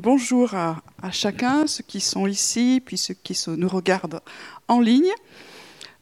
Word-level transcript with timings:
bonjour 0.00 0.54
à, 0.54 0.82
chacun, 1.12 1.66
ceux 1.66 1.84
qui 1.86 2.00
sont 2.00 2.26
ici, 2.26 2.82
puis 2.84 2.96
ceux 2.96 3.14
qui 3.14 3.38
nous 3.48 3.68
regardent 3.68 4.20
en 4.66 4.80
ligne. 4.80 5.12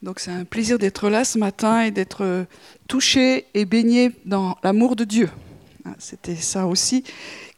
Donc 0.03 0.21
c'est 0.21 0.31
un 0.31 0.45
plaisir 0.45 0.79
d'être 0.79 1.11
là 1.11 1.25
ce 1.25 1.37
matin 1.37 1.83
et 1.83 1.91
d'être 1.91 2.47
touché 2.87 3.47
et 3.55 3.65
baigné 3.65 4.13
dans 4.25 4.57
l'amour 4.63 4.95
de 4.95 5.03
Dieu. 5.03 5.29
Ah, 5.85 5.95
c'était 5.99 6.37
ça 6.37 6.67
aussi 6.67 7.03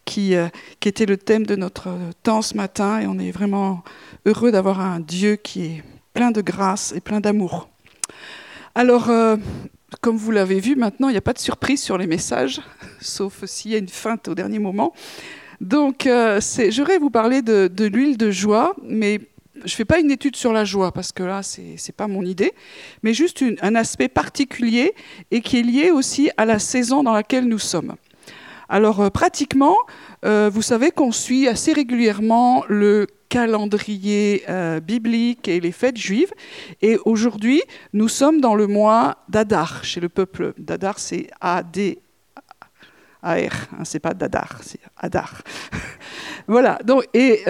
qui, 0.06 0.34
euh, 0.34 0.48
qui, 0.80 0.88
était 0.88 1.04
le 1.04 1.18
thème 1.18 1.44
de 1.44 1.56
notre 1.56 1.90
temps 2.22 2.40
ce 2.40 2.56
matin 2.56 3.00
et 3.00 3.06
on 3.06 3.18
est 3.18 3.32
vraiment 3.32 3.84
heureux 4.24 4.50
d'avoir 4.50 4.80
un 4.80 4.98
Dieu 4.98 5.36
qui 5.36 5.64
est 5.66 5.84
plein 6.14 6.30
de 6.30 6.40
grâce 6.40 6.92
et 6.96 7.00
plein 7.00 7.20
d'amour. 7.20 7.68
Alors, 8.74 9.10
euh, 9.10 9.36
comme 10.00 10.16
vous 10.16 10.30
l'avez 10.30 10.60
vu 10.60 10.74
maintenant, 10.74 11.08
il 11.08 11.12
n'y 11.12 11.18
a 11.18 11.22
pas 11.22 11.34
de 11.34 11.38
surprise 11.38 11.82
sur 11.82 11.98
les 11.98 12.06
messages, 12.06 12.62
sauf 13.00 13.44
s'il 13.44 13.72
y 13.72 13.74
a 13.74 13.78
une 13.78 13.88
feinte 13.88 14.28
au 14.28 14.34
dernier 14.34 14.58
moment. 14.58 14.94
Donc, 15.60 16.06
euh, 16.06 16.40
j'aurais 16.70 16.98
vous 16.98 17.10
parler 17.10 17.42
de, 17.42 17.84
l'huile 17.84 18.16
de 18.16 18.30
joie, 18.30 18.74
mais 18.82 19.20
je 19.56 19.64
ne 19.64 19.76
fais 19.76 19.84
pas 19.84 20.00
une 20.00 20.10
étude 20.10 20.36
sur 20.36 20.52
la 20.52 20.64
joie, 20.64 20.92
parce 20.92 21.12
que 21.12 21.22
là, 21.22 21.42
ce 21.42 21.60
n'est 21.60 21.94
pas 21.96 22.06
mon 22.06 22.22
idée, 22.22 22.52
mais 23.02 23.12
juste 23.12 23.44
un 23.60 23.74
aspect 23.74 24.08
particulier 24.08 24.94
et 25.30 25.40
qui 25.42 25.58
est 25.58 25.62
lié 25.62 25.90
aussi 25.90 26.30
à 26.36 26.44
la 26.44 26.58
saison 26.58 27.02
dans 27.02 27.12
laquelle 27.12 27.44
nous 27.46 27.58
sommes. 27.58 27.94
Alors, 28.70 29.00
euh, 29.00 29.10
pratiquement, 29.10 29.76
euh, 30.24 30.48
vous 30.52 30.62
savez 30.62 30.92
qu'on 30.92 31.10
suit 31.10 31.48
assez 31.48 31.72
régulièrement 31.72 32.64
le 32.68 33.08
calendrier 33.28 34.44
euh, 34.48 34.78
biblique 34.78 35.48
et 35.48 35.58
les 35.58 35.72
fêtes 35.72 35.96
juives. 35.96 36.32
Et 36.80 36.96
aujourd'hui, 37.04 37.62
nous 37.92 38.08
sommes 38.08 38.40
dans 38.40 38.54
le 38.54 38.68
mois 38.68 39.24
d'Adar, 39.28 39.84
chez 39.84 40.00
le 40.00 40.08
peuple. 40.08 40.54
d'Adar, 40.56 41.00
c'est 41.00 41.28
A-D. 41.40 41.98
A-R, 43.22 43.68
hein, 43.72 43.84
c'est 43.84 44.00
pas 44.00 44.14
d'Adar, 44.14 44.60
c'est 44.62 44.80
Adar. 44.96 45.42
voilà, 46.46 46.78
donc, 46.84 47.04
et 47.14 47.42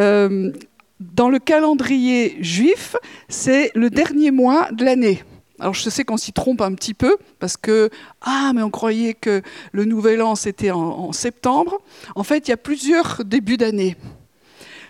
dans 1.01 1.31
le 1.31 1.39
calendrier 1.39 2.37
juif, 2.43 2.95
c'est 3.29 3.71
le 3.75 3.89
dernier 3.89 4.31
mois 4.31 4.71
de 4.71 4.85
l'année. 4.85 5.23
Alors 5.59 5.75
je 5.75 5.89
sais 5.91 6.05
qu'on 6.05 6.17
s'y 6.17 6.33
trompe 6.33 6.63
un 6.63 6.75
petit 6.75 6.95
peu 6.95 7.17
parce 7.39 7.57
que 7.57 7.91
ah 8.23 8.53
mais 8.55 8.63
on 8.63 8.71
croyait 8.71 9.13
que 9.13 9.43
le 9.73 9.85
nouvel 9.85 10.23
an 10.23 10.35
c'était 10.35 10.71
en, 10.71 11.13
septembre. 11.13 11.79
En 12.15 12.23
fait, 12.23 12.49
il 12.49 12.51
y 12.51 12.55
a 12.55 12.57
plusieurs 12.57 13.23
débuts 13.25 13.59
d'année. 13.59 13.97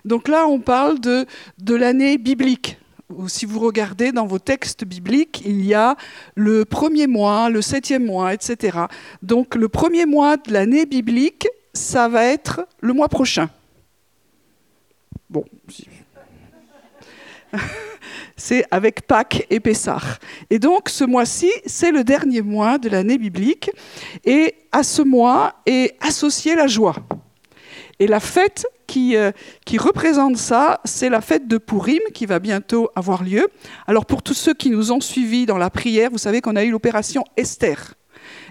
Donc 0.04 0.28
là, 0.28 0.46
on 0.46 0.60
parle 0.60 1.00
de, 1.00 1.26
de 1.58 1.74
l'année 1.74 2.18
biblique. 2.18 2.78
Si 3.26 3.46
vous 3.46 3.58
regardez 3.58 4.12
dans 4.12 4.26
vos 4.26 4.38
textes 4.38 4.84
bibliques, 4.84 5.42
il 5.44 5.64
y 5.64 5.74
a 5.74 5.96
le 6.34 6.64
premier 6.64 7.06
mois, 7.06 7.50
le 7.50 7.62
septième 7.62 8.04
mois, 8.04 8.34
etc. 8.34 8.78
Donc 9.22 9.54
le 9.54 9.68
premier 9.68 10.06
mois 10.06 10.36
de 10.36 10.52
l'année 10.52 10.86
biblique, 10.86 11.48
ça 11.72 12.08
va 12.08 12.24
être 12.24 12.66
le 12.80 12.92
mois 12.92 13.08
prochain. 13.08 13.50
Bon, 15.28 15.44
c'est 18.36 18.64
avec 18.70 19.06
Pâques 19.06 19.46
et 19.50 19.60
Pessah. 19.60 20.00
Et 20.50 20.58
donc 20.58 20.88
ce 20.88 21.04
mois-ci, 21.04 21.50
c'est 21.66 21.92
le 21.92 22.04
dernier 22.04 22.42
mois 22.42 22.78
de 22.78 22.88
l'année 22.88 23.18
biblique. 23.18 23.70
Et 24.24 24.54
à 24.72 24.82
ce 24.82 25.02
mois 25.02 25.54
est 25.66 25.96
associée 26.00 26.54
la 26.54 26.66
joie. 26.66 26.96
Et 27.98 28.06
la 28.06 28.20
fête 28.20 28.66
qui, 28.90 29.14
euh, 29.14 29.30
qui 29.64 29.78
représente 29.78 30.36
ça, 30.36 30.80
c'est 30.84 31.10
la 31.10 31.20
fête 31.20 31.46
de 31.46 31.58
Purim 31.58 32.00
qui 32.12 32.26
va 32.26 32.40
bientôt 32.40 32.90
avoir 32.96 33.22
lieu. 33.22 33.46
Alors 33.86 34.04
pour 34.04 34.20
tous 34.20 34.34
ceux 34.34 34.52
qui 34.52 34.68
nous 34.68 34.90
ont 34.90 35.00
suivis 35.00 35.46
dans 35.46 35.58
la 35.58 35.70
prière, 35.70 36.10
vous 36.10 36.18
savez 36.18 36.40
qu'on 36.40 36.56
a 36.56 36.64
eu 36.64 36.72
l'opération 36.72 37.22
Esther. 37.36 37.94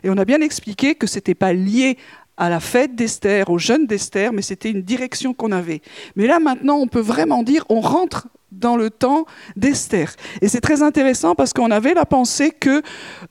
Et 0.02 0.10
on 0.10 0.18
a 0.18 0.24
bien 0.24 0.40
expliqué 0.40 0.96
que 0.96 1.08
ce 1.08 1.16
n'était 1.16 1.36
pas 1.36 1.52
lié 1.52 1.98
à 2.38 2.50
la 2.50 2.62
fête 2.62 2.96
d'Esther, 2.96 3.50
au 3.50 3.58
jeûne 3.58 3.86
d'Esther, 3.86 4.32
mais 4.32 4.42
c'était 4.42 4.72
une 4.72 4.82
direction 4.82 5.34
qu'on 5.34 5.52
avait. 5.52 5.82
Mais 6.16 6.26
là 6.26 6.40
maintenant, 6.40 6.78
on 6.78 6.88
peut 6.88 7.02
vraiment 7.02 7.44
dire, 7.44 7.66
on 7.68 7.82
rentre 7.82 8.30
dans 8.52 8.76
le 8.76 8.90
temps 8.90 9.26
d'Esther. 9.56 10.16
Et 10.42 10.48
c'est 10.48 10.62
très 10.62 10.82
intéressant 10.82 11.36
parce 11.36 11.54
qu'on 11.54 11.72
avait 11.72 11.94
la 11.94 12.06
pensée 12.06 12.52
que 12.52 12.82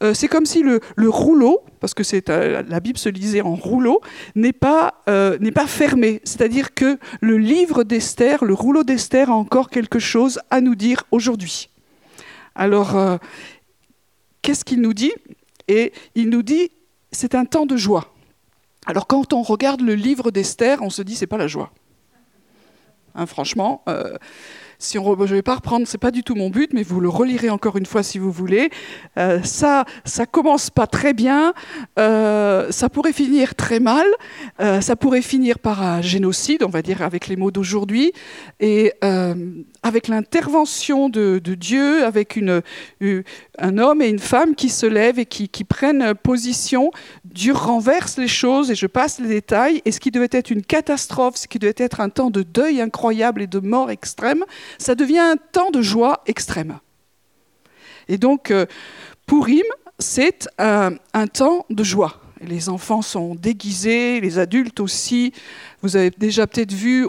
euh, 0.03 0.15
c'est 0.15 0.29
comme 0.29 0.47
si 0.47 0.63
le, 0.63 0.81
rouleau, 1.09 1.61
parce 1.81 1.95
que 1.95 2.03
euh, 2.31 2.63
la 2.69 2.81
Bible 2.81 2.99
se 2.99 3.09
lisait 3.09 3.41
en 3.41 3.55
rouleau, 3.55 4.01
n'est 4.35 4.53
pas, 4.53 5.03
euh, 5.09 5.39
n'est 5.41 5.53
pas 5.53 5.67
fermé. 5.67 6.21
C'est-à-dire 6.25 6.75
que 6.75 6.99
le 7.21 7.39
livre 7.39 7.85
d'Esther, 7.85 8.45
le 8.45 8.55
rouleau 8.55 8.85
d'Esther 8.85 9.31
a 9.31 9.35
encore 9.35 9.71
quelque 9.71 9.99
chose 9.99 10.41
à 10.51 10.61
nous 10.61 10.75
dire 10.75 11.05
aujourd'hui. 11.11 11.71
Alors, 12.55 13.19
qu'est-ce 14.43 14.65
qu'il 14.65 14.81
nous 14.81 14.93
dit? 14.93 15.13
Et 15.69 15.93
il 16.17 16.29
nous 16.29 16.43
dit, 16.43 16.73
c'est 17.13 17.37
un 17.37 17.45
temps 17.45 17.67
de 17.67 17.77
joie. 17.77 18.13
Alors 18.85 19.07
quand 19.07 19.33
on 19.33 19.43
regarde 19.43 19.81
le 19.81 19.95
livre 19.95 20.33
d'Esther, 20.33 20.83
on 20.83 20.91
se 20.91 21.03
dit, 21.03 21.15
c'est 21.15 21.29
pas 21.29 21.37
la 21.37 21.47
joie. 21.47 21.71
Hein, 23.15 23.27
franchement, 23.27 23.85
si 24.79 24.97
je 24.97 25.01
ne 25.01 25.27
vais 25.27 25.43
pas 25.43 25.57
reprendre, 25.57 25.89
c'est 25.89 25.99
pas 25.99 26.13
du 26.13 26.23
tout 26.23 26.37
mon 26.37 26.51
but, 26.51 26.73
mais 26.73 26.85
vous 26.85 27.01
le 27.01 27.09
relirez 27.09 27.51
encore 27.51 27.77
une 27.77 27.87
fois 27.87 28.05
si 28.05 28.19
vous 28.19 28.31
voulez. 28.31 28.71
Euh, 29.17 29.43
ça, 29.43 29.85
ça 30.05 30.25
commence 30.25 30.71
pas 30.71 30.87
très 30.87 31.15
bien. 31.15 31.53
Euh, 31.99 32.71
ça 32.71 32.89
pourrait 32.89 33.13
finir 33.13 33.57
très 33.57 33.81
mal. 33.81 34.07
Euh, 34.61 34.81
ça 34.81 34.95
pourrait 34.95 35.23
finir 35.23 35.59
par 35.59 35.83
un 35.83 36.01
génocide, 36.01 36.63
on 36.63 36.69
va 36.69 36.83
dire 36.83 37.03
avec 37.03 37.27
les 37.27 37.35
mots 37.35 37.51
d'aujourd'hui, 37.51 38.13
et 38.61 38.93
avec 39.83 40.09
l'intervention 40.09 41.09
de, 41.09 41.39
Dieu, 41.39 42.05
avec 42.05 42.39
un 43.59 43.79
homme 43.79 44.03
et 44.03 44.09
une 44.09 44.19
femme 44.19 44.55
qui 44.55 44.69
se 44.69 44.87
lèvent 44.87 45.19
et 45.19 45.27
qui 45.27 45.65
prennent 45.65 46.15
position. 46.15 46.93
Dieu 47.39 47.53
renverse 47.53 48.19
les 48.19 48.27
choses, 48.27 48.69
et 48.73 48.75
je 48.75 48.89
passe 48.89 49.21
les 49.21 49.29
détails. 49.29 49.81
Et 49.85 49.93
ce 49.93 50.01
qui 50.01 50.11
devait 50.11 50.29
être 50.33 50.51
une 50.51 50.63
catastrophe, 50.63 51.37
ce 51.37 51.47
qui 51.47 51.61
devait 51.61 51.73
être 51.77 52.01
un 52.01 52.09
temps 52.09 52.31
de 52.31 52.43
deuil 52.43 52.81
incroyable 52.81 53.43
et 53.43 53.47
de 53.47 53.61
mort 53.61 53.93
extrême, 53.93 54.45
ça 54.77 54.97
devient 54.97 55.21
un 55.21 55.37
temps 55.37 55.71
de 55.71 55.81
joie 55.81 56.25
extrême. 56.27 56.81
Et 58.09 58.19
donc, 58.19 58.51
euh, 58.51 58.67
Purim, 59.27 59.63
c'est 60.01 60.49
un, 60.59 60.97
temps 61.33 61.65
de 61.71 61.85
joie. 61.85 62.21
Les 62.41 62.69
enfants 62.69 63.03
sont 63.03 63.37
déguisés, 63.37 64.21
les 64.21 64.41
adultes 64.41 64.81
aussi. 64.81 65.33
Vous 65.81 65.97
avez 65.97 66.11
déjà 66.11 66.49
peut-être 66.49 66.73
vu 66.73 67.07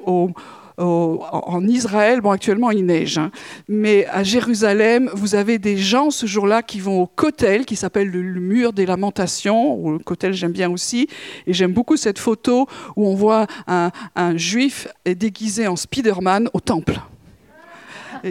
en 0.79 1.67
Israël, 1.67 2.21
bon 2.21 2.31
actuellement 2.31 2.71
il 2.71 2.85
neige, 2.85 3.17
hein, 3.17 3.31
mais 3.67 4.05
à 4.07 4.23
Jérusalem, 4.23 5.09
vous 5.13 5.35
avez 5.35 5.59
des 5.59 5.77
gens 5.77 6.09
ce 6.09 6.25
jour-là 6.25 6.63
qui 6.63 6.79
vont 6.79 7.01
au 7.01 7.07
Kotel, 7.07 7.65
qui 7.65 7.75
s'appelle 7.75 8.09
le 8.09 8.39
mur 8.39 8.73
des 8.73 8.85
lamentations, 8.85 9.91
le 9.91 9.99
Kotel 9.99 10.33
j'aime 10.33 10.51
bien 10.51 10.71
aussi, 10.71 11.07
et 11.45 11.53
j'aime 11.53 11.73
beaucoup 11.73 11.97
cette 11.97 12.19
photo 12.19 12.67
où 12.95 13.07
on 13.07 13.15
voit 13.15 13.47
un, 13.67 13.91
un 14.15 14.37
juif 14.37 14.87
déguisé 15.05 15.67
en 15.67 15.75
Spider-Man 15.75 16.49
au 16.53 16.59
temple. 16.59 16.99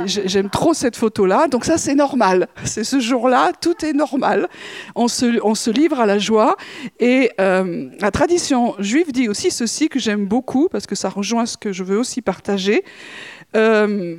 J'aime 0.05 0.51
trop 0.51 0.75
cette 0.75 0.97
photo-là. 0.97 1.49
Donc 1.49 1.65
ça, 1.65 1.79
c'est 1.79 1.95
normal. 1.95 2.49
C'est 2.65 2.85
ce 2.85 3.01
jour-là, 3.01 3.53
tout 3.61 3.85
est 3.85 3.93
normal. 3.93 4.49
On 4.95 5.09
se, 5.09 5.71
livre 5.71 6.01
à 6.01 6.07
la 6.07 6.19
joie. 6.19 6.57
Et 7.01 7.31
euh, 7.41 7.89
la 8.01 8.11
tradition 8.11 8.75
juive 8.79 9.13
dit 9.13 9.29
aussi 9.29 9.51
ceci 9.51 9.89
que 9.89 9.99
j'aime 9.99 10.27
beaucoup, 10.27 10.69
parce 10.69 10.87
que 10.87 10.95
ça 10.95 11.09
rejoint 11.09 11.47
ce 11.47 11.57
que 11.57 11.73
je 11.73 11.83
veux 11.85 11.99
aussi 11.99 12.23
partager. 12.23 12.85
Euh, 13.57 14.17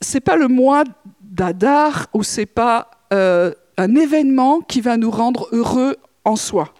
c'est 0.00 0.20
pas 0.20 0.36
le 0.36 0.48
mois 0.48 0.84
d'Adar 1.22 2.06
ou 2.14 2.22
c'est 2.22 2.46
pas 2.46 2.90
euh, 3.12 3.52
un 3.76 3.94
événement 3.94 4.60
qui 4.60 4.80
va 4.80 4.96
nous 4.96 5.10
rendre 5.10 5.48
heureux 5.52 5.96
en 6.24 6.36
soi. 6.36 6.72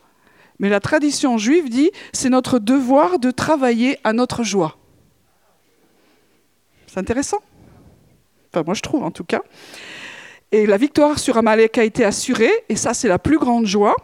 Mais 0.59 0.69
la 0.69 0.81
tradition 0.81 1.39
juive 1.39 1.69
dit 1.71 1.91
c'est 2.13 2.29
notre 2.29 2.59
devoir 2.59 3.19
de 3.19 3.31
travailler 3.31 3.99
à 4.05 4.13
notre 4.13 4.43
joie. 4.43 4.77
C'est 6.91 6.99
intéressant. 6.99 7.39
Enfin, 8.53 8.65
moi 8.67 8.75
je 8.75 8.83
trouve 8.83 9.05
en 9.05 9.13
tout 9.13 9.23
cas. 9.23 9.43
Et 10.51 10.67
la 10.67 10.77
victoire 10.77 11.21
sur 11.21 11.39
Amalek 11.39 11.79
a 11.79 11.85
été 11.85 12.05
assurée, 12.05 12.51
et 12.69 12.75
ça 12.75 12.95
c'est 12.95 13.07
la 13.07 13.21
plus 13.21 13.39
grande 13.39 13.67
joie. 13.67 13.95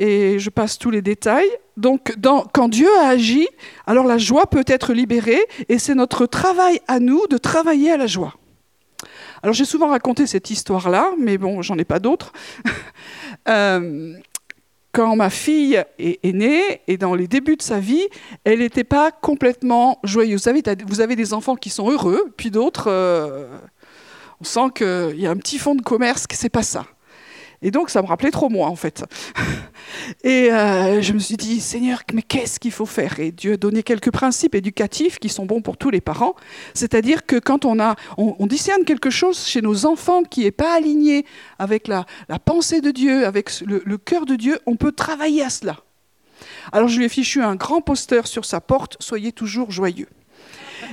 Et 0.00 0.40
je 0.40 0.50
passe 0.50 0.76
tous 0.76 0.90
les 0.90 1.02
détails. 1.02 1.48
Donc 1.76 2.16
quand 2.52 2.68
Dieu 2.68 2.88
a 3.00 3.06
agi, 3.06 3.46
alors 3.86 4.06
la 4.06 4.18
joie 4.18 4.46
peut 4.46 4.64
être 4.66 4.92
libérée, 4.92 5.40
et 5.68 5.78
c'est 5.78 5.94
notre 5.94 6.26
travail 6.26 6.80
à 6.88 6.98
nous 6.98 7.28
de 7.28 7.38
travailler 7.38 7.92
à 7.92 7.96
la 7.96 8.08
joie. 8.08 8.34
Alors 9.44 9.54
j'ai 9.54 9.64
souvent 9.64 9.88
raconté 9.88 10.26
cette 10.26 10.50
histoire-là, 10.50 11.12
mais 11.16 11.38
bon, 11.38 11.62
j'en 11.62 11.78
ai 11.78 11.84
pas 11.84 12.00
d'autres. 12.00 12.32
euh, 13.48 14.14
quand 14.92 15.16
ma 15.16 15.30
fille 15.30 15.82
est, 15.98 16.32
née 16.32 16.80
et 16.86 16.96
dans 16.96 17.14
les 17.14 17.28
débuts 17.28 17.56
de 17.56 17.62
sa 17.62 17.78
vie, 17.78 18.06
elle 18.44 18.58
n'était 18.58 18.84
pas 18.84 19.12
complètement 19.12 19.98
joyeuse. 20.02 20.48
Vous 20.86 21.00
avez 21.00 21.16
des 21.16 21.32
enfants 21.32 21.56
qui 21.56 21.70
sont 21.70 21.90
heureux, 21.90 22.32
puis 22.36 22.50
d'autres, 22.50 22.88
euh, 22.88 23.46
on 24.40 24.44
sent 24.44 24.70
qu'il 24.74 25.20
y 25.20 25.26
a 25.26 25.30
un 25.30 25.36
petit 25.36 25.58
fond 25.58 25.74
de 25.74 25.82
commerce, 25.82 26.26
que 26.26 26.36
c'est 26.36 26.48
pas 26.48 26.62
ça. 26.62 26.86
Et 27.62 27.70
donc, 27.70 27.90
ça 27.90 28.00
me 28.00 28.06
rappelait 28.06 28.30
trop 28.30 28.48
moi, 28.48 28.68
en 28.68 28.76
fait. 28.76 29.04
Et 30.24 30.50
euh, 30.50 31.02
je 31.02 31.12
me 31.12 31.18
suis 31.18 31.36
dit, 31.36 31.60
Seigneur, 31.60 32.02
mais 32.14 32.22
qu'est-ce 32.22 32.58
qu'il 32.58 32.72
faut 32.72 32.86
faire? 32.86 33.20
Et 33.20 33.32
Dieu 33.32 33.54
a 33.54 33.56
donné 33.58 33.82
quelques 33.82 34.10
principes 34.10 34.54
éducatifs 34.54 35.18
qui 35.18 35.28
sont 35.28 35.44
bons 35.44 35.60
pour 35.60 35.76
tous 35.76 35.90
les 35.90 36.00
parents. 36.00 36.34
C'est-à-dire 36.72 37.26
que 37.26 37.36
quand 37.36 37.66
on, 37.66 37.78
a, 37.78 37.96
on, 38.16 38.46
discerne 38.46 38.84
quelque 38.84 39.10
chose 39.10 39.44
chez 39.44 39.60
nos 39.60 39.84
enfants 39.84 40.22
qui 40.22 40.44
n'est 40.44 40.50
pas 40.52 40.74
aligné 40.74 41.26
avec 41.58 41.86
la, 41.86 42.06
pensée 42.44 42.80
de 42.80 42.90
Dieu, 42.90 43.26
avec 43.26 43.50
le, 43.60 43.98
cœur 43.98 44.24
de 44.24 44.36
Dieu, 44.36 44.58
on 44.64 44.76
peut 44.76 44.92
travailler 44.92 45.42
à 45.42 45.50
cela. 45.50 45.76
Alors 46.72 46.88
je 46.88 46.98
lui 46.98 47.04
ai 47.04 47.08
fichu 47.10 47.42
un 47.42 47.56
grand 47.56 47.82
poster 47.82 48.26
sur 48.26 48.46
sa 48.46 48.62
porte, 48.62 48.96
soyez 49.00 49.32
toujours 49.32 49.70
joyeux. 49.70 50.08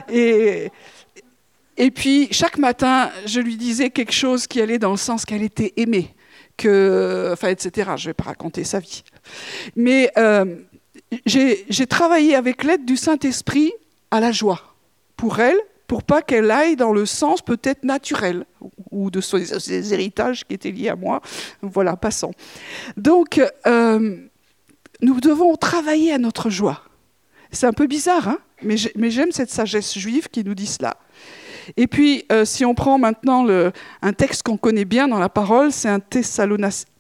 Et 0.10 1.92
puis 1.92 2.28
chaque 2.32 2.58
matin, 2.58 3.12
je 3.26 3.40
lui 3.40 3.56
disais 3.56 3.90
quelque 3.90 4.12
chose 4.12 4.48
qui 4.48 4.60
allait 4.62 4.80
dans 4.80 4.92
le 4.92 4.98
sens 4.98 5.26
qu'elle 5.26 5.44
était 5.44 5.74
aimée, 5.78 6.16
enfin, 6.64 7.50
etc. 7.50 7.92
Je 7.96 8.04
ne 8.04 8.10
vais 8.10 8.14
pas 8.14 8.26
raconter 8.26 8.64
sa 8.64 8.80
vie. 8.80 9.04
Mais 9.76 10.12
euh, 10.18 10.56
j'ai 11.26 11.88
travaillé 11.88 12.36
avec 12.36 12.64
l'aide 12.64 12.86
du 12.86 12.98
Saint-Esprit 12.98 13.72
à 14.12 14.20
la 14.20 14.32
joie 14.32 14.76
pour 15.16 15.40
elle, 15.40 15.58
pour 15.88 16.04
pas 16.04 16.22
qu'elle 16.22 16.52
aille 16.52 16.76
dans 16.76 16.92
le 16.92 17.06
sens 17.06 17.42
peut-être 17.42 17.84
naturel 17.84 18.46
ou 18.92 19.10
de 19.10 19.22
ses 19.22 19.94
héritages 19.94 20.46
qui 20.46 20.54
étaient 20.54 20.72
liés 20.72 20.90
à 20.90 20.96
moi. 20.96 21.22
Voilà, 21.62 21.96
passons. 21.96 22.32
Donc, 22.98 23.42
euh, 23.66 24.18
nous 25.02 25.20
devons 25.20 25.56
travailler 25.56 26.14
à 26.14 26.18
notre 26.18 26.50
joie. 26.50 26.84
C'est 27.52 27.68
un 27.68 27.74
peu 27.74 27.88
bizarre, 27.88 28.28
hein 28.28 28.40
mais 28.64 28.78
j'aime 29.12 29.32
cette 29.32 29.52
sagesse 29.52 29.98
juive 29.98 30.30
qui 30.30 30.44
nous 30.44 30.56
dit 30.56 30.68
cela. 30.68 30.98
Et 31.76 31.88
puis, 31.88 32.24
euh, 32.32 32.46
si 32.46 32.64
on 32.64 32.74
prend 32.74 32.98
maintenant 32.98 33.46
un 34.02 34.14
texte 34.14 34.44
qu'on 34.44 34.58
connaît 34.58 34.86
bien 34.86 35.08
dans 35.08 35.20
la 35.20 35.30
parole, 35.30 35.72
c'est 35.72 35.90
un 35.90 36.00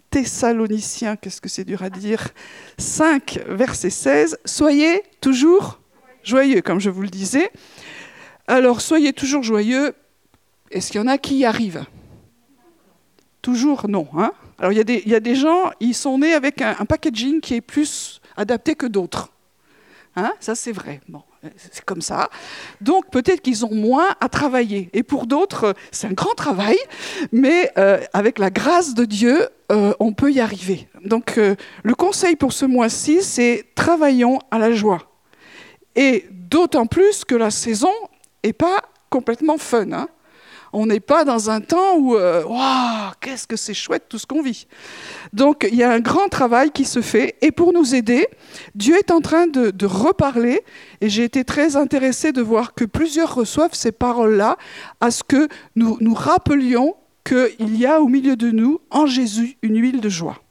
Thessalonicien, 0.09 1.15
qu'est-ce 1.15 1.41
que 1.41 1.49
c'est 1.49 1.63
dur 1.63 1.83
à 1.83 1.89
dire 1.89 2.29
5, 2.77 3.39
verset 3.47 3.89
16. 3.89 4.39
Soyez 4.45 5.03
toujours 5.21 5.79
joyeux, 6.23 6.61
comme 6.61 6.79
je 6.79 6.89
vous 6.89 7.01
le 7.01 7.09
disais. 7.09 7.51
Alors, 8.47 8.81
soyez 8.81 9.13
toujours 9.13 9.43
joyeux. 9.43 9.93
Est-ce 10.71 10.91
qu'il 10.91 11.01
y 11.01 11.03
en 11.03 11.07
a 11.07 11.17
qui 11.17 11.37
y 11.37 11.45
arrivent? 11.45 11.85
Toujours 13.41 13.87
non. 13.87 14.07
Hein? 14.17 14.31
Alors, 14.59 14.71
il 14.71 14.77
y, 14.77 15.15
a 15.15 15.19
des, 15.19 15.35
gens, 15.35 15.71
ils 15.79 15.93
sont 15.93 16.17
nés 16.17 16.33
avec 16.33 16.61
un, 16.61 16.85
packaging 16.85 17.41
qui 17.41 17.55
est 17.55 17.61
plus 17.61 18.21
adapté 18.35 18.75
que 18.75 18.85
d'autres. 18.85 19.31
Hein 20.17 20.33
ça, 20.39 20.55
c'est 20.55 20.71
vrai. 20.71 20.99
Bon, 21.07 21.21
c'est 21.55 21.85
comme 21.85 22.01
ça. 22.01 22.31
Donc, 22.81 23.11
peut-être 23.11 23.39
qu'ils 23.39 23.63
ont 23.67 23.73
moins 23.73 24.15
à 24.19 24.29
travailler. 24.29 24.89
Et 24.93 25.03
pour 25.03 25.27
d'autres, 25.27 25.75
c'est 25.91 26.07
un 26.07 26.13
grand 26.13 26.33
travail, 26.33 26.75
mais 27.31 27.71
euh, 27.77 27.99
avec 28.13 28.39
la 28.39 28.49
grâce 28.49 28.95
de 28.95 29.05
Dieu, 29.05 29.47
euh, 29.71 29.93
on 29.99 30.13
peut 30.13 30.31
y 30.31 30.39
arriver. 30.39 30.89
Donc, 31.05 31.37
euh, 31.37 31.55
le 31.83 31.93
conseil 31.93 32.35
pour 32.35 32.51
ce 32.51 32.65
mois-ci, 32.65 33.21
c'est 33.21 33.65
travaillons 33.75 34.39
à 34.49 34.57
la 34.57 34.71
joie. 34.71 35.03
Et 35.95 36.25
d'autant 36.31 36.87
plus 36.87 37.23
que 37.23 37.35
la 37.35 37.51
saison 37.51 37.93
n'est 38.43 38.53
pas 38.53 38.81
complètement 39.11 39.59
fun. 39.59 39.91
Hein. 39.91 40.07
On 40.79 40.85
n'est 40.85 40.99
pas 40.99 41.25
dans 41.25 41.49
un 41.49 41.59
temps 41.59 41.95
où, 41.97 42.15
euh, 42.15 42.43
waouh, 42.43 43.11
qu'est-ce 43.19 43.47
que 43.47 43.55
c'est 43.55 43.73
chouette 43.73 44.03
tout 44.07 44.19
ce 44.19 44.27
qu'on 44.27 44.43
vit. 44.43 44.67
Donc 45.33 45.67
il 45.67 45.75
y 45.75 45.81
a 45.81 45.91
un 45.91 45.99
grand 45.99 46.29
travail 46.29 46.69
qui 46.69 46.85
se 46.85 47.01
fait. 47.01 47.35
Et 47.41 47.51
pour 47.51 47.73
nous 47.73 47.95
aider, 47.95 48.27
Dieu 48.75 48.95
est 48.95 49.09
en 49.09 49.19
train 49.19 49.47
de, 49.47 49.73
reparler. 49.87 50.61
Et 51.01 51.09
j'ai 51.09 51.23
été 51.23 51.43
très 51.43 51.77
intéressée 51.77 52.31
de 52.31 52.43
voir 52.43 52.75
que 52.75 52.85
plusieurs 52.85 53.33
reçoivent 53.33 53.73
ces 53.73 53.91
paroles-là 53.91 54.55
à 55.01 55.09
ce 55.09 55.23
que 55.23 55.47
nous 55.75 55.97
nous 55.99 56.13
rappelions 56.13 56.95
qu'il 57.25 57.75
y 57.75 57.87
a 57.87 57.99
au 57.99 58.07
milieu 58.07 58.35
de 58.35 58.51
nous, 58.51 58.79
en 58.91 59.07
Jésus, 59.07 59.57
une 59.63 59.81
huile 59.81 59.99
de 59.99 60.09
joie. 60.09 60.43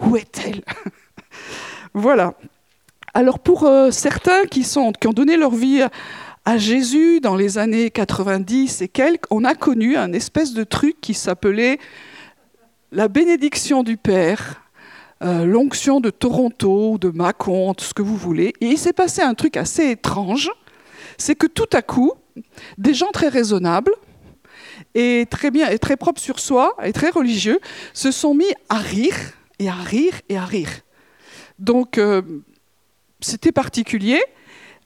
Où 0.00 0.16
est-elle? 0.16 0.62
Voilà. 1.92 2.32
Alors 3.12 3.40
pour 3.40 3.64
euh, 3.64 3.90
certains 3.90 4.44
qui, 4.46 4.62
qui 4.62 4.78
ont 4.78 5.12
donné 5.12 5.36
leur 5.36 5.54
vie 5.54 5.82
à 6.46 6.58
Jésus 6.58 7.18
dans 7.20 7.34
les 7.34 7.58
années 7.58 7.90
90 7.90 8.80
et 8.80 8.88
quelques, 8.88 9.24
on 9.30 9.42
a 9.42 9.56
connu 9.56 9.96
un 9.96 10.12
espèce 10.12 10.54
de 10.54 10.62
truc 10.62 11.00
qui 11.00 11.12
s'appelait 11.12 11.78
la 12.92 13.08
bénédiction 13.08 13.82
du 13.82 13.96
Père, 13.96 14.62
euh, 15.24 15.44
l'onction 15.44 15.98
de 15.98 16.08
Toronto, 16.08 16.98
de 16.98 17.10
Macon, 17.10 17.74
tout 17.74 17.84
ce 17.84 17.92
que 17.92 18.02
vous 18.02 18.16
voulez. 18.16 18.54
Et 18.60 18.66
il 18.66 18.78
s'est 18.78 18.92
passé 18.92 19.22
un 19.22 19.34
truc 19.34 19.56
assez 19.56 19.90
étrange, 19.90 20.52
c'est 21.18 21.34
que 21.34 21.48
tout 21.48 21.68
à 21.72 21.82
coup, 21.82 22.12
des 22.78 22.94
gens 22.94 23.10
très 23.12 23.28
raisonnables 23.28 23.92
et 24.94 25.26
très 25.28 25.50
bien 25.50 25.68
et 25.68 25.80
très 25.80 25.96
propres 25.96 26.20
sur 26.20 26.38
soi 26.38 26.76
et 26.84 26.92
très 26.92 27.10
religieux 27.10 27.58
se 27.92 28.12
sont 28.12 28.34
mis 28.34 28.52
à 28.68 28.76
rire 28.76 29.16
et 29.58 29.68
à 29.68 29.74
rire 29.74 30.14
et 30.28 30.36
à 30.36 30.44
rire. 30.44 30.70
Donc 31.58 31.98
euh, 31.98 32.22
c'était 33.20 33.52
particulier. 33.52 34.20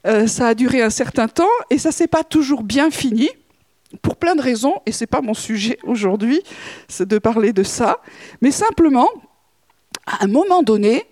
Euh, 0.07 0.27
ça 0.27 0.49
a 0.49 0.55
duré 0.55 0.83
un 0.83 0.91
certain 0.91 1.29
temps 1.29 1.49
et 1.69 1.79
ça 1.79 1.93
s'est 1.93 2.09
pas 2.09 2.25
toujours 2.25 2.63
bien 2.63 2.91
fini 2.91 3.29
pour 4.03 4.17
plein 4.17 4.35
de 4.35 4.41
raisons. 4.41 4.77
Et 4.87 4.93
c'est 4.93 5.07
pas 5.07 5.21
mon 5.21 5.35
sujet 5.35 5.79
aujourd'hui, 5.83 6.43
c'est 6.89 7.07
de 7.07 7.19
parler 7.19 7.53
de 7.53 7.63
ça. 7.63 8.01
Mais 8.41 8.51
simplement, 8.51 9.09
à 10.07 10.25
un 10.25 10.29
moment 10.29 10.63
donné, 10.63 11.05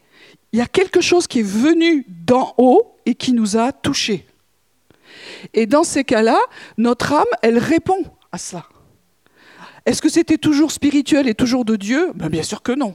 il 0.53 0.59
y 0.59 0.63
a 0.63 0.67
quelque 0.67 1.01
chose 1.01 1.27
qui 1.27 1.41
est 1.41 1.47
venu 1.47 2.07
d'en 2.09 2.55
haut 2.57 2.95
et 3.05 3.15
qui 3.15 3.33
nous 3.33 3.57
a 3.57 3.73
touchés. 3.73 4.27
Et 5.53 5.67
dans 5.67 5.85
ces 5.85 6.05
cas-là, 6.05 6.39
notre 6.79 7.13
âme, 7.13 7.27
elle 7.43 7.59
répond 7.59 8.03
à 8.33 8.39
ça. 8.39 8.67
Est-ce 9.85 10.03
que 10.03 10.09
c'était 10.09 10.39
toujours 10.39 10.73
spirituel 10.73 11.29
et 11.29 11.35
toujours 11.35 11.65
de 11.65 11.77
Dieu? 11.77 12.13
Ben 12.15 12.29
Bien 12.29 12.43
sûr 12.43 12.63
que 12.63 12.73
non 12.73 12.95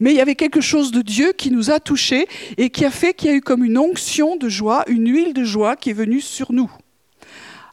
mais 0.00 0.12
il 0.12 0.16
y 0.16 0.20
avait 0.20 0.34
quelque 0.34 0.60
chose 0.60 0.90
de 0.90 1.02
Dieu 1.02 1.32
qui 1.32 1.50
nous 1.50 1.70
a 1.70 1.80
touchés 1.80 2.26
et 2.56 2.70
qui 2.70 2.84
a 2.84 2.90
fait 2.90 3.14
qu'il 3.14 3.30
y 3.30 3.32
a 3.32 3.36
eu 3.36 3.40
comme 3.40 3.64
une 3.64 3.78
onction 3.78 4.36
de 4.36 4.48
joie, 4.48 4.84
une 4.88 5.08
huile 5.10 5.34
de 5.34 5.44
joie 5.44 5.76
qui 5.76 5.90
est 5.90 5.94
venue 5.94 6.20
sur 6.20 6.52
nous. 6.52 6.70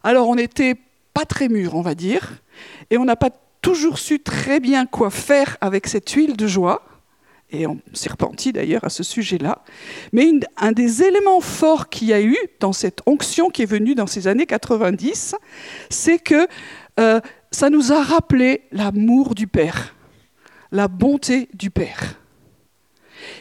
Alors 0.02 0.28
on 0.28 0.34
n'était 0.34 0.76
pas 1.14 1.24
très 1.24 1.48
mûrs, 1.48 1.74
on 1.74 1.82
va 1.82 1.94
dire, 1.94 2.42
et 2.90 2.98
on 2.98 3.04
n'a 3.04 3.16
pas 3.16 3.30
toujours 3.60 3.98
su 3.98 4.18
très 4.18 4.60
bien 4.60 4.86
quoi 4.86 5.10
faire 5.10 5.56
avec 5.60 5.86
cette 5.86 6.10
huile 6.10 6.36
de 6.36 6.46
joie, 6.46 6.84
et 7.52 7.66
on 7.66 7.78
s'est 7.92 8.10
repenti 8.10 8.52
d'ailleurs 8.52 8.82
à 8.82 8.88
ce 8.88 9.02
sujet-là. 9.02 9.62
Mais 10.12 10.30
un 10.56 10.72
des 10.72 11.02
éléments 11.02 11.40
forts 11.40 11.90
qu'il 11.90 12.08
y 12.08 12.12
a 12.12 12.22
eu 12.22 12.36
dans 12.60 12.72
cette 12.72 13.00
onction 13.06 13.50
qui 13.50 13.62
est 13.62 13.66
venue 13.66 13.94
dans 13.94 14.06
ces 14.06 14.26
années 14.26 14.46
90, 14.46 15.36
c'est 15.90 16.18
que 16.18 16.48
euh, 16.98 17.20
ça 17.50 17.68
nous 17.68 17.92
a 17.92 18.02
rappelé 18.02 18.62
l'amour 18.72 19.34
du 19.34 19.46
Père 19.46 19.94
la 20.72 20.88
bonté 20.88 21.48
du 21.54 21.70
Père. 21.70 22.18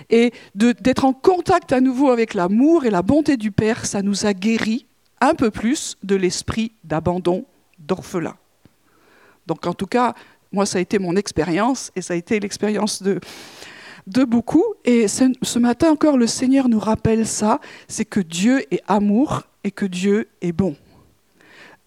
Et 0.10 0.32
d'être 0.54 1.06
en 1.06 1.14
contact 1.14 1.72
à 1.72 1.82
nouveau 1.82 2.12
avec 2.12 2.36
l'amour 2.36 2.86
et 2.86 2.92
la 2.92 3.02
bonté 3.02 3.38
du 3.38 3.52
Père, 3.52 3.86
ça 3.86 4.04
nous 4.04 4.26
a 4.28 4.34
guéri 4.34 4.86
un 5.22 5.34
peu 5.34 5.50
plus 5.50 5.98
de 6.04 6.16
l'esprit 6.16 6.74
d'abandon, 6.84 7.46
d'orphelin. 7.80 8.36
Donc 9.48 9.66
en 9.66 9.74
tout 9.74 9.88
cas, 9.88 10.14
moi, 10.52 10.66
ça 10.66 10.78
a 10.78 10.82
été 10.82 11.00
mon 11.00 11.16
expérience 11.16 11.92
et 11.96 12.02
ça 12.02 12.14
a 12.14 12.18
été 12.18 12.40
l'expérience 12.40 13.02
de, 13.02 13.20
de 14.08 14.24
beaucoup. 14.24 14.66
Et 14.84 15.08
ce, 15.08 15.32
ce 15.42 15.60
matin 15.60 15.92
encore, 15.92 16.18
le 16.18 16.28
Seigneur 16.28 16.68
nous 16.68 16.80
rappelle 16.80 17.26
ça, 17.26 17.60
c'est 17.88 18.06
que 18.06 18.20
Dieu 18.20 18.66
est 18.74 18.84
amour 18.88 19.44
et 19.64 19.72
que 19.72 19.86
Dieu 19.86 20.28
est 20.42 20.52
bon. 20.52 20.76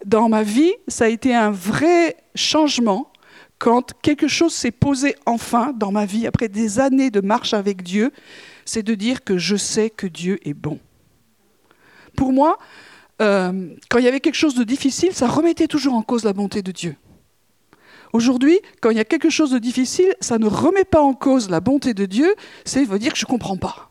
Dans 0.05 0.29
ma 0.29 0.43
vie, 0.43 0.73
ça 0.89 1.05
a 1.05 1.09
été 1.09 1.35
un 1.35 1.51
vrai 1.51 2.17
changement 2.35 3.11
quand 3.59 3.93
quelque 4.03 4.29
chose 4.29 4.53
s'est 4.53 4.71
posé 4.71 5.15
enfin 5.27 5.73
dans 5.73 5.93
ma 5.93 6.07
vie, 6.07 6.27
après 6.27 6.49
des 6.49 6.81
années 6.81 7.11
de 7.11 7.21
marche 7.21 7.55
avec 7.55 7.83
Dieu, 7.83 8.13
c'est 8.65 8.83
de 8.83 8.95
dire 8.95 9.25
que 9.25 9.39
je 9.39 9.57
sais 9.57 9.91
que 9.91 10.07
Dieu 10.07 10.39
est 10.47 10.55
bon. 10.55 10.79
Pour 12.17 12.33
moi, 12.33 12.59
euh, 13.23 13.75
quand 13.89 13.99
il 13.99 14.05
y 14.05 14.09
avait 14.09 14.21
quelque 14.21 14.35
chose 14.35 14.55
de 14.55 14.65
difficile, 14.65 15.13
ça 15.13 15.29
remettait 15.29 15.69
toujours 15.69 15.95
en 15.95 16.03
cause 16.03 16.25
la 16.25 16.33
bonté 16.33 16.63
de 16.63 16.73
Dieu. 16.73 16.97
Aujourd'hui, 18.13 18.61
quand 18.81 18.91
il 18.91 18.97
y 18.97 19.01
a 19.01 19.05
quelque 19.05 19.31
chose 19.31 19.51
de 19.51 19.59
difficile, 19.59 20.15
ça 20.21 20.39
ne 20.39 20.47
remet 20.47 20.85
pas 20.85 21.01
en 21.01 21.15
cause 21.15 21.51
la 21.51 21.61
bonté 21.61 21.95
de 21.95 22.07
Dieu, 22.07 22.35
c'est 22.65 22.85
veut 22.85 22.99
dire 22.99 23.13
que 23.13 23.19
je 23.19 23.25
ne 23.25 23.31
comprends 23.31 23.57
pas. 23.57 23.91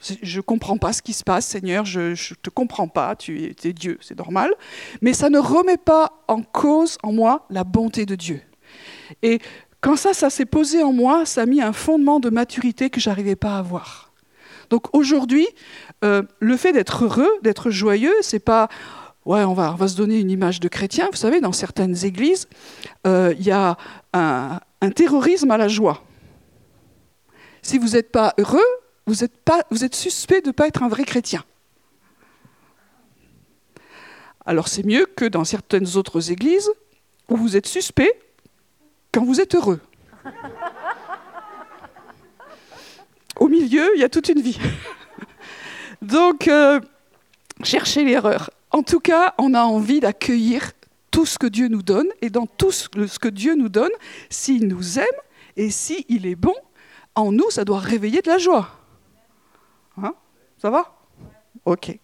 Je 0.00 0.38
ne 0.38 0.42
comprends 0.42 0.78
pas 0.78 0.92
ce 0.92 1.02
qui 1.02 1.12
se 1.12 1.22
passe, 1.22 1.46
Seigneur, 1.46 1.84
je 1.84 2.10
ne 2.10 2.34
te 2.42 2.48
comprends 2.48 2.88
pas, 2.88 3.14
tu 3.16 3.44
es, 3.44 3.72
Dieu, 3.72 3.98
c'est 4.00 4.16
normal. 4.16 4.54
Mais 5.02 5.12
ça 5.12 5.28
ne 5.28 5.38
remet 5.38 5.76
pas 5.76 6.24
en 6.26 6.42
cause 6.42 6.96
en 7.02 7.12
moi 7.12 7.46
la 7.50 7.64
bonté 7.64 8.06
de 8.06 8.14
Dieu. 8.14 8.40
Et 9.22 9.40
quand 9.80 9.96
ça, 9.96 10.14
ça 10.14 10.30
s'est 10.30 10.46
posé 10.46 10.82
en 10.82 10.92
moi, 10.92 11.26
ça 11.26 11.42
a 11.42 11.46
mis 11.46 11.60
un 11.60 11.72
fondement 11.72 12.18
de 12.18 12.30
maturité 12.30 12.88
que 12.88 13.00
je 13.00 13.10
n'arrivais 13.10 13.36
pas 13.36 13.56
à 13.56 13.58
avoir. 13.58 14.12
Donc 14.70 14.94
aujourd'hui, 14.94 15.46
euh, 16.04 16.22
le 16.38 16.56
fait 16.56 16.72
d'être 16.72 17.04
heureux, 17.04 17.30
d'être 17.42 17.70
joyeux, 17.70 18.14
c'est 18.22 18.38
pas 18.38 18.68
ouais, 19.26 19.44
on 19.44 19.52
va, 19.52 19.72
on 19.72 19.76
va 19.76 19.88
se 19.88 19.96
donner 19.96 20.18
une 20.18 20.30
image 20.30 20.60
de 20.60 20.68
chrétien. 20.68 21.08
Vous 21.10 21.16
savez, 21.18 21.40
dans 21.40 21.52
certaines 21.52 22.04
églises, 22.04 22.48
euh, 23.06 23.34
il 23.38 23.44
y 23.44 23.50
a 23.50 23.76
un 24.12 24.90
terrorisme 24.94 25.50
à 25.50 25.58
la 25.58 25.68
joie. 25.68 26.02
Si 27.62 27.78
vous 27.78 27.90
n'êtes 27.90 28.10
pas 28.10 28.32
heureux, 28.38 28.60
vous 29.10 29.84
êtes, 29.84 29.94
suspect 29.94 30.40
de 30.40 30.48
ne 30.48 30.52
pas 30.52 30.68
être 30.68 30.82
un 30.82 30.88
vrai 30.88 31.04
chrétien. 31.04 31.44
Alors 34.46 34.68
c'est 34.68 34.84
mieux 34.84 35.06
que 35.06 35.24
dans 35.24 35.44
certaines 35.44 35.96
autres 35.96 36.30
églises 36.30 36.70
où 37.28 37.36
vous 37.36 37.56
êtes 37.56 37.66
suspect 37.66 38.12
quand 39.12 39.24
vous 39.24 39.40
êtes 39.40 39.54
heureux. 39.54 39.80
Au 43.38 43.48
milieu, 43.48 43.90
il 43.94 44.00
y 44.00 44.04
a 44.04 44.08
toute 44.08 44.28
une 44.28 44.40
vie. 44.40 44.58
Donc, 46.02 46.46
euh, 46.48 46.80
cherchez 47.62 48.04
l'erreur. 48.04 48.50
En 48.70 48.82
tout 48.82 49.00
cas, 49.00 49.34
on 49.38 49.54
a 49.54 49.62
envie 49.62 50.00
d'accueillir 50.00 50.72
tout 51.10 51.26
ce 51.26 51.38
que 51.38 51.46
Dieu 51.46 51.68
nous 51.68 51.82
donne, 51.82 52.08
et 52.22 52.30
dans 52.30 52.46
tout 52.46 52.70
ce 52.70 52.88
que 52.88 53.28
Dieu 53.28 53.54
nous 53.54 53.68
donne, 53.68 53.90
s'il 54.28 54.68
nous 54.68 54.98
aime 54.98 55.06
et 55.56 55.70
s'il 55.70 56.26
est 56.26 56.36
bon, 56.36 56.54
en 57.14 57.32
nous, 57.32 57.50
ça 57.50 57.64
doit 57.64 57.80
réveiller 57.80 58.20
de 58.22 58.28
la 58.28 58.38
joie. 58.38 58.79
Ça 60.60 60.70
va? 60.70 60.92
Ok. 61.64 61.98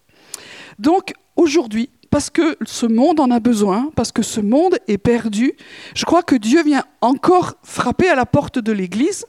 Donc 0.79 1.13
aujourd'hui, 1.35 1.89
parce 2.09 2.29
que 2.29 2.57
ce 2.65 2.85
monde 2.85 3.19
en 3.19 3.29
a 3.29 3.39
besoin, 3.39 3.91
parce 3.95 4.11
que 4.11 4.23
ce 4.23 4.41
monde 4.41 4.77
est 4.87 4.97
perdu, 4.97 5.53
je 5.95 6.05
crois 6.05 6.23
que 6.23 6.35
Dieu 6.35 6.63
vient 6.63 6.83
encore 7.01 7.55
frapper 7.63 8.09
à 8.09 8.15
la 8.15 8.25
porte 8.25 8.59
de 8.59 8.71
l'Église 8.71 9.25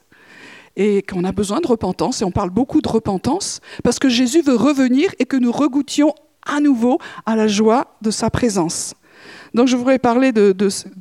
et 0.75 1.03
qu'on 1.03 1.23
a 1.25 1.31
besoin 1.31 1.59
de 1.59 1.67
repentance, 1.67 2.21
et 2.21 2.25
on 2.25 2.31
parle 2.31 2.49
beaucoup 2.51 2.81
de 2.81 2.87
repentance, 2.87 3.59
parce 3.83 3.99
que 3.99 4.07
Jésus 4.07 4.41
veut 4.41 4.55
revenir 4.55 5.11
et 5.19 5.25
que 5.25 5.35
nous 5.35 5.51
regouttions 5.51 6.15
à 6.47 6.59
nouveau 6.61 6.99
à 7.25 7.35
la 7.35 7.47
joie 7.47 7.97
de 8.01 8.11
sa 8.11 8.29
présence. 8.29 8.95
Donc 9.53 9.67
je 9.67 9.75
voudrais 9.75 9.99
parler 9.99 10.31
de, 10.31 10.53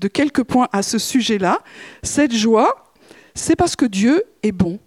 quelques 0.08 0.42
points 0.42 0.68
à 0.72 0.82
ce 0.82 0.98
sujet-là. 0.98 1.60
Cette 2.02 2.34
joie, 2.34 2.92
c'est 3.34 3.56
parce 3.56 3.76
que 3.76 3.86
Dieu 3.86 4.24
est 4.42 4.52
bon. 4.52 4.80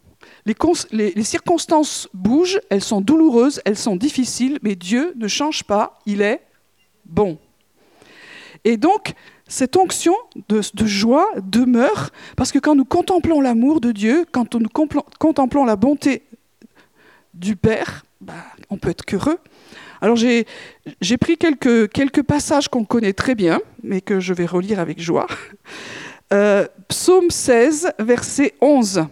Les, 0.45 1.23
circonstances 1.23 2.07
bougent, 2.13 2.59
elles 2.69 2.83
sont 2.83 3.01
douloureuses, 3.01 3.61
elles 3.65 3.77
sont 3.77 3.95
difficiles, 3.95 4.59
mais 4.63 4.75
Dieu 4.75 5.13
ne 5.15 5.27
change 5.27 5.63
pas, 5.63 5.99
il 6.05 6.21
est 6.21 6.41
bon. 7.05 7.37
Et 8.63 8.77
donc, 8.77 9.13
cette 9.47 9.75
onction 9.75 10.15
de, 10.49 10.61
joie 10.85 11.27
demeure 11.43 12.11
parce 12.37 12.51
que 12.51 12.59
quand 12.59 12.75
nous 12.75 12.85
contemplons 12.85 13.41
l'amour 13.41 13.81
de 13.81 13.91
Dieu, 13.91 14.25
quand 14.31 14.55
nous 14.55 14.69
contemplons 15.19 15.65
la 15.65 15.75
bonté 15.75 16.23
du 17.33 17.55
Père, 17.55 18.03
bah, 18.19 18.33
on 18.69 18.77
peut 18.77 18.89
être 18.89 19.05
qu'heureux. 19.05 19.37
Alors 19.99 20.15
j'ai 20.15 21.17
pris 21.17 21.37
quelques, 21.37 21.91
quelques 21.91 22.23
passages 22.23 22.67
qu'on 22.67 22.85
connaît 22.85 23.13
très 23.13 23.35
bien, 23.35 23.59
mais 23.83 24.01
que 24.01 24.19
je 24.19 24.33
vais 24.33 24.45
relire 24.47 24.79
avec 24.79 24.99
joie. 24.99 25.27
Euh, 26.33 26.65
psaume 26.87 27.29
16, 27.29 27.91
verset 27.99 28.53
11. 28.61 29.05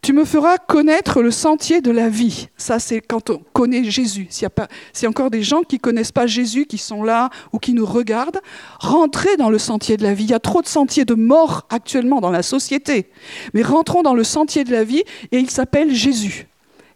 Tu 0.00 0.12
me 0.12 0.24
feras 0.24 0.58
connaître 0.58 1.22
le 1.22 1.30
sentier 1.30 1.80
de 1.80 1.90
la 1.90 2.08
vie. 2.08 2.48
Ça, 2.56 2.78
c'est 2.78 3.00
quand 3.00 3.30
on 3.30 3.38
connaît 3.52 3.84
Jésus. 3.84 4.28
S'il 4.30 4.44
y 4.44 4.46
a 4.46 4.50
pas, 4.50 4.68
s'il 4.92 5.04
y 5.04 5.06
a 5.06 5.10
encore 5.10 5.30
des 5.30 5.42
gens 5.42 5.62
qui 5.62 5.78
connaissent 5.78 6.12
pas 6.12 6.26
Jésus, 6.26 6.66
qui 6.66 6.78
sont 6.78 7.02
là 7.02 7.30
ou 7.52 7.58
qui 7.58 7.74
nous 7.74 7.84
regardent, 7.84 8.40
rentrez 8.78 9.36
dans 9.36 9.50
le 9.50 9.58
sentier 9.58 9.96
de 9.96 10.04
la 10.04 10.14
vie. 10.14 10.24
Il 10.24 10.30
y 10.30 10.34
a 10.34 10.40
trop 10.40 10.62
de 10.62 10.68
sentiers 10.68 11.04
de 11.04 11.14
mort 11.14 11.66
actuellement 11.68 12.20
dans 12.20 12.30
la 12.30 12.42
société. 12.42 13.10
Mais 13.54 13.62
rentrons 13.62 14.02
dans 14.02 14.14
le 14.14 14.24
sentier 14.24 14.64
de 14.64 14.70
la 14.70 14.84
vie 14.84 15.02
et 15.32 15.38
il 15.38 15.50
s'appelle 15.50 15.92
Jésus. 15.92 16.46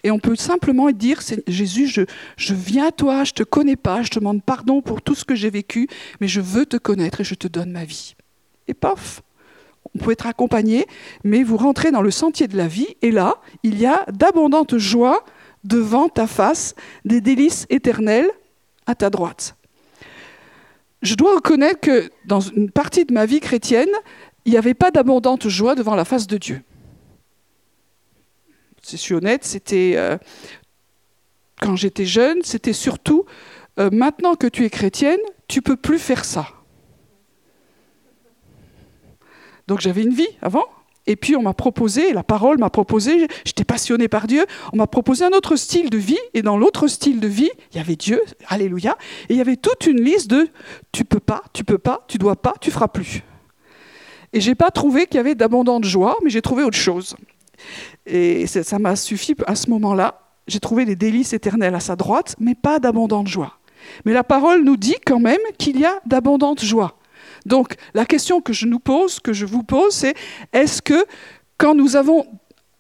Et 0.05 0.11
on 0.11 0.19
peut 0.19 0.37
simplement 0.37 0.91
dire, 0.91 1.21
Jésus, 1.47 1.87
je, 1.87 2.55
viens 2.55 2.89
à 2.89 2.93
toi, 2.93 3.25
je 3.25 3.33
te 3.33 3.43
connais 3.43 3.77
pas, 3.77 4.03
je 4.03 4.11
te 4.11 4.19
demande 4.19 4.43
pardon 4.43 4.81
pour 4.81 5.01
tout 5.01 5.15
ce 5.15 5.25
que 5.25 5.35
j'ai 5.35 5.51
vécu, 5.51 5.89
mais 6.21 6.29
je 6.29 6.41
veux 6.41 6.67
te 6.67 6.77
connaître 6.77 7.21
et 7.21 7.25
je 7.25 7.35
te 7.35 7.47
donne 7.47 7.71
ma 7.71 7.85
vie. 7.85 8.15
Et 8.67 8.75
paf, 8.75 9.23
on 9.95 9.99
peut 9.99 10.13
être 10.13 10.27
accompagné, 10.27 10.87
mais 11.25 11.43
vous 11.43 11.57
rentrez 11.57 11.91
dans 11.91 12.03
le 12.03 12.11
sentier 12.11 12.49
de 12.49 12.57
la 12.57 12.67
vie, 12.67 12.97
et 13.03 13.11
là, 13.11 13.37
il 13.63 13.79
y 13.79 13.87
a 13.87 14.05
d'abondantes 14.11 14.79
joies 14.79 15.25
devant 15.65 16.09
ta 16.09 16.27
face, 16.27 16.75
des 17.05 17.21
délices 17.21 17.67
éternelles 17.71 18.31
à 18.87 18.95
ta 18.95 19.11
droite. 19.11 19.57
Je 21.03 21.15
dois 21.15 21.35
reconnaître 21.37 21.81
que 21.81 22.11
dans 22.27 22.41
une 22.41 22.71
partie 22.71 23.05
de 23.05 23.13
ma 23.13 23.27
vie 23.27 23.41
chrétienne, 23.41 23.91
il 24.45 24.53
n'y 24.53 24.59
avait 24.59 24.75
pas 24.75 24.91
d'abondante 24.91 25.49
joie 25.49 25.75
devant 25.75 25.95
la 25.95 26.05
face 26.05 26.27
de 26.27 26.39
Dieu. 26.39 26.63
Je 28.89 28.97
suis 28.97 29.15
honnête, 29.15 29.45
c'était 29.45 29.95
euh, 29.97 30.17
quand 31.61 31.77
j'étais 31.77 32.07
jeune, 32.07 32.39
c'était 32.43 32.73
surtout 32.73 33.25
euh, 33.79 33.91
maintenant 33.93 34.35
que 34.35 34.47
tu 34.47 34.65
es 34.65 34.71
chrétienne, 34.71 35.21
tu 35.49 35.63
peux 35.63 35.77
plus 35.77 35.99
faire 35.99 36.25
ça. 36.25 36.49
Donc 39.73 39.81
j'avais 39.81 40.03
une 40.03 40.13
vie 40.13 40.29
avant. 40.43 40.67
Et 41.07 41.17
puis 41.17 41.35
on 41.35 41.41
m'a 41.41 41.55
proposé, 41.55 42.13
la 42.13 42.23
parole 42.23 42.59
m'a 42.59 42.69
proposé, 42.69 43.27
j'étais 43.47 43.65
passionné 43.65 44.07
par 44.07 44.27
Dieu, 44.27 44.45
on 44.75 44.77
m'a 44.77 44.87
proposé 44.87 45.25
un 45.25 45.31
autre 45.31 45.57
style 45.57 45.89
de 45.89 45.97
vie, 45.97 46.19
et 46.35 46.43
dans 46.43 46.59
l'autre 46.59 46.89
style 46.89 47.21
de 47.21 47.27
vie, 47.27 47.49
il 47.73 47.79
y 47.79 47.81
avait 47.81 47.97
Dieu, 47.97 48.21
alléluia, 48.49 48.99
et 49.31 49.33
il 49.33 49.39
y 49.39 49.41
avait 49.41 49.57
toute 49.57 49.87
une 49.87 50.03
liste 50.03 50.29
de 50.29 50.51
tu 50.93 51.07
peux 51.07 51.21
pas, 51.21 51.43
tu 51.55 51.65
peux 51.65 51.79
pas, 51.79 52.05
tu 52.07 52.19
dois 52.19 52.37
pas, 52.37 52.53
tu 52.61 52.71
feras 52.71 52.89
plus. 52.89 53.23
Et 54.35 54.43
j'ai 54.43 54.55
pas 54.55 54.71
trouvé 54.71 55.07
qu'il 55.07 55.17
y 55.17 55.21
avait 55.21 55.35
d'abondante 55.35 55.85
joie, 55.85 56.19
mais 56.23 56.29
j'ai 56.29 56.43
trouvé 56.43 56.65
autre 56.65 56.77
chose. 56.77 57.17
Et 58.05 58.47
ça 58.47 58.79
m'a 58.79 58.95
suffi 58.95 59.35
à 59.47 59.55
ce 59.55 59.71
moment-là. 59.71 60.21
J'ai 60.49 60.61
trouvé 60.61 60.85
des 60.85 60.97
délices 60.97 61.33
éternelles 61.33 61.75
à 61.75 61.81
sa 61.81 61.97
droite, 61.97 62.37
mais 62.39 62.55
pas 62.55 62.79
d'abondante 62.79 63.27
joie. 63.27 63.59
Mais 64.05 64.13
la 64.13 64.23
parole 64.23 64.65
nous 64.65 64.77
dit 64.77 64.97
quand 65.07 65.19
même 65.19 65.41
qu'il 65.57 65.81
y 65.81 65.87
a 65.87 65.99
d'abondante 66.05 66.63
joie. 66.63 66.99
Donc 67.47 67.75
la 67.95 68.05
question 68.05 68.41
que 68.41 68.53
je 68.53 68.67
nous 68.67 68.79
pose, 68.79 69.21
que 69.21 69.33
je 69.33 69.47
vous 69.47 69.63
pose, 69.63 69.93
c'est 69.93 70.15
est-ce 70.53 70.83
que 70.83 71.05
quand 71.59 71.75
nous 71.75 71.97
avons 71.97 72.27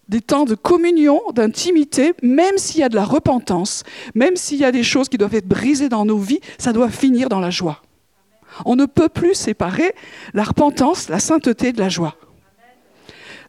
des 0.08 0.20
temps 0.20 0.44
de 0.44 0.54
communion, 0.54 1.20
d'intimité, 1.32 2.12
même 2.22 2.58
s'il 2.58 2.80
y 2.80 2.84
a 2.84 2.88
de 2.88 2.96
la 2.96 3.04
repentance, 3.04 3.82
même 4.14 4.36
s'il 4.36 4.58
y 4.58 4.64
a 4.64 4.72
des 4.72 4.82
choses 4.82 5.08
qui 5.08 5.16
doivent 5.16 5.34
être 5.34 5.48
brisées 5.48 5.88
dans 5.88 6.04
nos 6.04 6.18
vies, 6.18 6.40
ça 6.58 6.72
doit 6.72 6.90
finir 6.90 7.28
dans 7.28 7.40
la 7.40 7.50
joie? 7.50 7.82
On 8.66 8.76
ne 8.76 8.84
peut 8.84 9.08
plus 9.08 9.34
séparer 9.34 9.94
la 10.34 10.42
repentance, 10.42 11.08
la 11.08 11.18
sainteté 11.18 11.72
de 11.72 11.78
la 11.78 11.88
joie. 11.88 12.16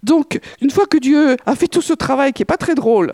Donc, 0.03 0.39
une 0.62 0.70
fois 0.70 0.86
que 0.86 0.98
Dieu 0.98 1.38
a 1.46 1.55
fait 1.55 1.67
tout 1.67 1.82
ce 1.82 1.93
travail 1.93 2.34
qui 2.34 2.41
n'est 2.41 2.46
pas 2.46 2.58
très 2.58 2.75
drôle, 2.75 3.13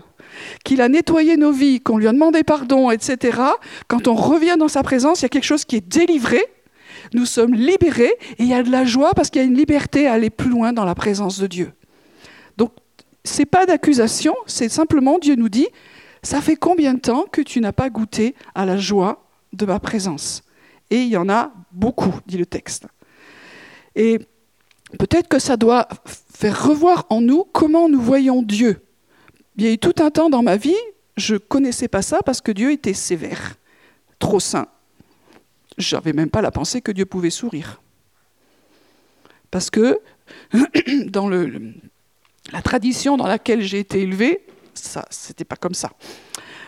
qu'il 0.63 0.81
a 0.81 0.89
nettoyé 0.89 1.37
nos 1.37 1.51
vies, 1.51 1.79
qu'on 1.79 1.97
lui 1.97 2.07
a 2.07 2.11
demandé 2.11 2.43
pardon, 2.43 2.91
etc., 2.91 3.39
quand 3.87 4.07
on 4.07 4.15
revient 4.15 4.55
dans 4.57 4.67
sa 4.67 4.83
présence, 4.83 5.21
il 5.21 5.23
y 5.23 5.25
a 5.25 5.29
quelque 5.29 5.43
chose 5.43 5.65
qui 5.65 5.75
est 5.75 5.87
délivré, 5.87 6.41
nous 7.13 7.25
sommes 7.25 7.53
libérés 7.53 8.13
et 8.37 8.43
il 8.43 8.47
y 8.47 8.53
a 8.53 8.63
de 8.63 8.71
la 8.71 8.85
joie 8.85 9.13
parce 9.15 9.29
qu'il 9.29 9.41
y 9.41 9.45
a 9.45 9.47
une 9.47 9.57
liberté 9.57 10.07
à 10.07 10.13
aller 10.13 10.29
plus 10.29 10.49
loin 10.49 10.73
dans 10.73 10.85
la 10.85 10.95
présence 10.95 11.39
de 11.39 11.47
Dieu. 11.47 11.73
Donc, 12.57 12.71
ce 13.23 13.39
n'est 13.39 13.45
pas 13.45 13.65
d'accusation, 13.65 14.35
c'est 14.45 14.69
simplement 14.69 15.19
Dieu 15.19 15.35
nous 15.35 15.49
dit, 15.49 15.67
ça 16.23 16.41
fait 16.41 16.55
combien 16.55 16.93
de 16.93 16.99
temps 16.99 17.25
que 17.31 17.41
tu 17.41 17.59
n'as 17.61 17.71
pas 17.71 17.89
goûté 17.89 18.35
à 18.55 18.65
la 18.65 18.77
joie 18.77 19.25
de 19.53 19.65
ma 19.65 19.79
présence? 19.79 20.43
Et 20.89 21.01
il 21.01 21.09
y 21.09 21.17
en 21.17 21.29
a 21.29 21.53
beaucoup, 21.71 22.13
dit 22.25 22.37
le 22.37 22.45
texte. 22.45 22.85
Et 23.95 24.19
peut-être 24.97 25.27
que 25.27 25.39
ça 25.39 25.57
doit 25.57 25.87
faire 26.05 26.67
revoir 26.67 27.05
en 27.09 27.21
nous 27.21 27.45
comment 27.51 27.89
nous 27.89 28.01
voyons 28.01 28.41
Dieu. 28.41 28.81
Il 29.57 29.65
y 29.65 29.67
a 29.67 29.71
eu 29.71 29.77
tout 29.77 29.95
un 29.99 30.09
temps 30.09 30.29
dans 30.29 30.41
ma 30.41 30.57
vie, 30.57 30.77
je 31.17 31.33
ne 31.33 31.39
connaissais 31.39 31.87
pas 31.87 32.01
ça 32.01 32.19
parce 32.25 32.41
que 32.41 32.51
Dieu 32.51 32.71
était 32.71 32.93
sévère, 32.93 33.55
trop 34.19 34.39
saint 34.39 34.67
j'avais 35.79 36.13
même 36.13 36.29
pas 36.29 36.41
la 36.41 36.51
pensée 36.51 36.81
que 36.81 36.91
Dieu 36.91 37.05
pouvait 37.05 37.29
sourire. 37.29 37.81
Parce 39.49 39.69
que 39.69 39.99
dans 41.07 41.27
le, 41.27 41.73
la 42.51 42.61
tradition 42.61 43.17
dans 43.17 43.27
laquelle 43.27 43.61
j'ai 43.61 43.79
été 43.79 44.01
élevée, 44.01 44.45
ça, 44.73 45.05
c'était 45.09 45.45
pas 45.45 45.55
comme 45.55 45.73
ça. 45.73 45.91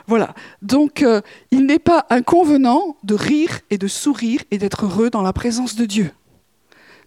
Voilà. 0.08 0.34
Donc, 0.62 1.04
euh, 1.04 1.22
il 1.52 1.66
n'est 1.66 1.80
pas 1.80 2.06
inconvenant 2.10 2.98
de 3.04 3.14
rire 3.14 3.60
et 3.70 3.78
de 3.78 3.88
sourire 3.88 4.42
et 4.50 4.58
d'être 4.58 4.86
heureux 4.86 5.10
dans 5.10 5.22
la 5.22 5.34
présence 5.34 5.76
de 5.76 5.86
Dieu. 5.86 6.12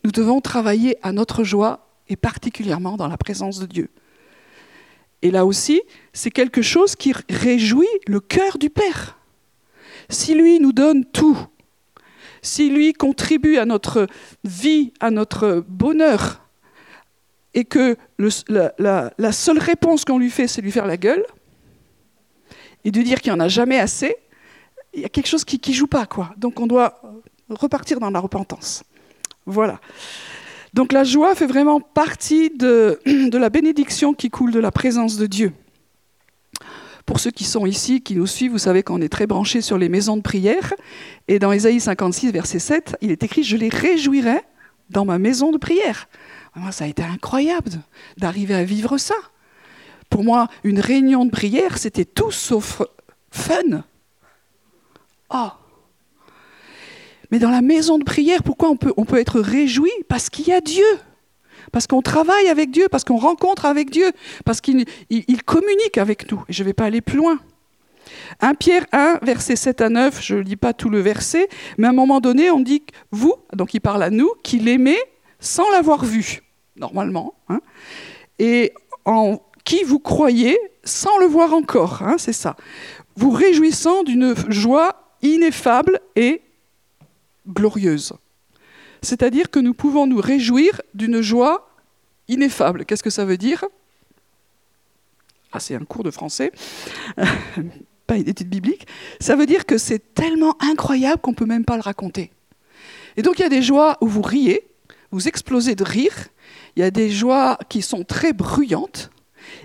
Nous 0.04 0.12
devons 0.12 0.40
travailler 0.40 0.96
à 1.02 1.12
notre 1.12 1.44
joie 1.44 1.88
et 2.08 2.16
particulièrement 2.16 2.96
dans 2.96 3.08
la 3.08 3.16
présence 3.16 3.58
de 3.58 3.66
Dieu. 3.66 3.90
Et 5.22 5.30
là 5.30 5.46
aussi, 5.46 5.82
c'est 6.12 6.30
quelque 6.30 6.62
chose 6.62 6.94
qui 6.96 7.14
réjouit 7.30 7.88
le 8.06 8.20
cœur 8.20 8.58
du 8.58 8.68
Père. 8.68 9.18
Si 10.10 10.34
lui 10.34 10.60
nous 10.60 10.72
donne 10.72 11.04
tout, 11.06 11.38
si 12.44 12.68
lui 12.68 12.92
contribue 12.92 13.56
à 13.56 13.64
notre 13.64 14.06
vie, 14.44 14.92
à 15.00 15.10
notre 15.10 15.64
bonheur, 15.66 16.42
et 17.54 17.64
que 17.64 17.96
la, 18.18 19.32
seule 19.32 19.58
réponse 19.58 20.04
qu'on 20.04 20.18
lui 20.18 20.30
fait, 20.30 20.46
c'est 20.46 20.60
lui 20.60 20.70
faire 20.70 20.86
la 20.86 20.96
gueule, 20.96 21.24
et 22.84 22.90
de 22.90 23.00
dire 23.02 23.20
qu'il 23.20 23.32
n'y 23.32 23.38
en 23.38 23.44
a 23.44 23.48
jamais 23.48 23.78
assez, 23.78 24.14
il 24.92 25.00
y 25.00 25.04
a 25.04 25.08
quelque 25.08 25.26
chose 25.26 25.44
qui 25.44 25.60
ne 25.66 25.74
joue 25.74 25.86
pas. 25.86 26.06
quoi. 26.06 26.34
Donc 26.36 26.60
on 26.60 26.66
doit 26.66 27.00
repartir 27.48 27.98
dans 27.98 28.10
la 28.10 28.20
repentance. 28.20 28.84
Voilà. 29.46 29.80
Donc 30.74 30.92
la 30.92 31.04
joie 31.04 31.34
fait 31.34 31.46
vraiment 31.46 31.80
partie 31.80 32.50
de 32.50 32.98
la 33.32 33.48
bénédiction 33.48 34.12
qui 34.12 34.28
coule 34.28 34.52
de 34.52 34.60
la 34.60 34.70
présence 34.70 35.16
de 35.16 35.26
Dieu. 35.26 35.52
Pour 37.06 37.20
ceux 37.20 37.30
qui 37.30 37.44
sont 37.44 37.66
ici, 37.66 38.00
qui 38.00 38.16
nous 38.16 38.26
suivent, 38.26 38.52
vous 38.52 38.58
savez 38.58 38.82
qu'on 38.82 39.00
est 39.02 39.10
très 39.10 39.26
branchés 39.26 39.60
sur 39.60 39.76
les 39.76 39.88
maisons 39.88 40.16
de 40.16 40.22
prière. 40.22 40.72
Et 41.28 41.38
dans 41.38 41.52
Ésaïe 41.52 41.80
56, 41.80 42.32
verset 42.32 42.58
7, 42.58 42.96
il 43.02 43.10
est 43.10 43.22
écrit 43.22 43.42
Je 43.42 43.56
les 43.56 43.68
réjouirai 43.68 44.40
dans 44.90 45.04
ma 45.04 45.18
maison 45.18 45.52
de 45.52 45.58
prière. 45.58 46.08
Ça 46.70 46.84
a 46.84 46.86
été 46.86 47.02
incroyable 47.02 47.72
d'arriver 48.16 48.54
à 48.54 48.64
vivre 48.64 48.96
ça. 48.96 49.14
Pour 50.08 50.24
moi, 50.24 50.48
une 50.62 50.80
réunion 50.80 51.24
de 51.24 51.30
prière, 51.30 51.76
c'était 51.78 52.04
tout 52.04 52.30
sauf 52.30 52.80
fun. 53.30 53.82
Oh 55.30 55.48
Mais 57.30 57.38
dans 57.38 57.50
la 57.50 57.62
maison 57.62 57.98
de 57.98 58.04
prière, 58.04 58.42
pourquoi 58.42 58.70
on 58.70 58.76
peut, 58.76 58.94
on 58.96 59.04
peut 59.04 59.18
être 59.18 59.40
réjoui? 59.40 59.90
Parce 60.08 60.30
qu'il 60.30 60.46
y 60.46 60.52
a 60.52 60.60
Dieu 60.60 60.84
parce 61.72 61.86
qu'on 61.86 62.02
travaille 62.02 62.48
avec 62.48 62.70
Dieu, 62.70 62.88
parce 62.90 63.04
qu'on 63.04 63.16
rencontre 63.16 63.66
avec 63.66 63.90
Dieu, 63.90 64.10
parce 64.44 64.60
qu'il 64.60 64.86
communique 65.44 65.98
avec 65.98 66.30
nous. 66.30 66.42
Et 66.48 66.52
je 66.52 66.62
ne 66.62 66.66
vais 66.66 66.72
pas 66.72 66.84
aller 66.84 67.00
plus 67.00 67.18
loin. 67.18 67.38
1 68.40 68.54
Pierre 68.54 68.86
1, 68.92 69.20
verset 69.22 69.56
7 69.56 69.80
à 69.80 69.88
9, 69.88 70.22
je 70.22 70.34
ne 70.36 70.40
lis 70.40 70.56
pas 70.56 70.72
tout 70.72 70.90
le 70.90 71.00
verset, 71.00 71.48
mais 71.78 71.86
à 71.86 71.90
un 71.90 71.94
moment 71.94 72.20
donné, 72.20 72.50
on 72.50 72.60
dit, 72.60 72.82
vous, 73.10 73.34
donc 73.52 73.74
il 73.74 73.80
parle 73.80 74.02
à 74.02 74.10
nous, 74.10 74.30
qu'il 74.42 74.68
aimait 74.68 75.00
sans 75.40 75.70
l'avoir 75.70 76.04
vu, 76.04 76.42
normalement. 76.76 77.34
Hein. 77.48 77.60
et 78.38 78.72
en 79.04 79.38
qui 79.64 79.82
vous 79.82 79.98
croyez 79.98 80.58
sans 80.84 81.16
le 81.18 81.26
voir 81.26 81.54
encore, 81.54 82.02
hein, 82.02 82.16
c'est 82.18 82.34
ça. 82.34 82.56
Vous 83.16 83.30
réjouissant 83.30 84.02
d'une 84.02 84.34
joie 84.48 85.16
ineffable 85.22 86.00
et 86.16 86.42
glorieuse. 87.48 88.12
C'est-à-dire 89.04 89.50
que 89.50 89.58
nous 89.58 89.74
pouvons 89.74 90.06
nous 90.06 90.20
réjouir 90.20 90.80
d'une 90.94 91.20
joie 91.20 91.70
ineffable. 92.28 92.84
Qu'est-ce 92.84 93.02
que 93.02 93.10
ça 93.10 93.24
veut 93.24 93.36
dire? 93.36 93.64
Ah, 95.52 95.60
c'est 95.60 95.76
un 95.76 95.84
cours 95.84 96.02
de 96.02 96.10
français, 96.10 96.50
pas 98.06 98.16
une 98.16 98.28
étude 98.28 98.48
biblique. 98.48 98.88
Ça 99.20 99.36
veut 99.36 99.46
dire 99.46 99.66
que 99.66 99.78
c'est 99.78 100.14
tellement 100.14 100.56
incroyable 100.60 101.20
qu'on 101.20 101.30
ne 101.30 101.36
peut 101.36 101.46
même 101.46 101.64
pas 101.64 101.76
le 101.76 101.82
raconter. 101.82 102.32
Et 103.16 103.22
donc 103.22 103.38
il 103.38 103.42
y 103.42 103.44
a 103.44 103.48
des 103.48 103.62
joies 103.62 103.96
où 104.00 104.08
vous 104.08 104.22
riez, 104.22 104.66
vous 105.12 105.28
explosez 105.28 105.76
de 105.76 105.84
rire, 105.84 106.28
il 106.74 106.80
y 106.80 106.82
a 106.82 106.90
des 106.90 107.08
joies 107.08 107.56
qui 107.68 107.82
sont 107.82 108.02
très 108.02 108.32
bruyantes, 108.32 109.10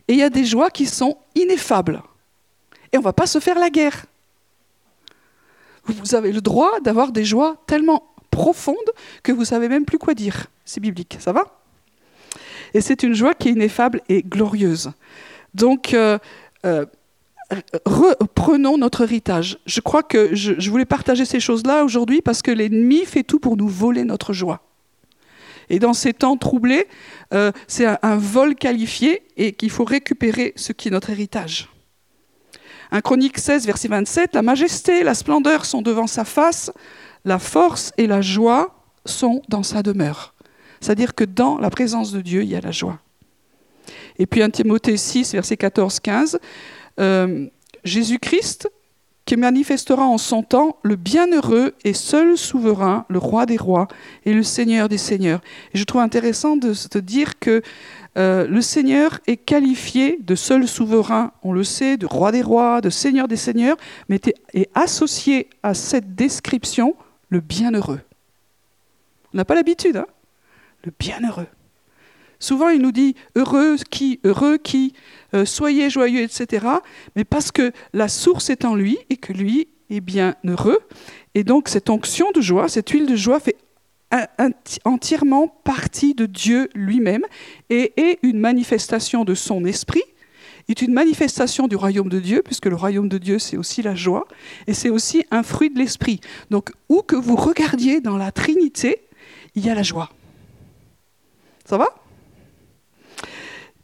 et 0.07 0.13
il 0.13 0.19
y 0.19 0.23
a 0.23 0.29
des 0.29 0.45
joies 0.45 0.69
qui 0.69 0.85
sont 0.85 1.17
ineffables. 1.33 2.03
Et 2.91 2.97
on 2.97 3.01
ne 3.01 3.05
va 3.05 3.13
pas 3.13 3.25
se 3.25 3.39
faire 3.39 3.57
la 3.57 3.71
guerre. 3.71 4.05
Vous 5.85 6.13
avez 6.13 6.31
le 6.31 6.41
droit 6.41 6.79
d'avoir 6.81 7.11
des 7.11 7.25
joies 7.25 7.57
tellement 7.65 8.08
profondes 8.39 8.91
que 9.21 9.33
vous 9.33 9.43
savez 9.43 9.67
même 9.67 9.83
plus 9.83 9.97
quoi 9.97 10.13
dire. 10.13 10.47
C'est 10.63 10.79
biblique, 10.79 11.17
ça 11.19 11.33
va? 11.33 11.59
Et 12.73 12.79
c'est 12.79 13.03
une 13.03 13.13
joie 13.13 13.33
qui 13.33 13.49
est 13.49 13.51
ineffable 13.51 13.99
et 14.07 14.23
glorieuse. 14.23 14.91
Donc, 15.53 15.93
euh, 15.93 16.17
euh, 16.65 16.85
reprenons 17.85 18.77
notre 18.77 19.01
héritage. 19.01 19.57
Je 19.65 19.81
crois 19.81 20.03
que 20.03 20.33
je, 20.33 20.69
voulais 20.69 20.85
partager 20.85 21.25
ces 21.25 21.41
choses-là 21.41 21.83
aujourd'hui 21.83 22.21
parce 22.21 22.41
que 22.41 22.51
l'ennemi 22.51 23.03
fait 23.03 23.23
tout 23.23 23.39
pour 23.39 23.57
nous 23.57 23.67
voler 23.67 24.05
notre 24.05 24.31
joie. 24.31 24.61
Et 25.69 25.79
dans 25.79 25.93
ces 25.93 26.13
temps 26.13 26.37
troublés, 26.37 26.87
euh, 27.33 27.51
c'est 27.67 27.85
un, 27.85 28.15
vol 28.15 28.55
qualifié 28.55 29.23
et 29.35 29.51
qu'il 29.51 29.69
faut 29.69 29.83
récupérer 29.83 30.53
ce 30.55 30.71
qui 30.71 30.87
est 30.87 30.91
notre 30.91 31.09
héritage. 31.09 31.67
Un 32.91 33.01
Chronique 33.01 33.37
16, 33.37 33.65
verset 33.65 33.89
27, 33.89 34.33
La 34.33 34.41
majesté, 34.41 35.03
la 35.03 35.13
splendeur 35.13 35.65
sont 35.65 35.81
devant 35.81 36.07
sa 36.07 36.23
face, 36.23 36.71
la 37.25 37.39
force 37.39 37.91
et 37.97 38.07
la 38.07 38.21
joie 38.21 38.75
sont 39.05 39.41
dans 39.49 39.63
sa 39.63 39.83
demeure. 39.83 40.33
C'est-à-dire 40.81 41.15
que 41.15 41.23
dans 41.23 41.57
la 41.57 41.69
présence 41.69 42.11
de 42.11 42.21
Dieu, 42.21 42.43
il 42.43 42.49
y 42.49 42.55
a 42.55 42.61
la 42.61 42.71
joie. 42.71 42.99
Et 44.17 44.25
puis 44.25 44.41
un 44.41 44.49
Timothée 44.49 44.97
6, 44.97 45.33
verset 45.33 45.55
14-15, 45.55 46.37
euh, 46.99 47.47
Jésus-Christ 47.83 48.69
qui 49.25 49.37
manifestera 49.37 50.07
en 50.07 50.17
son 50.17 50.41
temps 50.41 50.77
le 50.81 50.95
bienheureux 50.95 51.75
et 51.83 51.93
seul 51.93 52.35
souverain, 52.35 53.05
le 53.09 53.19
roi 53.19 53.45
des 53.45 53.57
rois 53.57 53.87
et 54.25 54.33
le 54.33 54.41
seigneur 54.41 54.89
des 54.89 54.97
seigneurs. 54.97 55.41
Et 55.73 55.77
je 55.77 55.83
trouve 55.83 56.01
intéressant 56.01 56.57
de 56.57 56.73
se 56.73 56.97
dire 56.97 57.37
que 57.37 57.61
euh, 58.17 58.47
le 58.47 58.61
Seigneur 58.61 59.19
est 59.27 59.37
qualifié 59.37 60.17
de 60.19 60.33
seul 60.33 60.67
souverain, 60.67 61.31
on 61.43 61.53
le 61.53 61.63
sait, 61.63 61.95
de 61.95 62.07
roi 62.07 62.31
des 62.31 62.41
rois, 62.41 62.81
de 62.81 62.89
seigneur 62.89 63.27
des 63.27 63.35
seigneurs, 63.35 63.77
mais 64.09 64.19
est 64.55 64.69
associé 64.73 65.47
à 65.61 65.75
cette 65.75 66.15
description 66.15 66.95
le 67.29 67.39
bienheureux. 67.39 68.01
On 69.33 69.37
n'a 69.37 69.45
pas 69.45 69.55
l'habitude, 69.55 69.97
hein 69.97 70.07
Le 70.83 70.91
bienheureux. 70.97 71.47
Souvent, 72.39 72.69
il 72.69 72.81
nous 72.81 72.91
dit 72.91 73.15
heureux 73.35 73.75
qui, 73.89 74.19
heureux 74.23 74.57
qui, 74.57 74.93
euh, 75.33 75.45
soyez 75.45 75.89
joyeux, 75.89 76.21
etc. 76.21 76.65
Mais 77.15 77.25
parce 77.25 77.51
que 77.51 77.71
la 77.93 78.07
source 78.07 78.49
est 78.49 78.65
en 78.65 78.75
lui 78.75 78.97
et 79.09 79.17
que 79.17 79.33
lui 79.33 79.67
est 79.89 79.99
bien 79.99 80.35
heureux. 80.45 80.79
Et 81.35 81.43
donc, 81.43 81.67
cette 81.67 81.89
onction 81.89 82.31
de 82.31 82.41
joie, 82.41 82.69
cette 82.69 82.89
huile 82.89 83.05
de 83.07 83.15
joie 83.15 83.39
fait 83.39 83.57
entièrement 84.85 85.47
partie 85.47 86.15
de 86.15 86.25
Dieu 86.25 86.69
lui-même 86.73 87.25
et 87.69 87.93
est 87.97 88.19
une 88.23 88.39
manifestation 88.39 89.23
de 89.23 89.35
son 89.35 89.65
esprit, 89.65 90.01
est 90.71 90.81
une 90.81 90.93
manifestation 90.93 91.67
du 91.67 91.75
royaume 91.75 92.09
de 92.09 92.19
Dieu, 92.19 92.41
puisque 92.43 92.65
le 92.65 92.75
royaume 92.75 93.09
de 93.09 93.17
Dieu, 93.17 93.39
c'est 93.39 93.57
aussi 93.57 93.81
la 93.81 93.95
joie, 93.95 94.27
et 94.67 94.73
c'est 94.73 94.89
aussi 94.89 95.25
un 95.31 95.43
fruit 95.43 95.69
de 95.69 95.79
l'esprit. 95.79 96.21
Donc, 96.49 96.71
où 96.89 97.01
que 97.01 97.15
vous 97.15 97.35
regardiez 97.35 98.01
dans 98.01 98.17
la 98.17 98.31
Trinité, 98.31 99.01
il 99.55 99.65
y 99.65 99.69
a 99.69 99.75
la 99.75 99.83
joie. 99.83 100.09
Ça 101.65 101.77
va? 101.77 101.87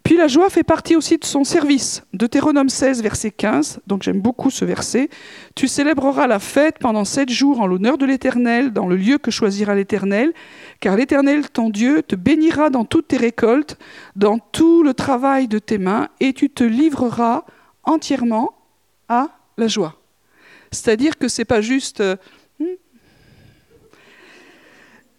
Puis 0.05 0.17
la 0.17 0.27
joie 0.27 0.51
fait 0.51 0.63
partie 0.63 0.95
aussi 0.95 1.17
de 1.17 1.25
son 1.25 1.43
service. 1.43 2.03
Deutéronome 2.13 2.69
16, 2.69 3.01
verset 3.01 3.31
15, 3.31 3.79
donc 3.87 4.03
j'aime 4.03 4.21
beaucoup 4.21 4.51
ce 4.51 4.63
verset. 4.63 5.09
Tu 5.55 5.67
célébreras 5.67 6.27
la 6.27 6.37
fête 6.37 6.77
pendant 6.77 7.05
sept 7.05 7.31
jours 7.31 7.59
en 7.59 7.65
l'honneur 7.65 7.97
de 7.97 8.05
l'Éternel, 8.05 8.71
dans 8.71 8.85
le 8.85 8.97
lieu 8.97 9.17
que 9.17 9.31
choisira 9.31 9.73
l'Éternel, 9.73 10.31
car 10.79 10.95
l'Éternel, 10.95 11.49
ton 11.49 11.71
Dieu, 11.71 12.03
te 12.03 12.15
bénira 12.15 12.69
dans 12.69 12.85
toutes 12.85 13.07
tes 13.07 13.17
récoltes, 13.17 13.79
dans 14.15 14.37
tout 14.37 14.83
le 14.83 14.93
travail 14.93 15.47
de 15.47 15.57
tes 15.57 15.79
mains, 15.79 16.09
et 16.19 16.33
tu 16.33 16.51
te 16.51 16.63
livreras 16.63 17.43
entièrement 17.83 18.53
à 19.09 19.29
la 19.57 19.67
joie. 19.67 19.95
C'est-à-dire 20.69 21.17
que 21.17 21.27
ce 21.27 21.41
n'est 21.41 21.45
pas 21.45 21.61
juste 21.61 22.01
euh, 22.01 22.15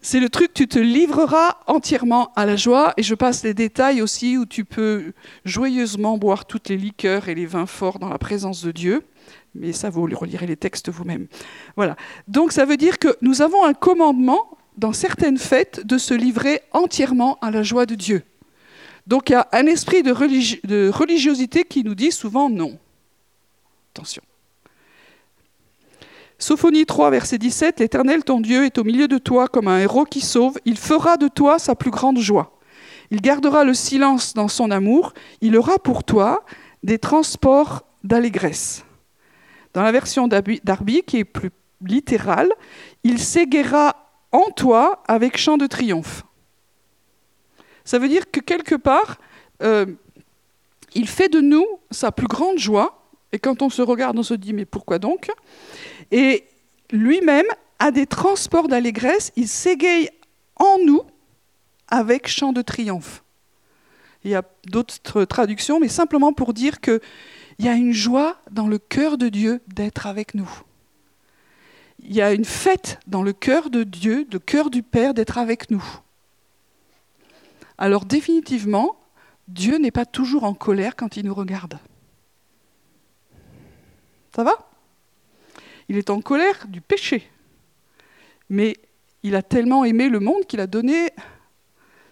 c'est 0.07 0.21
le 0.21 0.29
truc, 0.29 0.53
tu 0.53 0.69
te 0.69 0.79
livreras 0.79 1.57
entièrement 1.67 2.31
à 2.37 2.45
la 2.45 2.55
joie. 2.55 2.93
Et 2.95 3.03
je 3.03 3.13
passe 3.13 3.43
les 3.43 3.53
détails 3.53 4.01
aussi 4.01 4.37
où 4.37 4.45
tu 4.45 4.63
peux 4.63 5.11
joyeusement 5.43 6.17
boire 6.17 6.45
toutes 6.45 6.69
les 6.69 6.77
liqueurs 6.77 7.27
et 7.27 7.35
les 7.35 7.45
vins 7.45 7.65
forts 7.65 7.99
dans 7.99 8.07
la 8.07 8.17
présence 8.17 8.63
de 8.63 8.71
Dieu. 8.71 9.03
Mais 9.53 9.73
ça, 9.73 9.89
vous 9.89 10.03
relirez 10.03 10.47
les 10.47 10.55
textes 10.55 10.87
vous-même. 10.87 11.27
Voilà. 11.75 11.97
Donc 12.29 12.53
ça 12.53 12.63
veut 12.63 12.77
dire 12.77 12.99
que 12.99 13.17
nous 13.21 13.41
avons 13.41 13.65
un 13.65 13.73
commandement 13.73 14.57
dans 14.77 14.93
certaines 14.93 15.37
fêtes 15.37 15.85
de 15.85 15.97
se 15.97 16.13
livrer 16.13 16.61
entièrement 16.71 17.37
à 17.41 17.51
la 17.51 17.61
joie 17.61 17.85
de 17.85 17.95
Dieu. 17.95 18.23
Donc 19.07 19.29
il 19.29 19.33
y 19.33 19.35
a 19.35 19.49
un 19.51 19.65
esprit 19.65 20.03
de, 20.03 20.13
de 20.65 20.89
religiosité 20.89 21.65
qui 21.65 21.83
nous 21.83 21.95
dit 21.95 22.13
souvent 22.13 22.49
non. 22.49 22.79
Attention. 23.93 24.23
Sophonie 26.39 26.85
3, 26.85 27.09
verset 27.09 27.39
17, 27.39 27.79
L'Éternel, 27.79 28.23
ton 28.23 28.39
Dieu, 28.39 28.65
est 28.65 28.77
au 28.77 28.83
milieu 28.83 29.07
de 29.07 29.17
toi 29.17 29.47
comme 29.47 29.67
un 29.67 29.79
héros 29.79 30.05
qui 30.05 30.21
sauve. 30.21 30.59
Il 30.65 30.77
fera 30.77 31.17
de 31.17 31.27
toi 31.27 31.57
sa 31.57 31.73
plus 31.73 31.89
grande 31.89 32.19
joie. 32.19 32.59
Il 33.09 33.21
gardera 33.21 33.63
le 33.63 33.73
silence 33.73 34.35
dans 34.35 34.47
son 34.47 34.69
amour. 34.69 35.13
Il 35.41 35.57
aura 35.57 35.79
pour 35.79 36.03
toi 36.03 36.45
des 36.83 36.99
transports 36.99 37.87
d'allégresse. 38.03 38.85
Dans 39.73 39.81
la 39.81 39.91
version 39.91 40.27
d'Arby, 40.27 41.03
qui 41.05 41.17
est 41.17 41.25
plus 41.25 41.49
littérale, 41.83 42.51
il 43.03 43.19
s'égayera 43.19 43.95
en 44.31 44.51
toi 44.51 45.03
avec 45.07 45.37
chant 45.37 45.57
de 45.57 45.65
triomphe. 45.65 46.23
Ça 47.83 47.97
veut 47.97 48.09
dire 48.09 48.29
que 48.29 48.41
quelque 48.41 48.75
part, 48.75 49.17
euh, 49.63 49.87
il 50.93 51.07
fait 51.07 51.29
de 51.29 51.39
nous 51.39 51.65
sa 51.89 52.11
plus 52.11 52.27
grande 52.27 52.59
joie. 52.59 53.09
Et 53.31 53.39
quand 53.39 53.61
on 53.61 53.69
se 53.69 53.81
regarde, 53.81 54.17
on 54.19 54.23
se 54.23 54.33
dit, 54.33 54.53
mais 54.53 54.65
pourquoi 54.65 54.99
donc? 54.99 55.29
Et 56.11 56.45
lui-même 56.91 57.45
a 57.79 57.91
des 57.91 58.07
transports 58.07 58.67
d'allégresse, 58.67 59.31
il 59.35 59.47
s'égaye 59.47 60.09
en 60.55 60.77
nous 60.83 61.01
avec 61.87 62.27
chant 62.27 62.53
de 62.53 62.61
triomphe. 62.61 63.23
Il 64.23 64.31
y 64.31 64.35
a 64.35 64.43
d'autres 64.65 65.25
traductions, 65.25 65.79
mais 65.79 65.87
simplement 65.87 66.33
pour 66.33 66.53
dire 66.53 66.81
qu'il 66.81 66.99
y 67.59 67.67
a 67.67 67.73
une 67.73 67.93
joie 67.93 68.37
dans 68.51 68.67
le 68.67 68.77
cœur 68.77 69.17
de 69.17 69.29
Dieu 69.29 69.61
d'être 69.67 70.07
avec 70.07 70.33
nous. 70.33 70.49
Il 71.99 72.13
y 72.13 72.21
a 72.21 72.33
une 72.33 72.45
fête 72.45 72.99
dans 73.07 73.23
le 73.23 73.33
cœur 73.33 73.69
de 73.69 73.83
Dieu, 73.83 74.27
le 74.31 74.39
cœur 74.39 74.69
du 74.69 74.83
Père 74.83 75.13
d'être 75.13 75.37
avec 75.37 75.71
nous. 75.71 75.83
Alors 77.77 78.05
définitivement, 78.05 78.97
Dieu 79.47 79.77
n'est 79.77 79.91
pas 79.91 80.05
toujours 80.05 80.43
en 80.43 80.53
colère 80.53 80.95
quand 80.95 81.15
il 81.15 81.25
nous 81.25 81.33
regarde. 81.33 81.79
Ça 84.35 84.43
va? 84.43 84.66
Il 85.89 85.97
est 85.97 86.09
en 86.09 86.21
colère 86.21 86.67
du 86.67 86.81
péché. 86.81 87.29
Mais 88.49 88.77
il 89.23 89.35
a 89.35 89.41
tellement 89.41 89.85
aimé 89.85 90.09
le 90.09 90.19
monde 90.19 90.45
qu'il 90.47 90.59
a 90.59 90.67
donné 90.67 91.09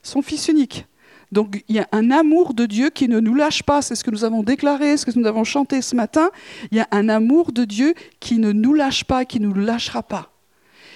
son 0.03 0.21
Fils 0.21 0.47
unique. 0.47 0.85
Donc 1.31 1.63
il 1.67 1.75
y 1.75 1.79
a 1.79 1.87
un 1.91 2.11
amour 2.11 2.53
de 2.53 2.65
Dieu 2.65 2.89
qui 2.89 3.07
ne 3.07 3.19
nous 3.19 3.33
lâche 3.33 3.63
pas, 3.63 3.81
c'est 3.81 3.95
ce 3.95 4.03
que 4.03 4.11
nous 4.11 4.23
avons 4.23 4.43
déclaré, 4.43 4.95
ce 4.95 5.05
que 5.05 5.17
nous 5.17 5.27
avons 5.27 5.43
chanté 5.43 5.81
ce 5.81 5.95
matin. 5.95 6.29
Il 6.71 6.77
y 6.77 6.81
a 6.81 6.87
un 6.91 7.09
amour 7.09 7.51
de 7.51 7.65
Dieu 7.65 7.93
qui 8.19 8.37
ne 8.37 8.51
nous 8.51 8.73
lâche 8.73 9.03
pas, 9.03 9.25
qui 9.25 9.39
ne 9.39 9.47
nous 9.47 9.53
lâchera 9.53 10.03
pas. 10.03 10.31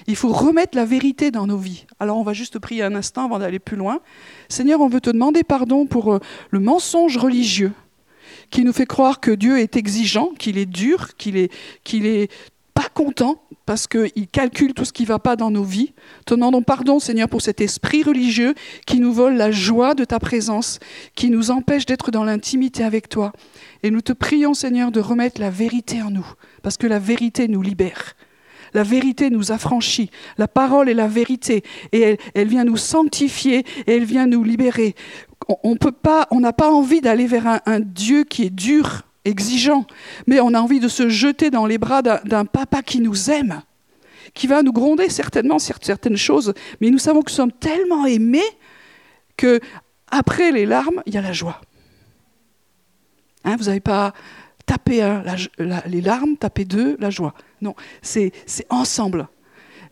Il 0.08 0.16
faut 0.16 0.32
remettre 0.32 0.78
la 0.78 0.86
vérité 0.86 1.30
dans 1.32 1.46
nos 1.46 1.58
vies. 1.58 1.86
Alors 2.00 2.18
on 2.18 2.24
va 2.24 2.34
juste 2.34 2.60
prier 2.60 2.84
un 2.84 2.96
instant 2.96 3.26
avant 3.26 3.40
d'aller 3.40 3.60
plus 3.60 3.76
loin. 3.76 4.00
Seigneur, 4.48 4.82
on 4.82 4.88
veut 4.88 5.02
te 5.02 5.10
demander 5.10 5.44
pardon 5.44 5.86
pour 5.86 6.14
euh, 6.14 6.20
le 6.52 6.60
mensonge 6.60 7.18
religieux 7.18 7.74
qui 8.50 8.64
nous 8.64 8.74
fait 8.74 8.86
croire 8.86 9.20
que 9.20 9.32
Dieu 9.32 9.60
est 9.60 9.76
exigeant, 9.76 10.30
qu'il 10.38 10.58
est 10.58 10.66
dur, 10.66 11.16
qu'il 11.18 11.38
est, 11.38 11.52
qu'il 11.84 12.06
est 12.06 12.32
pas 12.80 12.88
content 12.94 13.44
parce 13.66 13.88
qu'il 13.88 14.28
calcule 14.32 14.74
tout 14.74 14.86
ce 14.86 14.94
qui 14.94 15.04
ne 15.04 15.10
va 15.10 15.20
pas 15.20 15.36
dans 15.36 15.52
nos 15.52 15.66
vies. 15.66 15.92
Te 16.26 16.34
demandons 16.34 16.62
pardon, 16.62 17.00
Seigneur, 17.00 17.28
pour 17.28 17.42
cet 17.42 17.60
esprit 17.60 18.04
religieux 18.04 18.54
qui 18.88 19.02
nous 19.02 19.12
vole 19.12 19.36
la 19.36 19.52
joie 19.52 19.96
de 19.96 20.06
ta 20.06 20.18
présence, 20.18 20.80
qui 21.14 21.30
nous 21.30 21.52
empêche 21.52 21.86
d'être 21.86 22.10
dans 22.10 22.24
l'intimité 22.24 22.86
avec 22.86 23.10
toi. 23.10 23.34
Et 23.84 23.92
nous 23.92 24.00
te 24.00 24.14
prions, 24.14 24.54
Seigneur, 24.54 24.94
de 24.94 25.02
remettre 25.02 25.42
la 25.42 25.50
vérité 25.50 26.02
en 26.02 26.10
nous, 26.10 26.26
parce 26.64 26.78
que 26.78 26.88
la 26.88 27.00
vérité 27.00 27.50
nous 27.50 27.62
libère. 27.62 28.16
La 28.74 28.84
vérité 28.84 29.30
nous 29.30 29.52
affranchit. 29.52 30.10
La 30.38 30.48
parole 30.48 30.88
est 30.88 30.94
la 30.94 31.10
vérité. 31.10 31.64
Et 31.92 32.18
elle, 32.34 32.48
vient 32.48 32.64
nous 32.64 32.78
sanctifier 32.78 33.66
et 33.88 33.98
elle 33.98 34.06
vient 34.06 34.26
nous 34.26 34.44
libérer. 34.46 34.96
on 35.64 35.76
pas, 35.76 36.28
on 36.32 36.40
n'a 36.40 36.54
pas 36.54 36.72
envie 36.72 37.02
d'aller 37.02 37.28
vers 37.28 37.60
un, 37.66 37.80
Dieu 37.82 38.24
qui 38.24 38.44
est 38.44 38.50
dur, 38.50 39.04
exigeant, 39.26 39.86
mais 40.28 40.40
on 40.40 40.54
a 40.54 40.60
envie 40.60 40.80
de 40.80 40.88
se 40.88 41.10
jeter 41.10 41.50
dans 41.50 41.66
les 41.66 41.78
bras 41.78 42.02
d'un 42.02 42.46
papa 42.46 42.82
qui 42.82 43.00
nous 43.00 43.30
aime, 43.30 43.62
qui 44.34 44.48
va 44.48 44.64
nous 44.64 44.74
gronder 44.74 45.10
certainement 45.10 45.60
certaines 45.60 46.18
choses, 46.18 46.54
mais 46.82 46.90
nous 46.90 46.98
savons 46.98 47.22
que 47.22 47.32
nous 47.32 47.36
sommes 47.36 47.52
tellement 47.52 48.06
aimés 48.06 48.42
que 49.38 49.60
après 50.12 50.52
les 50.52 50.66
larmes, 50.66 51.02
il 51.06 51.14
y 51.14 51.18
a 51.18 51.22
la 51.22 51.34
joie. 51.34 51.62
Hein, 53.44 53.56
vous 53.58 53.66
n'avez 53.66 53.80
pas 53.80 54.14
tapé 54.66 55.02
les 55.86 56.02
larmes, 56.02 56.38
tapé 56.38 56.66
deux, 56.66 56.98
la 57.00 57.10
joie. 57.10 57.34
Non, 57.62 57.76
c'est 58.02 58.32
ensemble. 58.70 59.28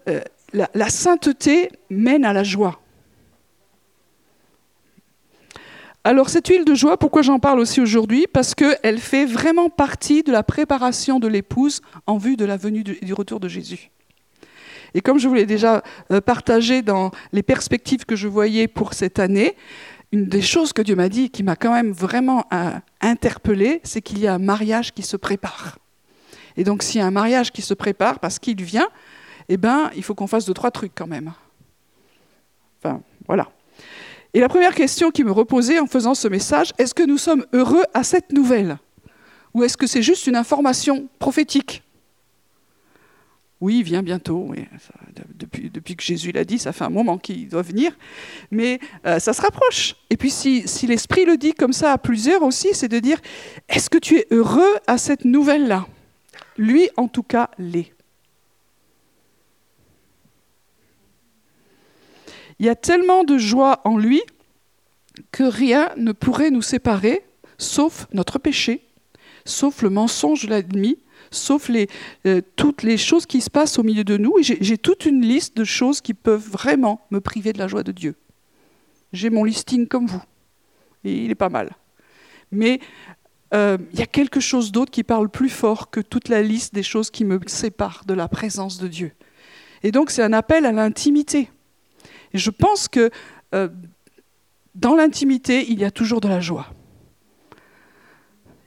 Euh, 0.08 0.22
la 0.54 0.90
sainteté 0.90 1.70
mène 1.90 2.26
à 2.26 2.34
la 2.34 2.44
joie. 2.44 2.80
Alors 6.08 6.30
cette 6.30 6.48
huile 6.48 6.64
de 6.64 6.74
joie, 6.74 6.96
pourquoi 6.96 7.22
j'en 7.22 7.38
parle 7.38 7.60
aussi 7.60 7.82
aujourd'hui? 7.82 8.28
Parce 8.32 8.56
qu'elle 8.56 8.98
fait 8.98 9.26
vraiment 9.26 9.70
partie 9.70 10.24
de 10.24 10.32
la 10.32 10.42
préparation 10.42 11.20
de 11.20 11.28
l'épouse 11.28 11.82
en 12.06 12.18
vue 12.18 12.38
de 12.38 12.46
la 12.46 12.56
venue 12.56 12.82
du 12.82 13.14
retour 13.14 13.42
de 13.42 13.50
Jésus. 13.50 13.92
Et 14.94 15.02
comme 15.02 15.20
je 15.20 15.28
vous 15.28 15.34
l'ai 15.34 15.46
déjà 15.46 15.84
euh, 16.14 16.22
partagé 16.22 16.82
dans 16.82 17.12
les 17.34 17.44
perspectives 17.44 18.06
que 18.06 18.16
je 18.16 18.30
voyais 18.30 18.70
pour 18.70 18.94
cette 18.94 19.20
année, 19.20 19.58
une 20.14 20.28
des 20.28 20.42
choses 20.42 20.72
que 20.72 20.82
Dieu 20.82 20.96
m'a 20.96 21.10
dit, 21.10 21.30
qui 21.30 21.44
m'a 21.44 21.58
quand 21.58 21.74
même 21.74 21.92
vraiment 21.92 22.46
euh, 22.54 22.72
interpellée, 23.02 23.82
c'est 23.84 24.02
qu'il 24.02 24.20
y 24.20 24.28
a 24.28 24.34
un 24.34 24.40
mariage 24.40 24.94
qui 24.94 25.04
se 25.04 25.18
prépare. 25.18 25.78
Et 26.56 26.64
donc 26.64 26.84
s'il 26.84 27.02
y 27.02 27.04
a 27.04 27.06
un 27.06 27.12
mariage 27.12 27.52
qui 27.52 27.62
se 27.62 27.74
prépare 27.74 28.20
parce 28.20 28.40
qu'il 28.40 28.64
vient, 28.64 28.88
eh 29.50 29.58
ben, 29.58 29.92
il 29.94 30.04
faut 30.04 30.16
qu'on 30.16 30.28
fasse 30.28 30.46
deux, 30.46 30.54
trois 30.54 30.72
trucs 30.72 30.96
quand 30.96 31.08
même. 31.08 31.34
Enfin, 32.82 33.02
voilà. 33.28 33.50
Et 34.38 34.40
la 34.40 34.50
première 34.50 34.76
question 34.76 35.10
qui 35.10 35.24
me 35.24 35.32
reposait 35.32 35.80
en 35.80 35.88
faisant 35.88 36.14
ce 36.14 36.28
message, 36.28 36.72
est-ce 36.78 36.94
que 36.94 37.02
nous 37.02 37.18
sommes 37.18 37.44
heureux 37.54 37.82
à 37.96 38.04
cette 38.04 38.32
nouvelle? 38.32 38.78
Ou 39.56 39.64
est-ce 39.64 39.76
que 39.76 39.88
c'est 39.88 40.04
juste 40.04 40.28
une 40.28 40.36
information 40.36 41.10
prophétique? 41.18 41.82
Oui, 43.60 43.80
il 43.80 43.84
vient 43.84 44.04
bientôt. 44.04 44.54
depuis, 45.34 45.96
que 45.96 46.04
Jésus 46.04 46.32
l'a 46.32 46.46
dit, 46.46 46.60
ça 46.60 46.72
fait 46.72 46.84
un 46.84 46.92
moment 46.92 47.18
qu'il 47.18 47.50
doit 47.50 47.64
venir. 47.64 47.98
Mais 48.52 48.80
euh, 49.08 49.18
ça 49.18 49.34
se 49.34 49.42
rapproche. 49.42 49.96
Et 50.12 50.18
puis 50.18 50.30
si, 50.30 50.68
si 50.68 50.86
l'Esprit 50.86 51.26
le 51.26 51.38
dit 51.38 51.56
comme 51.56 51.74
ça 51.74 51.92
à 51.94 51.98
plusieurs 51.98 52.44
aussi, 52.44 52.68
c'est 52.74 52.90
de 52.90 53.00
dire, 53.00 53.20
est-ce 53.68 53.90
que 53.90 53.98
tu 53.98 54.20
es 54.20 54.28
heureux 54.30 54.76
à 54.86 55.00
cette 55.00 55.26
nouvelle-là? 55.26 55.88
Lui, 56.60 56.92
en 56.96 57.08
tout 57.08 57.24
cas, 57.24 57.50
l'est. 57.58 57.92
Il 62.60 62.66
y 62.66 62.70
a 62.70 62.76
tellement 62.76 63.24
de 63.24 63.38
joie 63.38 63.82
en 63.86 63.98
lui 63.98 64.22
que 65.32 65.44
rien 65.44 65.90
ne 65.98 66.12
pourrait 66.12 66.52
nous 66.52 66.62
séparer, 66.62 67.24
sauf 67.58 68.08
notre 68.14 68.40
péché, 68.40 68.88
sauf 69.46 69.82
le 69.82 69.90
mensonge 69.90 70.46
de 70.46 70.50
l'ennemi, 70.50 70.98
sauf 71.32 71.70
euh, 72.26 72.42
toutes 72.56 72.84
les 72.84 72.98
choses 72.98 73.26
qui 73.26 73.42
se 73.42 73.50
passent 73.50 73.80
au 73.80 73.84
milieu 73.84 74.04
de 74.04 74.18
nous. 74.18 74.38
Et 74.40 74.44
j'ai 74.44 74.78
toute 74.78 75.06
une 75.06 75.22
liste 75.22 75.56
de 75.58 75.64
choses 75.64 76.02
qui 76.02 76.14
peuvent 76.14 76.48
vraiment 76.50 77.02
me 77.12 77.20
priver 77.20 77.54
de 77.54 77.60
la 77.60 77.68
joie 77.68 77.84
de 77.84 77.92
Dieu. 77.92 78.16
J'ai 79.14 79.30
mon 79.30 79.44
listing 79.44 79.88
comme 79.88 80.08
vous, 80.08 80.24
et 81.04 81.14
il 81.14 81.32
est 81.32 81.36
pas 81.36 81.50
mal. 81.50 81.76
Mais 82.52 82.80
euh, 83.54 83.78
il 83.94 84.00
y 84.00 84.04
a 84.04 84.08
quelque 84.08 84.40
chose 84.40 84.72
d'autre 84.72 84.92
qui 84.92 85.04
parle 85.04 85.30
plus 85.30 85.50
fort 85.50 85.90
que 85.90 86.00
toute 86.02 86.28
la 86.28 86.42
liste 86.42 86.74
des 86.74 86.84
choses 86.84 87.10
qui 87.10 87.24
me 87.24 87.40
séparent 87.48 88.04
de 88.06 88.14
la 88.14 88.28
présence 88.28 88.78
de 88.78 88.88
Dieu. 88.88 89.14
Et 89.84 89.92
donc 89.92 90.12
c'est 90.12 90.24
un 90.24 90.34
appel 90.34 90.66
à 90.66 90.72
l'intimité. 90.72 91.50
Je 92.34 92.50
pense 92.50 92.88
que 92.88 93.10
euh, 93.54 93.70
dans 94.76 94.96
l'intimité, 94.96 95.66
il 95.70 95.80
y 95.80 95.86
a 95.86 95.92
toujours 95.92 96.22
de 96.22 96.28
la 96.28 96.40
joie. 96.40 96.68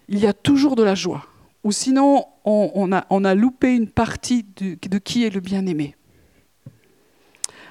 Il 0.09 0.19
y 0.19 0.27
a 0.27 0.33
toujours 0.33 0.77
de 0.77 0.83
la 0.83 0.95
joie. 0.95 1.27
Ou 1.63 1.73
sinon, 1.73 2.25
on, 2.45 2.93
a, 2.93 3.35
loupé 3.35 3.75
une 3.75 3.89
partie 3.89 4.45
de, 4.57 4.77
de 4.81 4.99
qui 4.99 5.25
est 5.25 5.31
le 5.31 5.41
bien-aimé. 5.41 5.95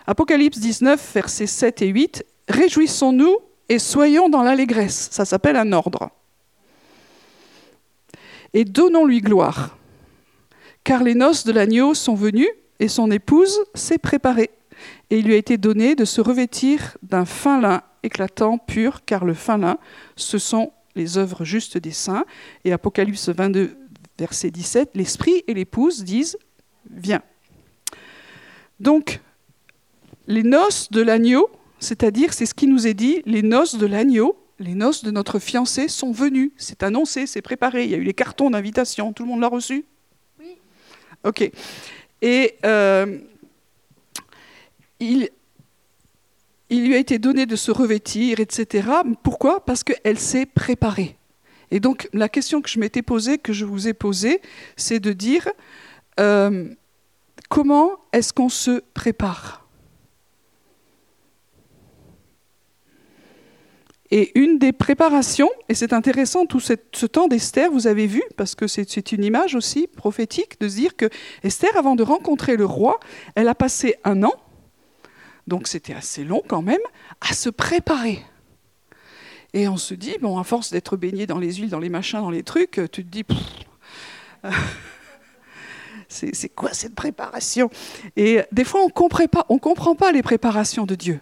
Apocalypse 0.07 0.59
19, 0.59 1.13
versets 1.13 1.47
7 1.47 1.81
et 1.81 1.87
8. 1.87 2.25
Réjouissons-nous 2.47 3.35
et 3.67 3.79
soyons 3.79 4.29
dans 4.29 4.43
l'allégresse. 4.43 5.09
Ça 5.11 5.25
s'appelle 5.25 5.55
un 5.55 5.73
ordre. 5.73 6.11
Et 8.53 8.63
donnons-lui 8.63 9.21
gloire. 9.21 9.77
Car 10.83 11.03
les 11.03 11.15
noces 11.15 11.43
de 11.43 11.51
l'agneau 11.51 11.93
sont 11.93 12.15
venues 12.15 12.49
et 12.79 12.87
son 12.87 13.11
épouse 13.11 13.59
s'est 13.73 13.97
préparée 13.97 14.49
et 15.09 15.19
il 15.19 15.25
lui 15.25 15.33
a 15.33 15.37
été 15.37 15.57
donné 15.57 15.95
de 15.95 16.05
se 16.05 16.21
revêtir 16.21 16.97
d'un 17.03 17.25
fin 17.25 17.59
lin 17.59 17.81
éclatant, 18.03 18.57
pur, 18.57 19.03
car 19.05 19.25
le 19.25 19.33
fin 19.33 19.57
lin, 19.57 19.77
ce 20.15 20.37
sont 20.37 20.71
les 20.95 21.17
œuvres 21.17 21.43
justes 21.43 21.77
des 21.77 21.91
saints. 21.91 22.25
Et 22.65 22.71
Apocalypse 22.71 23.29
22, 23.29 23.77
verset 24.17 24.51
17, 24.51 24.91
l'Esprit 24.95 25.43
et 25.47 25.53
l'épouse 25.53 26.03
disent 26.03 26.37
Viens. 26.89 27.21
Donc, 28.79 29.19
les 30.27 30.43
noces 30.43 30.89
de 30.91 31.01
l'agneau, 31.01 31.49
c'est-à-dire, 31.79 32.33
c'est 32.33 32.45
ce 32.45 32.53
qui 32.53 32.67
nous 32.67 32.87
est 32.87 32.93
dit, 32.93 33.21
les 33.25 33.41
noces 33.41 33.75
de 33.75 33.85
l'agneau, 33.85 34.37
les 34.59 34.75
noces 34.75 35.03
de 35.03 35.11
notre 35.11 35.39
fiancé 35.39 35.87
sont 35.87 36.11
venues. 36.11 36.51
C'est 36.57 36.83
annoncé, 36.83 37.27
c'est 37.27 37.41
préparé. 37.41 37.85
Il 37.85 37.91
y 37.91 37.93
a 37.93 37.97
eu 37.97 38.03
les 38.03 38.13
cartons 38.13 38.49
d'invitation. 38.49 39.13
Tout 39.13 39.23
le 39.23 39.29
monde 39.29 39.41
l'a 39.41 39.47
reçu? 39.47 39.85
Oui. 40.39 40.57
Ok. 41.23 41.49
Et 42.21 42.55
euh, 42.65 43.19
il, 44.99 45.29
lui 46.69 46.95
a 46.95 46.97
été 46.97 47.19
donné 47.19 47.45
de 47.45 47.55
se 47.55 47.71
revêtir, 47.71 48.39
etc. 48.39 48.87
Pourquoi? 49.23 49.65
Parce 49.65 49.83
qu'elle 49.83 50.19
s'est 50.19 50.45
préparée. 50.45 51.17
Et 51.71 51.79
donc 51.79 52.09
la 52.13 52.29
question 52.29 52.61
que 52.61 52.69
je 52.69 52.79
m'étais 52.79 53.01
posée, 53.01 53.37
que 53.37 53.53
je 53.53 53.65
vous 53.65 53.87
ai 53.87 53.93
posée, 53.93 54.41
c'est 54.75 54.99
de 54.99 55.13
dire 55.13 55.47
euh, 56.19 56.69
comment 57.49 57.91
est-ce 58.11 58.33
qu'on 58.33 58.49
se 58.49 58.81
prépare? 58.93 59.67
Et 64.11 64.31
une 64.39 64.57
des 64.57 64.71
préparations, 64.71 65.51
et 65.69 65.75
c'est 65.75 65.93
intéressant 65.93 66.47
tout 66.47 66.59
ce 66.59 67.05
temps 67.05 67.27
d'Esther, 67.27 67.69
vous 67.69 67.85
avez 67.85 68.07
vu, 68.07 68.23
parce 68.37 68.55
que 68.55 68.65
c'est 68.65 69.11
une 69.11 69.23
image 69.23 69.53
aussi 69.53 69.85
prophétique, 69.85 70.59
de 70.59 70.67
se 70.67 70.75
dire 70.77 70.95
que 70.95 71.09
Esther, 71.43 71.69
avant 71.77 71.95
de 71.95 72.01
rencontrer 72.01 72.57
le 72.57 72.65
roi, 72.65 72.99
elle 73.35 73.47
a 73.47 73.53
passé 73.53 73.97
un 74.03 74.23
an 74.23 74.33
donc 75.49 75.67
c'était 75.67 75.93
assez 75.93 76.23
long 76.23 76.41
quand 76.47 76.61
même, 76.61 76.79
à 77.19 77.33
se 77.33 77.49
préparer. 77.49 78.23
Et 79.53 79.67
on 79.67 79.77
se 79.77 79.93
dit, 79.95 80.15
bon, 80.21 80.37
à 80.37 80.43
force 80.43 80.71
d'être 80.71 80.95
baigné 80.95 81.25
dans 81.25 81.39
les 81.39 81.55
huiles, 81.55 81.69
dans 81.69 81.79
les 81.79 81.89
machins, 81.89 82.19
dans 82.19 82.29
les 82.29 82.43
trucs, 82.43 82.79
tu 82.91 83.03
te 83.03 83.09
dis, 83.09 83.25
c'est 86.07 86.49
quoi 86.49 86.73
cette 86.73 86.95
préparation? 86.95 87.69
Et 88.15 88.41
des 88.51 88.63
fois, 88.63 88.81
on 88.81 88.87
ne 88.87 89.59
comprend 89.59 89.95
pas 89.95 90.11
les 90.11 90.21
préparations 90.21 90.85
de 90.85 90.95
Dieu. 90.95 91.19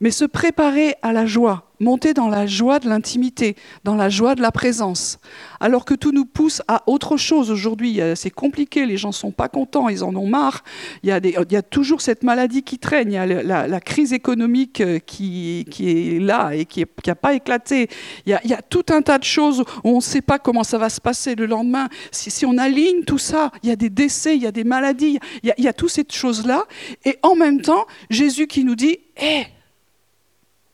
Mais 0.00 0.10
se 0.10 0.24
préparer 0.24 0.94
à 1.02 1.12
la 1.12 1.26
joie, 1.26 1.68
monter 1.80 2.14
dans 2.14 2.28
la 2.28 2.46
joie 2.46 2.78
de 2.78 2.88
l'intimité, 2.88 3.56
dans 3.84 3.94
la 3.94 4.08
joie 4.08 4.34
de 4.34 4.42
la 4.42 4.52
présence. 4.52 5.18
Alors 5.60 5.84
que 5.84 5.94
tout 5.94 6.12
nous 6.12 6.24
pousse 6.24 6.62
à 6.68 6.82
autre 6.86 7.16
chose 7.16 7.50
aujourd'hui. 7.50 8.00
C'est 8.14 8.30
compliqué, 8.30 8.86
les 8.86 8.96
gens 8.96 9.08
ne 9.08 9.14
sont 9.14 9.32
pas 9.32 9.48
contents, 9.48 9.88
ils 9.88 10.04
en 10.04 10.14
ont 10.14 10.26
marre. 10.26 10.62
Il 11.02 11.08
y 11.08 11.12
a, 11.56 11.62
toujours 11.62 12.00
cette 12.00 12.22
maladie 12.22 12.62
qui 12.62 12.78
traîne, 12.78 13.10
il 13.10 13.14
y 13.14 13.18
a 13.18 13.26
la, 13.26 13.80
crise 13.80 14.12
économique 14.12 14.80
euh, 14.80 14.98
qui, 14.98 15.64
est 15.80 16.20
là 16.20 16.50
et 16.52 16.64
qui 16.64 16.84
n'a 17.06 17.14
pas 17.14 17.34
éclaté. 17.34 17.88
Il 18.26 18.38
y, 18.44 18.54
a, 18.54 18.62
tout 18.62 18.84
un 18.90 19.02
tas 19.02 19.18
de 19.18 19.24
choses 19.24 19.60
où 19.60 19.90
on 19.90 19.96
ne 19.96 20.00
sait 20.00 20.20
pas 20.20 20.38
comment 20.38 20.64
ça 20.64 20.78
va 20.78 20.90
se 20.90 21.00
passer 21.00 21.34
le 21.34 21.46
lendemain. 21.46 21.88
Si, 22.10 22.44
on 22.44 22.58
aligne 22.58 23.04
tout 23.04 23.18
ça, 23.18 23.50
il 23.62 23.68
y 23.68 23.72
a 23.72 23.76
des 23.76 23.90
décès, 23.90 24.36
il 24.36 24.42
y 24.42 24.46
a 24.46 24.52
des 24.52 24.64
maladies, 24.64 25.18
il 25.42 25.48
y 25.48 25.50
a, 25.50 25.54
il 25.58 25.64
y 25.64 25.68
a 25.68 25.72
toutes 25.72 25.90
ces 25.90 26.04
choses-là. 26.10 26.64
Et 27.04 27.18
en 27.22 27.34
même 27.34 27.60
temps, 27.60 27.86
Jésus 28.10 28.46
qui 28.46 28.64
nous 28.64 28.74
dit, 28.74 28.98
hé, 29.16 29.46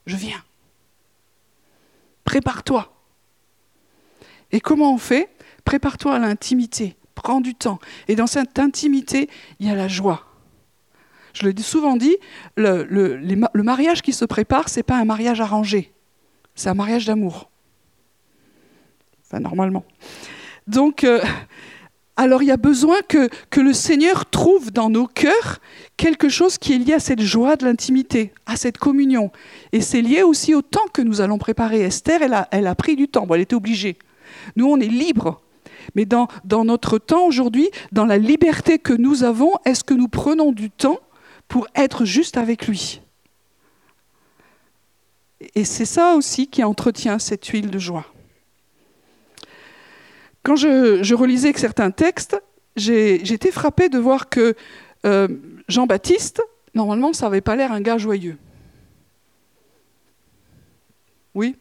je 0.07 0.17
viens. 0.17 0.43
Prépare-toi. 2.25 2.93
Et 4.53 4.61
comment 4.61 4.95
on 4.95 4.99
fait? 4.99 5.31
Prépare-toi 5.65 6.15
à 6.15 6.19
l'intimité. 6.19 6.97
Prends 7.15 7.41
du 7.41 7.55
temps. 7.55 7.79
Et 8.09 8.17
dans 8.17 8.27
cette 8.27 8.59
intimité, 8.59 9.29
il 9.61 9.67
y 9.67 9.71
a 9.71 9.75
la 9.75 9.89
joie. 9.89 10.27
Je 11.33 11.49
l'ai 11.49 11.63
souvent 11.63 11.97
dit, 11.97 12.17
le, 12.57 13.63
mariage 13.63 14.03
qui 14.03 14.13
se 14.13 14.25
prépare, 14.25 14.69
ce 14.69 14.79
n'est 14.79 14.83
pas 14.85 14.97
un 14.97 15.05
mariage 15.05 15.41
arrangé. 15.41 15.93
C'est 16.55 16.69
un 16.69 16.75
mariage 16.75 17.07
d'amour. 17.07 17.51
Enfin, 19.27 19.41
normalement. 19.41 19.85
Donc, 20.67 21.03
euh, 21.03 21.21
alors 22.17 22.43
il 22.43 22.47
y 22.47 22.53
a 22.53 22.57
besoin 22.57 22.99
que, 23.09 23.29
le 23.61 23.73
Seigneur 23.73 24.27
trouve 24.27 24.71
dans 24.71 24.89
nos 24.89 25.07
cœurs 25.07 25.61
quelque 25.97 26.29
chose 26.29 26.59
qui 26.59 26.75
est 26.75 26.79
lié 26.79 26.95
à 26.95 27.01
cette 27.01 27.21
joie 27.21 27.57
de 27.57 27.65
l'intimité, 27.65 28.33
à 28.47 28.57
cette 28.57 28.79
communion. 28.79 29.33
Et 29.73 29.81
c'est 29.81 30.03
lié 30.03 30.23
aussi 30.23 30.55
au 30.55 30.63
temps 30.63 30.87
que 30.93 31.03
nous 31.03 31.21
allons 31.21 31.39
préparer. 31.39 31.81
Esther, 31.81 32.21
elle 32.23 32.67
a, 32.67 32.75
pris 32.75 32.95
du 32.95 33.09
temps, 33.09 33.27
elle 33.31 33.41
était 33.41 33.57
obligée. 33.57 33.99
Nous, 34.57 34.67
on 34.67 34.79
est 34.79 34.89
libre. 34.89 35.41
Mais 35.95 36.05
dans, 36.05 36.29
dans 36.45 36.65
notre 36.65 36.99
temps 36.99 37.27
aujourd'hui, 37.27 37.69
dans 37.93 38.07
la 38.07 38.17
liberté 38.17 38.79
que 38.79 38.93
nous 38.93 39.25
avons, 39.25 39.53
est-ce 39.65 39.85
que 39.85 39.95
nous 39.95 40.09
prenons 40.09 40.53
du 40.53 40.71
temps 40.71 40.99
pour 41.49 41.67
être 41.75 42.05
juste 42.05 42.37
avec 42.37 42.69
lui? 42.69 43.01
Et 45.55 45.65
c'est 45.65 45.85
ça 45.85 46.15
aussi 46.15 46.47
qui 46.47 46.63
entretient 46.65 47.19
cette 47.19 47.45
huile 47.47 47.71
de 47.71 47.79
joie. 47.79 48.07
Quand 50.45 50.57
je, 50.57 51.15
relisais 51.15 51.55
certains 51.55 51.91
textes, 51.91 52.41
j'étais 52.77 53.51
frappé 53.51 53.89
de 53.89 53.99
voir 53.99 54.29
que 54.29 54.55
euh, 55.07 55.27
Jean-Baptiste, 55.69 56.43
normalement, 56.75 57.15
ça 57.15 57.27
n'avait 57.27 57.41
pas 57.41 57.57
l'air 57.57 57.73
un 57.73 57.81
gars 57.81 57.97
joyeux. 57.97 58.37
Oui 61.35 61.57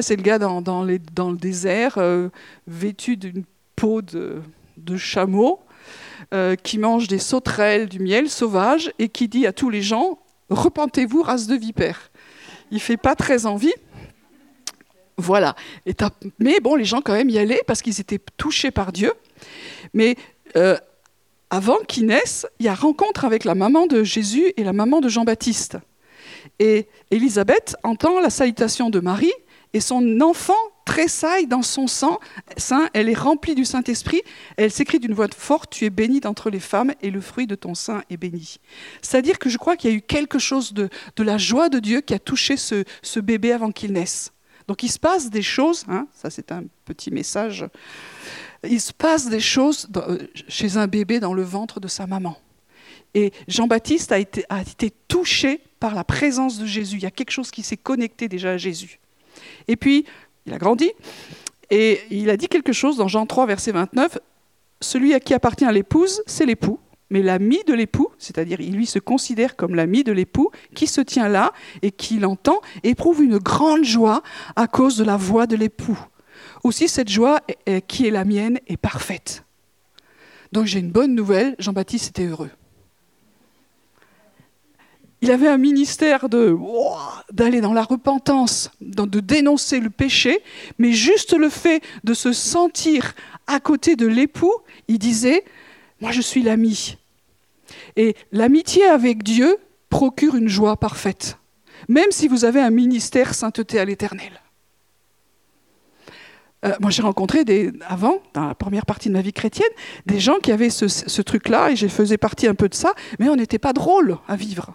C'est 0.00 0.14
le 0.14 0.22
gars 0.22 0.38
dans, 0.38 0.84
le 0.84 1.36
désert, 1.36 1.98
euh, 1.98 2.28
vêtu 2.68 3.16
d'une 3.16 3.42
peau 3.74 4.02
de, 4.02 4.40
chameau, 4.96 5.58
euh, 6.32 6.54
qui 6.54 6.78
mange 6.78 7.08
des 7.08 7.18
sauterelles, 7.18 7.88
du 7.88 7.98
miel 7.98 8.30
sauvage, 8.30 8.92
et 9.00 9.08
qui 9.08 9.26
dit 9.26 9.48
à 9.48 9.52
tous 9.52 9.68
les 9.68 9.82
gens 9.82 10.20
Repentez-vous, 10.48 11.22
race 11.22 11.48
de 11.48 11.56
vipères. 11.56 12.12
Il 12.70 12.78
fait 12.78 12.96
pas 12.96 13.16
très 13.16 13.46
envie. 13.46 13.74
Voilà. 15.18 15.56
mais 16.38 16.60
bon, 16.60 16.74
les 16.74 16.84
gens 16.84 17.00
quand 17.00 17.14
même 17.14 17.30
y 17.30 17.38
allaient 17.38 17.62
parce 17.66 17.82
qu'ils 17.82 18.00
étaient 18.00 18.20
touchés 18.36 18.70
par 18.70 18.92
Dieu. 18.92 19.12
Mais 19.94 20.16
euh, 20.56 20.76
avant 21.50 21.78
qu'il 21.88 22.06
naisse, 22.06 22.46
il 22.58 22.66
y 22.66 22.68
a 22.68 22.74
rencontre 22.74 23.24
avec 23.24 23.44
la 23.44 23.54
maman 23.54 23.86
de 23.86 24.04
Jésus 24.04 24.52
et 24.56 24.64
la 24.64 24.72
maman 24.72 25.00
de 25.00 25.08
Jean-Baptiste. 25.08 25.78
Et 26.58 26.86
Élisabeth 27.10 27.76
entend 27.82 28.20
la 28.20 28.30
salutation 28.30 28.90
de 28.90 29.00
Marie 29.00 29.32
et 29.72 29.80
son 29.80 30.20
enfant 30.20 30.54
tressaille 30.86 31.46
dans 31.46 31.62
son 31.62 31.86
sang. 31.86 32.18
Saint, 32.56 32.88
elle 32.94 33.10
est 33.10 33.18
remplie 33.18 33.54
du 33.54 33.64
Saint-Esprit. 33.64 34.22
Elle 34.56 34.70
s'écrit 34.70 34.98
d'une 34.98 35.12
voix 35.12 35.28
forte 35.36 35.70
Tu 35.70 35.84
es 35.84 35.90
bénie 35.90 36.20
d'entre 36.20 36.48
les 36.48 36.60
femmes 36.60 36.92
et 37.02 37.10
le 37.10 37.20
fruit 37.20 37.46
de 37.46 37.54
ton 37.54 37.74
sein 37.74 38.02
est 38.08 38.16
béni. 38.16 38.56
C'est-à-dire 39.02 39.38
que 39.38 39.50
je 39.50 39.58
crois 39.58 39.76
qu'il 39.76 39.90
y 39.90 39.92
a 39.92 39.96
eu 39.96 40.00
quelque 40.00 40.38
chose 40.38 40.72
de, 40.72 40.88
la 41.18 41.36
joie 41.36 41.68
de 41.68 41.78
Dieu 41.78 42.00
qui 42.00 42.14
a 42.14 42.18
touché 42.18 42.56
ce, 42.56 43.20
bébé 43.20 43.52
avant 43.52 43.70
qu'il 43.70 43.92
naisse. 43.92 44.32
Donc 44.68 44.82
il 44.82 44.90
se 44.90 44.98
passe 44.98 45.30
des 45.30 45.42
choses, 45.42 45.84
hein, 45.88 46.08
ça 46.12 46.30
c'est 46.30 46.50
un 46.52 46.64
petit 46.84 47.10
message 47.10 47.66
il 48.68 48.80
se 48.80 48.92
passe 48.92 49.28
des 49.28 49.40
choses 49.40 49.88
chez 50.48 50.76
un 50.76 50.86
bébé 50.86 51.20
dans 51.20 51.34
le 51.34 51.42
ventre 51.42 51.80
de 51.80 51.88
sa 51.88 52.06
maman. 52.06 52.36
Et 53.14 53.32
Jean-Baptiste 53.48 54.12
a 54.12 54.18
été, 54.18 54.44
a 54.48 54.60
été 54.60 54.92
touché 55.08 55.60
par 55.80 55.94
la 55.94 56.04
présence 56.04 56.58
de 56.58 56.66
Jésus. 56.66 56.96
Il 56.96 57.02
y 57.02 57.06
a 57.06 57.10
quelque 57.10 57.30
chose 57.30 57.50
qui 57.50 57.62
s'est 57.62 57.76
connecté 57.76 58.28
déjà 58.28 58.52
à 58.52 58.56
Jésus. 58.56 59.00
Et 59.68 59.76
puis, 59.76 60.04
il 60.44 60.52
a 60.52 60.58
grandi 60.58 60.90
et 61.70 62.00
il 62.10 62.30
a 62.30 62.36
dit 62.36 62.48
quelque 62.48 62.72
chose 62.72 62.96
dans 62.96 63.08
Jean 63.08 63.26
3, 63.26 63.46
verset 63.46 63.72
29. 63.72 64.18
Celui 64.80 65.14
à 65.14 65.20
qui 65.20 65.34
appartient 65.34 65.66
l'épouse, 65.72 66.22
c'est 66.26 66.46
l'époux. 66.46 66.78
Mais 67.10 67.22
l'ami 67.22 67.58
de 67.66 67.74
l'époux, 67.74 68.08
c'est-à-dire 68.18 68.60
il 68.60 68.74
lui 68.74 68.86
se 68.86 68.98
considère 68.98 69.56
comme 69.56 69.74
l'ami 69.74 70.02
de 70.02 70.12
l'époux, 70.12 70.50
qui 70.74 70.86
se 70.86 71.00
tient 71.00 71.28
là 71.28 71.52
et 71.82 71.92
qui 71.92 72.18
l'entend, 72.18 72.60
éprouve 72.82 73.22
une 73.22 73.38
grande 73.38 73.84
joie 73.84 74.22
à 74.56 74.66
cause 74.66 74.96
de 74.96 75.04
la 75.04 75.16
voix 75.16 75.46
de 75.46 75.56
l'époux. 75.56 75.98
Aussi, 76.64 76.88
cette 76.88 77.08
joie 77.08 77.40
qui 77.86 78.06
est 78.06 78.10
la 78.10 78.24
mienne 78.24 78.58
est 78.66 78.76
parfaite. 78.76 79.44
Donc 80.52 80.66
j'ai 80.66 80.80
une 80.80 80.90
bonne 80.90 81.14
nouvelle, 81.14 81.54
Jean-Baptiste 81.58 82.08
était 82.10 82.26
heureux. 82.26 82.50
Il 85.22 85.30
avait 85.30 85.48
un 85.48 85.56
ministère 85.58 86.28
de 86.28 86.56
d'aller 87.32 87.60
dans 87.60 87.72
la 87.72 87.82
repentance, 87.82 88.70
de 88.80 89.20
dénoncer 89.20 89.80
le 89.80 89.90
péché, 89.90 90.40
mais 90.78 90.92
juste 90.92 91.34
le 91.34 91.48
fait 91.48 91.82
de 92.04 92.14
se 92.14 92.32
sentir 92.32 93.14
à 93.46 93.60
côté 93.60 93.96
de 93.96 94.06
l'époux, 94.06 94.52
il 94.88 94.98
disait 94.98 95.44
moi 96.00 96.12
je 96.12 96.20
suis 96.20 96.42
l'ami. 96.42 96.98
Et 97.96 98.14
l'amitié 98.32 98.84
avec 98.84 99.22
Dieu 99.22 99.56
procure 99.88 100.34
une 100.34 100.48
joie 100.48 100.76
parfaite, 100.76 101.38
même 101.88 102.10
si 102.10 102.28
vous 102.28 102.44
avez 102.44 102.60
un 102.60 102.70
ministère 102.70 103.34
sainteté 103.34 103.78
à 103.78 103.84
l'Éternel. 103.84 104.40
Euh, 106.64 106.74
moi, 106.80 106.90
j'ai 106.90 107.02
rencontré 107.02 107.44
avant, 107.86 108.18
dans 108.32 108.46
la 108.46 108.54
première 108.54 108.86
partie 108.86 109.08
de 109.08 109.14
ma 109.14 109.20
vie 109.20 109.32
chrétienne, 109.32 109.70
des 110.06 110.20
gens 110.20 110.38
qui 110.38 110.52
avaient 110.52 110.70
ce, 110.70 111.22
truc-là, 111.22 111.70
et 111.70 111.76
je 111.76 111.86
faisais 111.86 112.18
partie 112.18 112.46
un 112.46 112.54
peu 112.54 112.68
de 112.68 112.74
ça, 112.74 112.92
mais 113.18 113.28
on 113.28 113.36
n'était 113.36 113.58
pas 113.58 113.72
drôle 113.72 114.18
à 114.26 114.36
vivre. 114.36 114.74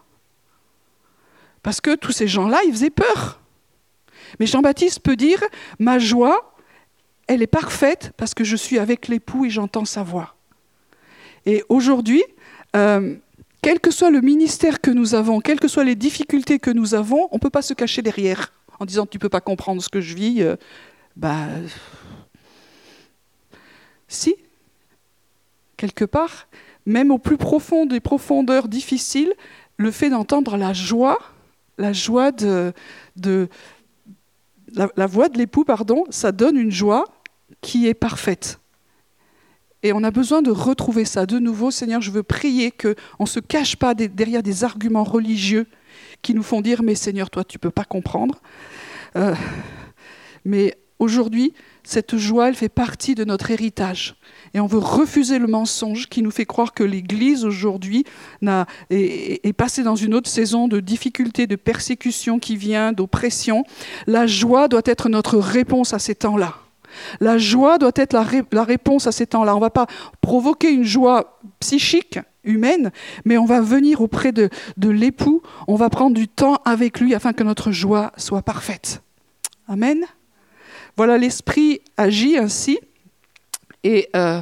Parce 1.63 1.81
que 1.81 1.95
tous 1.95 2.11
ces 2.11 2.27
gens-là, 2.27 2.59
ils 2.65 2.71
faisaient 2.71 2.89
peur. 2.89 3.41
Mais 4.39 4.45
Jean-Baptiste 4.45 5.01
peut 5.01 5.15
dire, 5.15 5.41
ma 5.79 5.99
joie, 5.99 6.55
elle 7.27 7.41
est 7.41 7.47
parfaite 7.47 8.13
parce 8.15 8.33
que 8.33 8.43
je 8.43 8.55
suis 8.55 8.79
avec 8.79 9.07
l'époux 9.07 9.45
et 9.45 9.49
j'entends 9.49 9.85
sa 9.85 10.03
voix. 10.03 10.35
Et 11.45 11.63
aujourd'hui, 11.69 12.23
euh, 12.75 13.15
quel 13.61 13.79
que 13.79 13.91
soit 13.91 14.09
le 14.09 14.21
ministère 14.21 14.81
que 14.81 14.91
nous 14.91 15.15
avons, 15.15 15.39
quelles 15.39 15.59
que 15.59 15.67
soient 15.67 15.83
les 15.83 15.95
difficultés 15.95 16.59
que 16.59 16.71
nous 16.71 16.95
avons, 16.95 17.27
on 17.31 17.35
ne 17.35 17.39
peut 17.39 17.49
pas 17.49 17.61
se 17.61 17.73
cacher 17.73 18.01
derrière 18.01 18.53
en 18.79 18.85
disant 18.85 19.05
tu 19.05 19.17
ne 19.17 19.21
peux 19.21 19.29
pas 19.29 19.41
comprendre 19.41 19.81
ce 19.81 19.89
que 19.89 20.01
je 20.01 20.15
vis, 20.15 20.41
euh, 20.41 20.55
bah, 21.15 21.47
si, 24.07 24.35
quelque 25.77 26.05
part, 26.05 26.47
même 26.85 27.11
au 27.11 27.19
plus 27.19 27.37
profond 27.37 27.85
des 27.85 27.99
profondeurs 27.99 28.67
difficiles, 28.67 29.33
le 29.77 29.91
fait 29.91 30.09
d'entendre 30.09 30.57
la 30.57 30.73
joie, 30.73 31.19
la 31.77 31.93
joie 31.93 32.31
de, 32.31 32.73
de 33.17 33.49
la, 34.73 35.07
voix 35.07 35.29
de 35.29 35.37
l'époux, 35.37 35.63
pardon, 35.63 36.05
ça 36.09 36.31
donne 36.31 36.57
une 36.57 36.71
joie 36.71 37.05
qui 37.61 37.87
est 37.87 37.93
parfaite. 37.93 38.60
Et 39.83 39.93
on 39.93 40.03
a 40.03 40.11
besoin 40.11 40.41
de 40.41 40.51
retrouver 40.51 41.05
ça 41.05 41.25
de 41.25 41.39
nouveau. 41.39 41.71
Seigneur, 41.71 42.01
je 42.01 42.11
veux 42.11 42.23
prier 42.23 42.71
qu'on 42.71 42.95
ne 43.23 43.25
se 43.25 43.39
cache 43.39 43.75
pas 43.75 43.93
derrière 43.93 44.43
des 44.43 44.63
arguments 44.63 45.03
religieux 45.03 45.67
qui 46.21 46.33
nous 46.33 46.43
font 46.43 46.61
dire, 46.61 46.83
mais 46.83 46.95
Seigneur, 46.95 47.29
toi, 47.29 47.43
tu 47.43 47.57
ne 47.57 47.59
peux 47.59 47.71
pas 47.71 47.85
comprendre. 47.85 48.41
Euh, 49.15 49.35
mais 50.45 50.77
Aujourd'hui, 51.01 51.53
cette 51.81 52.15
joie, 52.15 52.49
elle 52.49 52.55
fait 52.55 52.69
partie 52.69 53.15
de 53.15 53.25
notre 53.25 53.49
héritage. 53.49 54.13
Et 54.53 54.59
on 54.59 54.67
veut 54.67 54.77
refuser 54.77 55.39
le 55.39 55.47
mensonge 55.47 56.07
qui 56.07 56.21
nous 56.21 56.29
fait 56.29 56.45
croire 56.45 56.75
que 56.75 56.83
l'Église 56.83 57.43
aujourd'hui 57.43 58.03
est, 58.91 59.53
passée 59.57 59.81
dans 59.81 59.95
une 59.95 60.13
autre 60.13 60.29
saison 60.29 60.67
de 60.67 60.79
difficultés, 60.79 61.47
de 61.47 61.55
persécution 61.55 62.37
qui 62.37 62.55
vient, 62.55 62.93
d'oppression. 62.93 63.63
La 64.05 64.27
joie 64.27 64.67
doit 64.67 64.83
être 64.85 65.09
notre 65.09 65.39
réponse 65.39 65.95
à 65.95 65.97
ces 65.97 66.13
temps-là. 66.13 66.59
La 67.19 67.37
joie 67.37 67.77
doit 67.77 67.91
être 67.95 68.13
la, 68.13 68.63
réponse 68.63 69.07
à 69.07 69.11
ces 69.11 69.27
temps-là. 69.27 69.53
On 69.53 69.59
ne 69.59 69.61
va 69.61 69.69
pas 69.69 69.87
provoquer 70.21 70.71
une 70.71 70.83
joie 70.83 71.39
psychique, 71.59 72.19
humaine, 72.43 72.91
mais 73.25 73.37
on 73.37 73.45
va 73.45 73.61
venir 73.61 74.01
auprès 74.01 74.31
de 74.31 74.49
l'époux, 74.77 75.41
on 75.67 75.75
va 75.75 75.89
prendre 75.89 76.15
du 76.15 76.27
temps 76.27 76.55
avec 76.65 76.99
lui 76.99 77.13
afin 77.13 77.33
que 77.33 77.43
notre 77.43 77.71
joie 77.71 78.11
soit 78.17 78.41
parfaite. 78.41 79.01
Amen. 79.67 80.05
Voilà, 80.97 81.17
l'esprit 81.17 81.81
agit 81.97 82.37
ainsi. 82.37 82.79
Et 83.83 84.09
euh, 84.15 84.41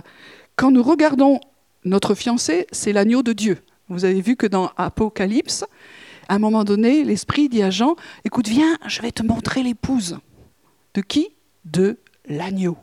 quand 0.55 0.71
nous 0.71 0.83
regardons 0.83 1.39
notre 1.85 2.15
fiancé, 2.15 2.67
c'est 2.71 2.93
l'agneau 2.93 3.23
de 3.23 3.33
Dieu. 3.33 3.59
Vous 3.89 4.05
avez 4.05 4.21
vu 4.21 4.35
que 4.35 4.47
dans 4.47 4.71
Apocalypse, 4.77 5.65
à 6.27 6.35
un 6.35 6.39
moment 6.39 6.63
donné, 6.63 7.03
l'esprit 7.03 7.49
dit 7.49 7.63
à 7.63 7.69
Jean, 7.69 7.95
écoute, 8.25 8.47
viens, 8.47 8.77
je 8.85 9.01
vais 9.01 9.11
te 9.11 9.23
montrer 9.23 9.63
l'épouse. 9.63 10.19
De 10.93 11.01
qui? 11.01 11.29
De 11.65 11.97
l'agneau. 12.29 12.77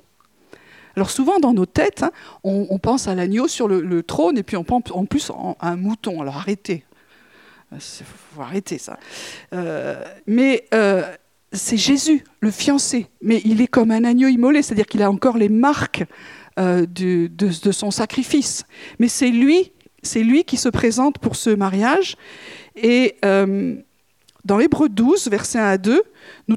Alors 0.97 1.11
souvent 1.11 1.39
dans 1.39 1.53
nos 1.53 1.67
têtes, 1.67 2.03
hein, 2.03 2.11
on, 2.43 2.79
pense 2.79 3.07
à 3.07 3.15
l'agneau 3.15 3.49
sur 3.49 3.69
le, 3.69 4.03
trône 4.03 4.39
et 4.39 4.43
puis 4.43 4.57
on 4.57 4.65
pense 4.65 4.85
en 4.93 5.05
plus 5.05 5.31
à 5.61 5.71
un 5.71 5.77
mouton. 5.77 6.21
Alors 6.21 6.37
arrêtez. 6.37 6.85
Il 7.73 7.81
faut 7.81 8.43
arrêter 8.43 8.79
ça. 8.79 8.99
Euh, 9.53 10.03
mais 10.27 10.67
euh, 10.73 11.03
c'est 11.53 11.77
Jésus, 11.77 12.25
le 12.41 12.51
fiancé, 12.51 13.07
mais 13.21 13.41
il 13.45 13.61
est 13.61 13.67
comme 13.67 13.91
un 13.91 14.05
agneau 14.05 14.29
immolé, 14.29 14.63
c'est-à-dire 14.63 14.87
qu'il 14.87 15.03
a 15.03 15.11
encore 15.11 15.37
les 15.37 15.49
marques 15.49 16.05
euh, 16.59 16.87
de, 16.87 17.51
son 17.73 17.91
sacrifice. 17.91 18.65
Mais 18.99 19.09
c'est 19.09 19.31
lui, 19.31 19.73
c'est 20.03 20.23
lui 20.23 20.45
qui 20.45 20.57
se 20.57 20.69
présente 20.69 21.19
pour 21.19 21.37
ce 21.37 21.51
mariage. 21.51 22.17
Et 22.77 23.17
euh, 23.25 23.77
dans 24.45 24.61
Hébreu 24.61 24.89
12, 24.89 25.29
versets 25.29 25.59
1 25.59 25.65
à 25.65 25.79
2, 25.79 26.03
nous, 26.49 26.57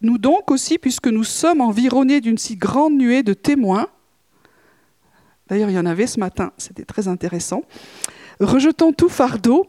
nous 0.00 0.18
donc 0.18 0.50
aussi, 0.50 0.78
puisque 0.78 1.08
nous 1.08 1.24
sommes 1.24 1.60
environnés 1.60 2.20
d'une 2.20 2.38
si 2.38 2.56
grande 2.56 2.94
nuée 2.94 3.22
de 3.22 3.34
témoins, 3.34 3.88
d'ailleurs 5.48 5.70
il 5.70 5.74
y 5.74 5.78
en 5.78 5.86
avait 5.86 6.06
ce 6.06 6.20
matin, 6.20 6.52
c'était 6.58 6.84
très 6.84 7.08
intéressant, 7.08 7.62
rejetons 8.40 8.92
tout 8.92 9.08
fardeau, 9.08 9.66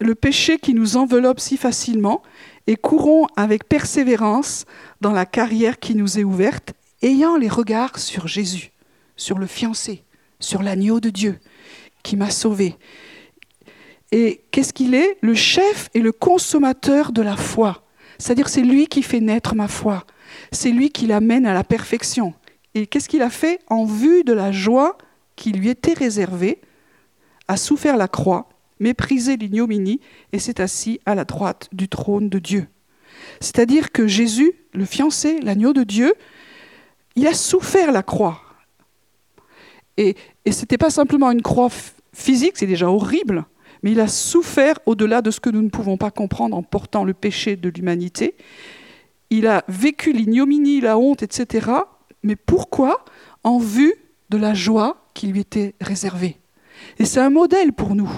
le 0.00 0.14
péché 0.14 0.58
qui 0.58 0.74
nous 0.74 0.96
enveloppe 0.96 1.40
si 1.40 1.56
facilement, 1.56 2.22
et 2.66 2.76
courons 2.76 3.26
avec 3.36 3.68
persévérance 3.68 4.66
dans 5.00 5.12
la 5.12 5.26
carrière 5.26 5.78
qui 5.78 5.94
nous 5.94 6.18
est 6.18 6.24
ouverte, 6.24 6.74
ayant 7.02 7.36
les 7.36 7.48
regards 7.48 7.98
sur 7.98 8.28
Jésus, 8.28 8.70
sur 9.16 9.38
le 9.38 9.46
fiancé, 9.46 10.04
sur 10.38 10.62
l'agneau 10.62 11.00
de 11.00 11.10
Dieu 11.10 11.38
qui 12.02 12.16
m'a 12.16 12.30
sauvé. 12.30 12.76
Et 14.10 14.42
qu'est-ce 14.50 14.72
qu'il 14.72 14.94
est? 14.94 15.16
Le 15.22 15.34
chef 15.34 15.88
et 15.94 16.00
le 16.00 16.12
consommateur 16.12 17.12
de 17.12 17.22
la 17.22 17.36
foi. 17.36 17.81
C'est-à-dire 18.22 18.48
c'est 18.48 18.62
lui 18.62 18.86
qui 18.86 19.02
fait 19.02 19.20
naître 19.20 19.56
ma 19.56 19.66
foi. 19.66 20.04
C'est 20.52 20.70
lui 20.70 20.90
qui 20.90 21.08
l'amène 21.08 21.44
à 21.44 21.54
la 21.54 21.64
perfection. 21.64 22.34
Et 22.74 22.86
qu'est-ce 22.86 23.08
qu'il 23.08 23.20
a 23.20 23.30
fait 23.30 23.58
En 23.66 23.84
vue 23.84 24.22
de 24.22 24.32
la 24.32 24.52
joie 24.52 24.96
qui 25.34 25.50
lui 25.50 25.68
était 25.68 25.92
réservée, 25.92 26.60
a 27.48 27.56
souffert 27.56 27.96
la 27.96 28.06
croix 28.06 28.48
méprisé 28.78 29.36
l'ignominie 29.36 30.00
et 30.32 30.38
s'est 30.38 30.60
assis 30.60 31.00
à 31.04 31.16
la 31.16 31.24
droite 31.24 31.68
du 31.72 31.88
trône 31.88 32.28
de 32.28 32.38
Dieu. 32.38 32.68
C'est-à-dire 33.40 33.90
que 33.90 34.06
Jésus, 34.06 34.52
le 34.72 34.84
fiancé, 34.84 35.40
l'agneau 35.40 35.72
de 35.72 35.82
Dieu, 35.82 36.14
il 37.16 37.26
a 37.26 37.34
souffert 37.34 37.90
la 37.90 38.04
croix. 38.04 38.40
Et, 39.96 40.14
et 40.44 40.52
ce 40.52 40.60
n'était 40.60 40.78
pas 40.78 40.90
simplement 40.90 41.32
une 41.32 41.42
croix 41.42 41.70
physique, 42.12 42.52
c'est 42.54 42.66
déjà 42.66 42.88
horrible, 42.88 43.46
mais 43.82 43.92
il 43.92 44.00
a 44.00 44.08
souffert 44.08 44.78
au-delà 44.86 45.22
de 45.22 45.30
ce 45.30 45.40
que 45.40 45.50
nous 45.50 45.62
ne 45.62 45.68
pouvons 45.68 45.96
pas 45.96 46.10
comprendre 46.10 46.56
en 46.56 46.62
portant 46.62 47.04
le 47.04 47.14
péché 47.14 47.56
de 47.56 47.68
l'humanité. 47.68 48.36
Il 49.30 49.46
a 49.46 49.64
vécu 49.68 50.12
l'ignominie, 50.12 50.80
la 50.80 50.98
honte, 50.98 51.22
etc. 51.22 51.70
Mais 52.22 52.36
pourquoi 52.36 53.04
En 53.44 53.58
vue 53.58 53.94
de 54.30 54.36
la 54.36 54.54
joie 54.54 55.08
qui 55.14 55.26
lui 55.26 55.40
était 55.40 55.74
réservée. 55.80 56.38
Et 56.98 57.04
c'est 57.04 57.20
un 57.20 57.30
modèle 57.30 57.72
pour 57.72 57.94
nous. 57.94 58.10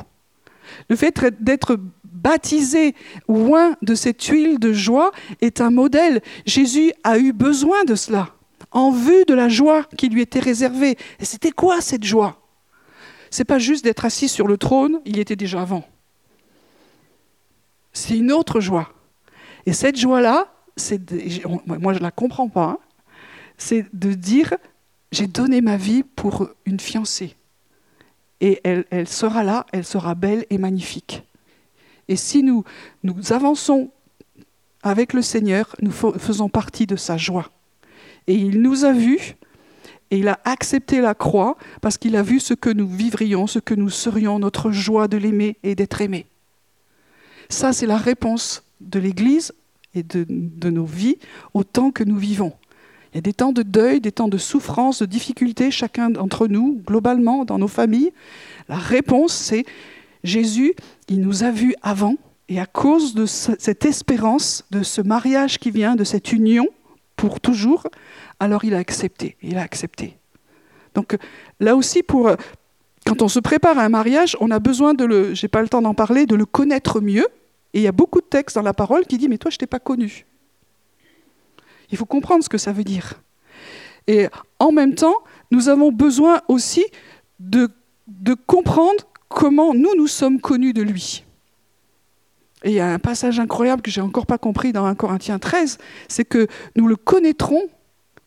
Le 0.88 0.96
fait 0.96 1.22
d'être 1.40 1.78
baptisé 2.04 2.94
loin 3.28 3.76
de 3.82 3.94
cette 3.94 4.22
huile 4.24 4.58
de 4.58 4.72
joie 4.72 5.12
est 5.40 5.60
un 5.60 5.70
modèle. 5.70 6.22
Jésus 6.46 6.92
a 7.04 7.18
eu 7.18 7.32
besoin 7.32 7.84
de 7.84 7.94
cela, 7.94 8.34
en 8.70 8.90
vue 8.90 9.24
de 9.26 9.34
la 9.34 9.48
joie 9.48 9.84
qui 9.96 10.08
lui 10.08 10.22
était 10.22 10.40
réservée. 10.40 10.96
Et 11.20 11.24
c'était 11.24 11.52
quoi 11.52 11.80
cette 11.80 12.04
joie? 12.04 12.43
C'est 13.34 13.44
pas 13.44 13.58
juste 13.58 13.82
d'être 13.82 14.04
assis 14.04 14.28
sur 14.28 14.46
le 14.46 14.56
trône, 14.56 15.00
il 15.04 15.16
y 15.16 15.20
était 15.20 15.34
déjà 15.34 15.60
avant. 15.60 15.82
C'est 17.92 18.16
une 18.16 18.30
autre 18.30 18.60
joie. 18.60 18.92
Et 19.66 19.72
cette 19.72 19.96
joie-là, 19.98 20.54
moi 21.66 21.94
je 21.94 21.98
ne 21.98 22.04
la 22.04 22.12
comprends 22.12 22.48
pas, 22.48 22.64
hein. 22.66 22.78
c'est 23.58 23.86
de 23.92 24.12
dire 24.14 24.54
j'ai 25.10 25.26
donné 25.26 25.62
ma 25.62 25.76
vie 25.76 26.04
pour 26.04 26.48
une 26.64 26.78
fiancée 26.78 27.34
et 28.40 28.60
elle, 28.62 29.08
sera 29.08 29.42
là, 29.42 29.66
elle 29.72 29.84
sera 29.84 30.14
belle 30.14 30.46
et 30.48 30.58
magnifique. 30.58 31.24
Et 32.06 32.14
si 32.14 32.44
nous, 32.44 32.62
nous 33.02 33.32
avançons 33.32 33.90
avec 34.84 35.12
le 35.12 35.22
Seigneur, 35.22 35.74
nous 35.82 35.90
faisons 35.90 36.48
partie 36.48 36.86
de 36.86 36.94
sa 36.94 37.16
joie. 37.16 37.50
Et 38.28 38.34
il 38.34 38.62
nous 38.62 38.84
a 38.84 38.92
vus, 38.92 39.34
et 40.14 40.18
il 40.18 40.28
a 40.28 40.38
accepté 40.44 41.00
la 41.00 41.12
croix, 41.12 41.56
parce 41.80 41.98
qu'il 41.98 42.14
a 42.14 42.22
vu 42.22 42.38
ce 42.38 42.54
que 42.54 42.70
nous 42.70 42.86
vivrions, 42.86 43.48
ce 43.48 43.58
que 43.58 43.74
nous 43.74 43.90
serions, 43.90 44.38
notre 44.38 44.70
joie 44.70 45.08
de 45.08 45.16
l'aimer 45.16 45.56
et 45.64 45.74
d'être 45.74 46.00
aimé. 46.00 46.26
Ça, 47.48 47.72
c'est 47.72 47.88
la 47.88 47.96
réponse 47.96 48.62
de 48.80 49.00
l'Église 49.00 49.52
et 49.92 50.04
de, 50.04 50.70
nos 50.70 50.84
vies 50.84 51.18
au 51.52 51.64
temps 51.64 51.90
que 51.90 52.04
nous 52.04 52.16
vivons. 52.16 52.52
Il 53.12 53.16
y 53.16 53.18
a 53.18 53.22
des 53.22 53.32
temps 53.32 53.50
de 53.50 53.62
deuil, 53.62 54.00
des 54.00 54.12
temps 54.12 54.28
de 54.28 54.38
souffrance, 54.38 55.00
de 55.00 55.06
difficulté, 55.06 55.72
chacun 55.72 56.10
d'entre 56.10 56.46
nous, 56.46 56.80
globalement, 56.86 57.44
dans 57.44 57.58
nos 57.58 57.66
familles. 57.66 58.12
La 58.68 58.78
réponse, 58.78 59.32
c'est 59.32 59.64
Jésus, 60.22 60.74
il 61.08 61.22
nous 61.22 61.42
a 61.42 61.50
vus 61.50 61.74
avant, 61.82 62.14
et 62.48 62.60
à 62.60 62.66
cause 62.66 63.14
de 63.14 63.26
cette 63.26 63.84
espérance, 63.84 64.64
de 64.70 64.84
ce 64.84 65.00
mariage 65.00 65.58
qui 65.58 65.72
vient, 65.72 65.96
de 65.96 66.04
cette 66.04 66.32
union 66.32 66.68
pour 67.24 67.40
toujours, 67.40 67.86
alors 68.38 68.66
il 68.66 68.74
a 68.74 68.78
accepté. 68.78 69.38
Il 69.40 69.56
a 69.56 69.62
accepté. 69.62 70.18
Donc 70.94 71.16
là 71.58 71.74
aussi, 71.74 72.02
pour, 72.02 72.30
quand 73.06 73.22
on 73.22 73.28
se 73.28 73.40
prépare 73.40 73.78
à 73.78 73.82
un 73.82 73.88
mariage, 73.88 74.36
on 74.40 74.50
a 74.50 74.58
besoin 74.58 74.92
de 74.92 75.06
le, 75.06 75.32
j'ai 75.32 75.48
pas 75.48 75.62
le 75.62 75.68
temps 75.70 75.80
d'en 75.80 75.94
parler, 75.94 76.26
de 76.26 76.34
le 76.34 76.44
connaître 76.44 77.00
mieux. 77.00 77.26
Et 77.72 77.78
il 77.78 77.82
y 77.82 77.86
a 77.86 77.92
beaucoup 77.92 78.20
de 78.20 78.26
textes 78.26 78.56
dans 78.56 78.62
la 78.62 78.74
parole 78.74 79.06
qui 79.06 79.16
disent 79.16 79.30
mais 79.30 79.38
toi 79.38 79.50
je 79.50 79.56
t'ai 79.56 79.66
pas 79.66 79.78
connu. 79.78 80.26
Il 81.90 81.96
faut 81.96 82.04
comprendre 82.04 82.44
ce 82.44 82.50
que 82.50 82.58
ça 82.58 82.72
veut 82.72 82.84
dire. 82.84 83.22
Et 84.06 84.28
en 84.58 84.70
même 84.70 84.94
temps, 84.94 85.16
nous 85.50 85.70
avons 85.70 85.92
besoin 85.92 86.42
aussi 86.48 86.84
de, 87.40 87.70
de 88.06 88.34
comprendre 88.34 89.02
comment 89.30 89.72
nous, 89.72 89.96
nous 89.96 90.08
sommes 90.08 90.42
connus 90.42 90.74
de 90.74 90.82
lui. 90.82 91.24
Et 92.64 92.70
il 92.70 92.74
y 92.74 92.80
a 92.80 92.88
un 92.88 92.98
passage 92.98 93.38
incroyable 93.38 93.82
que 93.82 93.90
j'ai 93.90 94.00
encore 94.00 94.26
pas 94.26 94.38
compris 94.38 94.72
dans 94.72 94.86
1 94.86 94.94
Corinthiens 94.94 95.38
13, 95.38 95.78
c'est 96.08 96.24
que 96.24 96.48
nous 96.76 96.88
le 96.88 96.96
connaîtrons 96.96 97.62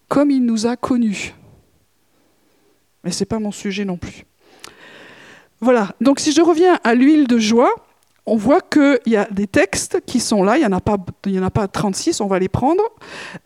comme 0.08 0.32
il 0.32 0.46
nous 0.46 0.68
a 0.68 0.76
connus. 0.78 1.34
Mais 3.04 3.12
ce 3.12 3.22
n'est 3.22 3.26
pas 3.26 3.40
mon 3.40 3.52
sujet 3.52 3.84
non 3.84 3.98
plus. 3.98 4.26
Voilà, 5.60 5.96
donc 6.02 6.20
si 6.20 6.32
je 6.32 6.42
reviens 6.42 6.80
à 6.84 6.94
l'huile 6.94 7.28
de 7.28 7.40
joie, 7.40 7.74
on 8.28 8.36
voit 8.36 8.62
qu'il 8.62 9.00
y 9.08 9.16
a 9.16 9.26
des 9.32 9.48
textes 9.48 10.02
qui 10.06 10.20
sont 10.20 10.44
là, 10.44 10.58
il 10.58 10.60
n'y 10.60 10.68
en, 10.68 10.72
a 10.72 10.82
pas, 10.82 10.98
en 11.26 11.44
a 11.44 11.50
pas 11.50 11.68
36, 11.68 12.22
on 12.22 12.28
va 12.28 12.38
les 12.38 12.50
prendre. 12.50 12.84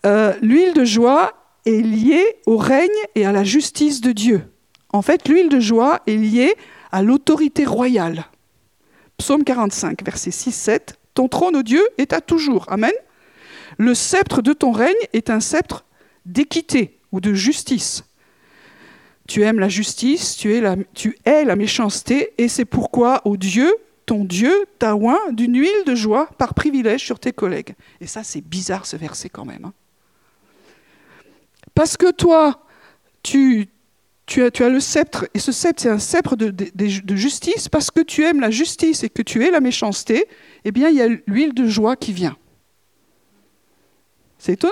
Euh, 0.06 0.34
l'huile 0.42 0.74
de 0.74 0.84
joie 0.84 1.32
est 1.66 1.82
liée 1.82 2.26
au 2.46 2.58
règne 2.58 2.90
et 3.16 3.26
à 3.26 3.32
la 3.32 3.46
justice 3.46 4.02
de 4.02 4.12
Dieu. 4.12 4.44
En 4.92 5.02
fait, 5.02 5.30
l'huile 5.30 5.48
de 5.48 5.60
joie 5.60 6.02
est 6.06 6.16
liée 6.16 6.54
à 6.92 7.02
l'autorité 7.02 7.64
royale. 7.64 8.26
Psaume 9.22 9.44
45, 9.44 10.04
verset 10.04 10.32
6-7. 10.32 10.96
Ton 11.14 11.28
trône, 11.28 11.56
ô 11.56 11.62
Dieu, 11.62 11.88
est 12.00 12.12
à 12.12 12.22
toujours. 12.22 12.66
Amen. 12.70 12.92
Le 13.78 13.94
sceptre 13.94 14.42
de 14.42 14.52
ton 14.52 14.72
règne 14.72 14.96
est 15.14 15.30
un 15.30 15.40
sceptre 15.40 15.86
d'équité 16.26 16.98
ou 17.12 17.22
de 17.22 17.32
justice. 17.32 18.04
Tu 19.28 19.44
aimes 19.44 19.60
la 19.60 19.70
justice, 19.70 20.36
tu 20.36 20.56
es 20.56 20.60
la, 20.60 21.56
méchanceté, 21.56 22.34
et 22.40 22.48
c'est 22.48 22.66
pourquoi, 22.66 23.22
ô 23.26 23.38
Dieu, 23.38 23.72
ton 24.08 24.26
Dieu 24.26 24.66
t'a 24.80 24.96
oint 24.96 25.32
d'une 25.34 25.56
huile 25.56 25.84
de 25.86 25.94
joie 25.94 26.28
par 26.40 26.56
privilège 26.56 27.06
sur 27.06 27.20
tes 27.20 27.32
collègues. 27.32 27.76
Et 28.00 28.08
ça, 28.08 28.24
c'est 28.24 28.42
bizarre 28.42 28.88
ce 28.88 28.98
verset 28.98 29.30
quand 29.30 29.46
même. 29.46 29.66
Hein. 29.66 29.74
Parce 31.76 31.96
que 31.96 32.12
toi, 32.12 32.64
tu, 33.22 33.70
tu, 34.32 34.64
as, 34.64 34.70
le 34.70 34.80
sceptre, 34.80 35.28
et 35.34 35.40
ce 35.40 35.52
sceptre, 35.52 35.84
c'est 35.84 35.90
un 35.90 36.00
sceptre 36.00 36.38
de, 36.38 36.50
de, 36.52 37.16
justice, 37.16 37.68
parce 37.68 37.92
que 37.92 38.00
tu 38.00 38.24
aimes 38.24 38.40
la 38.40 38.50
justice 38.50 39.04
et 39.04 39.10
que 39.10 39.22
tu 39.22 39.46
es 39.46 39.52
la 39.52 39.60
méchanceté, 39.60 40.26
eh 40.64 40.72
bien, 40.72 40.88
il 40.88 40.96
y 40.96 41.02
a 41.02 41.08
l'huile 41.28 41.54
de 41.54 41.68
joie 41.68 41.98
qui 41.98 42.14
vient. 42.14 42.38
C'est 44.38 44.54
étonnant. 44.54 44.72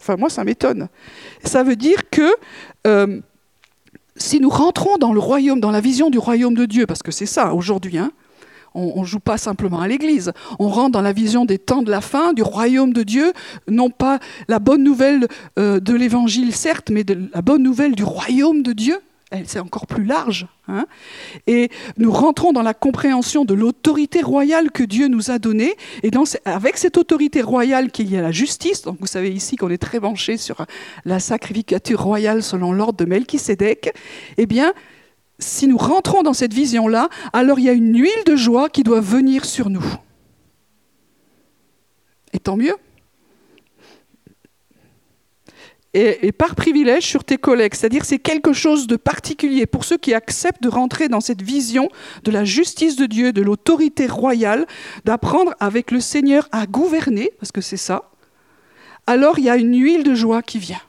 Enfin, 0.00 0.16
moi, 0.16 0.30
ça 0.30 0.42
m'étonne. 0.44 0.88
Ça 1.44 1.62
veut 1.62 1.76
dire 1.76 2.08
que 2.10 2.34
euh, 2.86 3.20
si 4.16 4.40
nous 4.40 4.48
rentrons 4.48 4.96
dans 4.96 5.12
le 5.12 5.20
royaume, 5.20 5.60
dans 5.60 5.70
la 5.70 5.80
vision 5.80 6.08
du 6.08 6.18
royaume 6.18 6.54
de 6.54 6.64
Dieu, 6.64 6.86
parce 6.86 7.02
que 7.02 7.12
c'est 7.12 7.26
ça 7.26 7.52
aujourd'hui, 7.52 7.98
hein, 7.98 8.10
on 8.74 9.00
ne 9.00 9.06
joue 9.06 9.20
pas 9.20 9.38
simplement 9.38 9.80
à 9.80 9.88
l'église. 9.88 10.32
On 10.58 10.68
rentre 10.68 10.92
dans 10.92 11.02
la 11.02 11.12
vision 11.12 11.44
des 11.44 11.58
temps 11.58 11.82
de 11.82 11.90
la 11.90 12.00
fin, 12.00 12.32
du 12.32 12.42
royaume 12.42 12.92
de 12.92 13.02
Dieu, 13.02 13.32
non 13.68 13.90
pas 13.90 14.18
la 14.48 14.58
bonne 14.58 14.82
nouvelle 14.82 15.28
euh, 15.58 15.80
de 15.80 15.94
l'évangile, 15.94 16.54
certes, 16.54 16.90
mais 16.90 17.04
la 17.32 17.42
bonne 17.42 17.62
nouvelle 17.62 17.94
du 17.94 18.04
royaume 18.04 18.62
de 18.62 18.72
Dieu. 18.72 18.98
C'est 19.46 19.58
encore 19.58 19.88
plus 19.88 20.04
large. 20.04 20.46
Hein. 20.66 20.86
et 21.46 21.68
nous 21.98 22.10
rentrons 22.10 22.52
dans 22.52 22.62
la 22.62 22.72
compréhension 22.72 23.44
de 23.44 23.52
l'autorité 23.52 24.22
royale 24.22 24.70
que 24.70 24.82
Dieu 24.82 25.08
nous 25.08 25.30
a 25.30 25.38
donnée. 25.38 25.74
Et 26.02 26.10
avec 26.46 26.78
cette 26.78 26.96
autorité 26.96 27.42
royale 27.42 27.90
qu'il 27.90 28.10
y 28.10 28.16
a 28.16 28.22
la 28.22 28.30
justice, 28.30 28.80
donc 28.82 28.96
vous 29.00 29.06
savez 29.06 29.30
ici 29.30 29.56
qu'on 29.56 29.68
est 29.68 29.78
très 29.78 30.00
branché 30.00 30.36
sur 30.38 30.64
la 31.04 31.20
sacrificature 31.20 32.02
royale 32.02 32.42
selon 32.42 32.72
l'ordre 32.72 32.98
de 32.98 33.04
Melchisédek, 33.04 33.92
eh 34.38 34.46
bien, 34.46 34.72
si 35.38 35.66
nous 35.66 35.76
rentrons 35.76 36.22
dans 36.22 36.32
cette 36.32 36.54
vision-là, 36.54 37.08
alors 37.32 37.58
il 37.58 37.64
y 37.64 37.68
a 37.68 37.72
une 37.72 37.98
huile 37.98 38.24
de 38.26 38.36
joie 38.36 38.68
qui 38.68 38.82
doit 38.82 39.00
venir 39.00 39.44
sur 39.44 39.70
nous. 39.70 39.84
Et 42.32 42.38
tant 42.38 42.56
mieux. 42.56 42.76
Et, 45.96 46.32
par 46.32 46.56
privilège 46.56 47.04
sur 47.04 47.22
tes 47.22 47.36
collègues, 47.36 47.74
c'est-à-dire 47.74 48.04
c'est 48.04 48.18
quelque 48.18 48.52
chose 48.52 48.88
de 48.88 48.96
particulier 48.96 49.64
pour 49.64 49.84
ceux 49.84 49.96
qui 49.96 50.12
acceptent 50.12 50.60
de 50.60 50.68
rentrer 50.68 51.08
dans 51.08 51.20
cette 51.20 51.40
vision 51.40 51.88
de 52.24 52.32
la 52.32 52.44
justice 52.44 52.96
de 52.96 53.06
Dieu, 53.06 53.32
de 53.32 53.42
l'autorité 53.42 54.08
royale, 54.08 54.66
d'apprendre 55.04 55.54
avec 55.60 55.92
le 55.92 56.00
Seigneur 56.00 56.48
à 56.50 56.66
gouverner, 56.66 57.30
parce 57.38 57.52
que 57.52 57.60
c'est 57.60 57.76
ça. 57.76 58.10
Alors 59.06 59.38
il 59.38 59.44
y 59.44 59.50
a 59.50 59.56
une 59.56 59.80
huile 59.80 60.02
de 60.02 60.16
joie 60.16 60.42
qui 60.42 60.58
vient. 60.58 60.82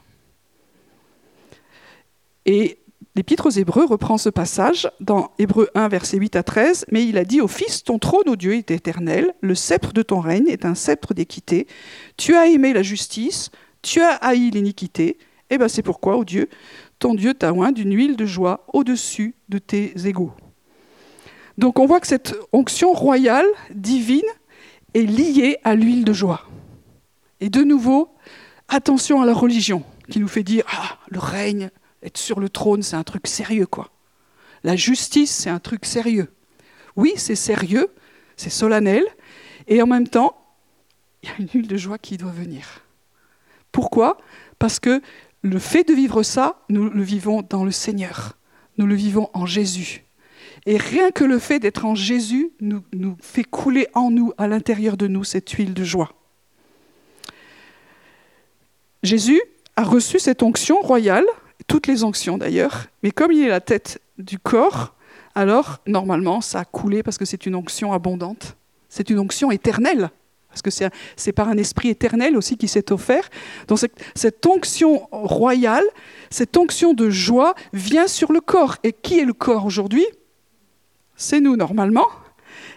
Et 2.48 2.80
L'Épître 3.16 3.46
aux 3.46 3.52
Hébreux 3.52 3.86
reprend 3.86 4.18
ce 4.18 4.28
passage 4.28 4.92
dans 5.00 5.32
Hébreux 5.40 5.70
1, 5.74 5.88
verset 5.88 6.18
8 6.18 6.36
à 6.36 6.44
13, 6.44 6.86
mais 6.92 7.08
il 7.08 7.18
a 7.18 7.24
dit 7.24 7.40
au 7.40 7.48
Fils, 7.48 7.86
ton 7.86 7.98
trône, 7.98 8.28
ô 8.28 8.36
Dieu, 8.36 8.56
est 8.56 8.72
éternel, 8.72 9.34
le 9.40 9.56
sceptre 9.56 9.94
de 9.94 10.02
ton 10.02 10.20
règne 10.20 10.50
est 10.50 10.66
un 10.66 10.76
sceptre 10.76 11.14
d'équité, 11.14 11.66
tu 12.18 12.36
as 12.36 12.48
aimé 12.48 12.74
la 12.74 12.84
justice, 12.84 13.52
tu 13.82 14.02
as 14.02 14.16
haï 14.16 14.50
l'iniquité, 14.50 15.08
et 15.08 15.18
eh 15.52 15.58
bien 15.58 15.70
c'est 15.70 15.82
pourquoi, 15.82 16.18
ô 16.18 16.26
Dieu, 16.26 16.50
ton 17.00 17.14
Dieu 17.14 17.34
t'a 17.34 17.54
oint 17.54 17.72
d'une 17.72 17.96
huile 17.96 18.18
de 18.18 18.26
joie 18.26 18.66
au-dessus 18.74 19.36
de 19.48 19.60
tes 19.60 19.94
égaux. 20.06 20.34
Donc 21.58 21.80
on 21.80 21.86
voit 21.86 22.02
que 22.02 22.08
cette 22.08 22.36
onction 22.52 22.92
royale, 22.92 23.46
divine, 23.74 24.24
est 24.94 25.04
liée 25.04 25.58
à 25.64 25.76
l'huile 25.76 26.04
de 26.04 26.12
joie. 26.12 26.42
Et 27.40 27.50
de 27.50 27.64
nouveau, 27.64 28.10
attention 28.68 29.22
à 29.22 29.26
la 29.26 29.34
religion, 29.34 29.84
qui 30.10 30.20
nous 30.20 30.28
fait 30.28 30.44
dire, 30.44 30.66
ah, 30.68 30.98
le 31.08 31.20
règne, 31.20 31.70
être 32.06 32.18
sur 32.18 32.40
le 32.40 32.50
trône, 32.50 32.84
c'est 32.84 32.96
un 32.96 33.04
truc 33.04 33.28
sérieux, 33.28 33.66
quoi. 33.66 33.90
La 34.64 34.76
justice, 34.76 35.32
c'est 35.32 35.50
un 35.50 35.60
truc 35.60 35.86
sérieux. 35.86 36.32
Oui, 36.96 37.14
c'est 37.18 37.36
sérieux, 37.36 37.90
c'est 38.38 38.50
solennel, 38.50 39.04
et 39.68 39.82
en 39.82 39.88
même 39.88 40.08
temps, 40.08 40.36
il 41.22 41.30
y 41.30 41.32
a 41.32 41.36
une 41.40 41.50
huile 41.54 41.68
de 41.68 41.78
joie 41.78 41.98
qui 41.98 42.18
doit 42.18 42.32
venir. 42.32 42.82
Pourquoi? 43.72 44.18
Parce 44.60 44.80
que 44.80 45.02
le 45.42 45.60
fait 45.60 45.84
de 45.84 45.94
vivre 45.94 46.24
ça, 46.24 46.64
nous 46.70 46.90
le 46.90 47.04
vivons 47.04 47.42
dans 47.42 47.66
le 47.66 47.72
Seigneur. 47.72 48.38
Nous 48.78 48.88
le 48.88 48.96
vivons 48.96 49.30
en 49.34 49.46
Jésus. 49.46 50.04
Et 50.66 50.78
rien 50.78 51.12
que 51.12 51.24
le 51.24 51.40
fait 51.40 51.60
d'être 51.60 51.86
en 51.86 51.96
Jésus 51.96 52.52
nous, 52.60 52.84
nous 52.94 53.18
fait 53.22 53.44
couler 53.44 53.88
en 53.94 54.10
nous, 54.10 54.34
à 54.38 54.48
l'intérieur 54.48 54.98
de 54.98 55.08
nous, 55.08 55.24
cette 55.24 55.50
huile 55.52 55.74
de 55.74 55.84
joie. 55.84 56.14
Jésus 59.04 59.42
a 59.76 59.84
reçu 59.84 60.20
cette 60.20 60.42
onction 60.42 60.82
royale, 60.82 61.26
toutes 61.68 61.88
les 61.88 62.04
onctions 62.04 62.38
d'ailleurs, 62.38 62.86
mais 63.04 63.12
comme 63.12 63.32
il 63.32 63.44
est 63.44 63.50
la 63.50 63.62
tête 63.62 64.02
du 64.18 64.40
corps, 64.40 64.94
alors 65.34 65.80
normalement 65.88 66.42
ça 66.42 66.60
a 66.60 66.66
coulé 66.66 67.04
parce 67.04 67.18
que 67.18 67.26
c'est 67.26 67.46
une 67.46 67.56
onction 67.56 67.94
abondante, 67.94 68.56
c'est 68.88 69.10
une 69.10 69.20
onction 69.20 69.52
éternelle, 69.52 70.10
parce 70.50 70.62
que 70.62 70.90
c'est 71.18 71.34
par 71.34 71.50
un 71.50 71.58
esprit 71.58 71.90
éternel 71.90 72.38
aussi 72.38 72.56
qui 72.56 72.70
s'est 72.70 72.94
offert. 72.94 73.30
Donc 73.68 73.80
cette 74.14 74.46
onction 74.46 75.10
royale, 75.12 75.84
cette 76.30 76.56
onction 76.56 76.94
de 76.94 77.10
joie 77.10 77.56
vient 77.74 78.08
sur 78.08 78.32
le 78.32 78.40
corps. 78.40 78.78
Et 78.84 78.94
qui 78.94 79.20
est 79.20 79.26
le 79.26 79.34
corps 79.34 79.66
aujourd'hui? 79.66 80.06
C'est 81.18 81.42
nous 81.42 81.58
normalement. 81.58 82.08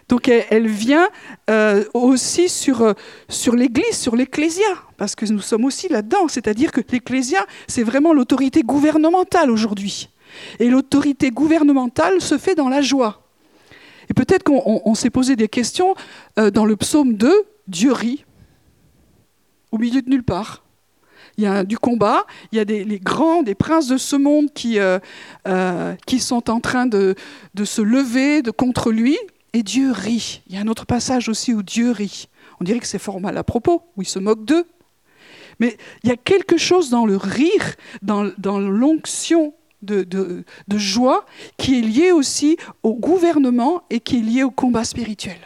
Donc 0.09 0.29
elle, 0.29 0.69
vient 0.69 1.09
euh, 1.51 1.85
aussi 1.93 2.49
sur, 2.49 2.81
euh, 2.81 2.95
sur 3.29 3.55
l'Église, 3.55 3.97
sur 3.97 4.17
l'Ecclésia, 4.17 4.67
parce 4.97 5.15
que 5.15 5.27
nous 5.27 5.41
sommes 5.41 5.67
aussi 5.67 5.89
là-dedans. 5.89 6.29
C'est-à-dire 6.29 6.73
que 6.73 6.81
l'Ecclésia, 6.91 7.47
c'est 7.67 7.83
vraiment 7.83 8.15
l'autorité 8.15 8.63
gouvernementale 8.63 9.51
aujourd'hui. 9.51 10.09
Et 10.61 10.71
l'autorité 10.71 11.31
gouvernementale 11.31 12.21
se 12.23 12.39
fait 12.39 12.55
dans 12.55 12.71
la 12.71 12.81
joie. 12.81 13.23
Et 14.11 14.15
peut-être 14.15 14.45
qu'on 14.45 14.95
s'est 14.95 15.11
posé 15.11 15.37
des 15.37 15.49
questions 15.49 15.95
euh, 16.39 16.51
dans 16.51 16.65
le 16.65 16.77
psaume 16.77 17.15
2, 17.15 17.31
Dieu 17.67 17.93
rit 17.93 18.25
au 19.71 19.77
milieu 19.77 20.01
de 20.01 20.09
nulle 20.09 20.25
part. 20.25 20.65
Il 21.37 21.45
y 21.45 21.47
a 21.47 21.63
du 21.63 21.79
combat, 21.79 22.25
il 22.51 22.57
y 22.57 22.61
a 22.61 22.65
des, 22.65 22.83
les 22.83 22.99
grands, 22.99 23.43
des 23.43 23.55
princes 23.55 23.87
de 23.87 23.99
ce 23.99 24.17
monde 24.17 24.51
qui, 24.53 24.79
qui 26.07 26.19
sont 26.19 26.51
en 26.51 26.59
train 26.59 26.87
de, 26.87 27.15
de, 27.55 27.65
se 27.65 27.81
lever 27.81 28.43
de, 28.43 28.51
contre 28.51 28.91
lui, 28.91 29.17
et 29.53 29.63
Dieu 29.63 29.93
rit. 29.93 30.43
Il 30.47 30.55
y 30.55 30.59
a 30.59 30.61
un 30.61 30.69
autre 30.69 30.87
passage 30.87 31.29
aussi 31.29 31.55
où 31.55 31.63
Dieu 31.63 31.91
rit. 31.91 32.29
On 32.61 32.65
dirait 32.65 32.81
que 32.81 32.87
c'est 32.87 32.99
fort 32.99 33.21
mal 33.21 33.37
à 33.37 33.45
propos, 33.45 33.83
où 33.97 34.03
il 34.03 34.09
se 34.09 34.19
moque 34.19 34.45
d'eux. 34.45 34.67
Mais 35.61 35.77
il 36.03 36.11
y 36.11 36.13
a 36.13 36.17
quelque 36.17 36.57
chose 36.57 36.91
dans 36.91 37.07
le 37.07 37.17
rire, 37.17 37.75
dans, 38.03 38.23
l'onction 38.59 39.55
de, 39.83 40.07
joie, 40.77 41.27
qui 41.57 41.79
est 41.79 41.83
lié 41.83 42.13
aussi 42.13 42.57
au 42.83 42.95
gouvernement 42.95 43.83
et 43.91 44.01
qui 44.01 44.19
est 44.19 44.23
lié 44.23 44.43
au 44.43 44.51
combat 44.51 44.85
spirituel. 44.85 45.39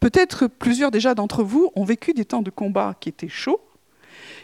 Peut-être 0.00 0.46
plusieurs 0.46 0.90
déjà 0.90 1.14
d'entre 1.14 1.42
vous 1.42 1.70
ont 1.74 1.84
vécu 1.84 2.12
des 2.12 2.24
temps 2.24 2.42
de 2.42 2.50
combat 2.50 2.94
qui 3.00 3.08
étaient 3.08 3.28
chauds. 3.28 3.60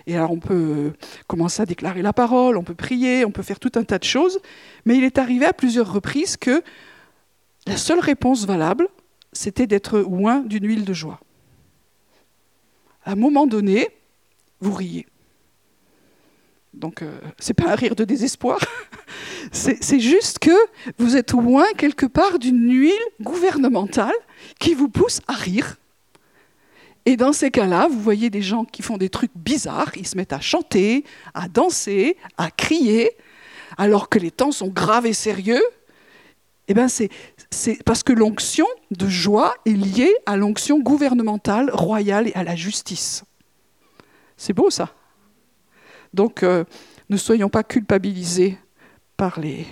Et 0.06 0.16
alors 0.16 0.32
on 0.32 0.38
peut 0.38 0.94
commencer 1.26 1.62
à 1.62 1.66
déclarer 1.66 2.02
la 2.02 2.12
parole, 2.12 2.56
on 2.56 2.64
peut 2.64 2.74
prier, 2.74 3.24
on 3.24 3.30
peut 3.30 3.42
faire 3.42 3.60
tout 3.60 3.72
un 3.74 3.84
tas 3.84 3.98
de 3.98 4.04
choses. 4.04 4.40
Mais 4.86 4.96
il 4.96 5.04
est 5.04 5.18
arrivé 5.18 5.44
à 5.44 5.52
plusieurs 5.52 5.92
reprises 5.92 6.36
que 6.36 6.62
la 7.66 7.76
seule 7.76 8.00
réponse 8.00 8.46
valable, 8.46 8.88
c'était 9.32 9.66
d'être 9.66 9.98
loin 9.98 10.40
d'une 10.40 10.66
huile 10.66 10.84
de 10.84 10.92
joie. 10.92 11.20
À 13.04 13.12
un 13.12 13.16
moment 13.16 13.46
donné, 13.46 13.88
vous 14.60 14.74
riez. 14.74 15.06
Donc, 16.74 17.02
euh, 17.02 17.18
ce 17.38 17.50
n'est 17.50 17.54
pas 17.54 17.72
un 17.72 17.74
rire 17.74 17.96
de 17.96 18.04
désespoir, 18.04 18.58
c'est 19.52 20.00
juste 20.00 20.38
que 20.38 20.50
vous 20.98 21.16
êtes 21.16 21.32
loin 21.32 21.64
quelque 21.76 22.06
part 22.06 22.38
d'une 22.38 22.70
huile 22.70 22.92
gouvernementale 23.20 24.14
qui 24.58 24.74
vous 24.74 24.88
pousse 24.88 25.20
à 25.26 25.32
rire. 25.32 25.76
Et 27.06 27.16
dans 27.16 27.32
ces 27.32 27.50
cas-là, 27.50 27.88
vous 27.88 28.00
voyez 28.00 28.30
des 28.30 28.42
gens 28.42 28.64
qui 28.64 28.82
font 28.82 28.98
des 28.98 29.08
trucs 29.08 29.32
bizarres, 29.34 29.90
ils 29.96 30.06
se 30.06 30.16
mettent 30.16 30.32
à 30.32 30.40
chanter, 30.40 31.04
à 31.34 31.48
danser, 31.48 32.16
à 32.36 32.50
crier, 32.50 33.10
alors 33.78 34.08
que 34.08 34.18
les 34.18 34.30
temps 34.30 34.52
sont 34.52 34.68
graves 34.68 35.06
et 35.06 35.12
sérieux. 35.12 35.62
Eh 36.70 36.74
bien, 36.74 36.86
c'est 36.86 37.10
parce 37.84 38.04
que 38.04 38.12
l'onction 38.12 38.66
de 38.92 39.08
joie 39.08 39.56
est 39.66 39.70
liée 39.70 40.14
à 40.24 40.36
l'onction 40.36 40.78
gouvernementale, 40.78 41.68
royale 41.72 42.28
et 42.28 42.34
à 42.36 42.44
la 42.44 42.54
justice. 42.54 43.24
C'est 44.36 44.52
beau 44.52 44.70
ça. 44.70 44.94
Donc, 46.14 46.44
euh, 46.44 46.62
ne 47.08 47.16
soyons 47.16 47.48
pas 47.48 47.64
culpabilisés 47.64 48.56
par 49.16 49.40
les, 49.40 49.66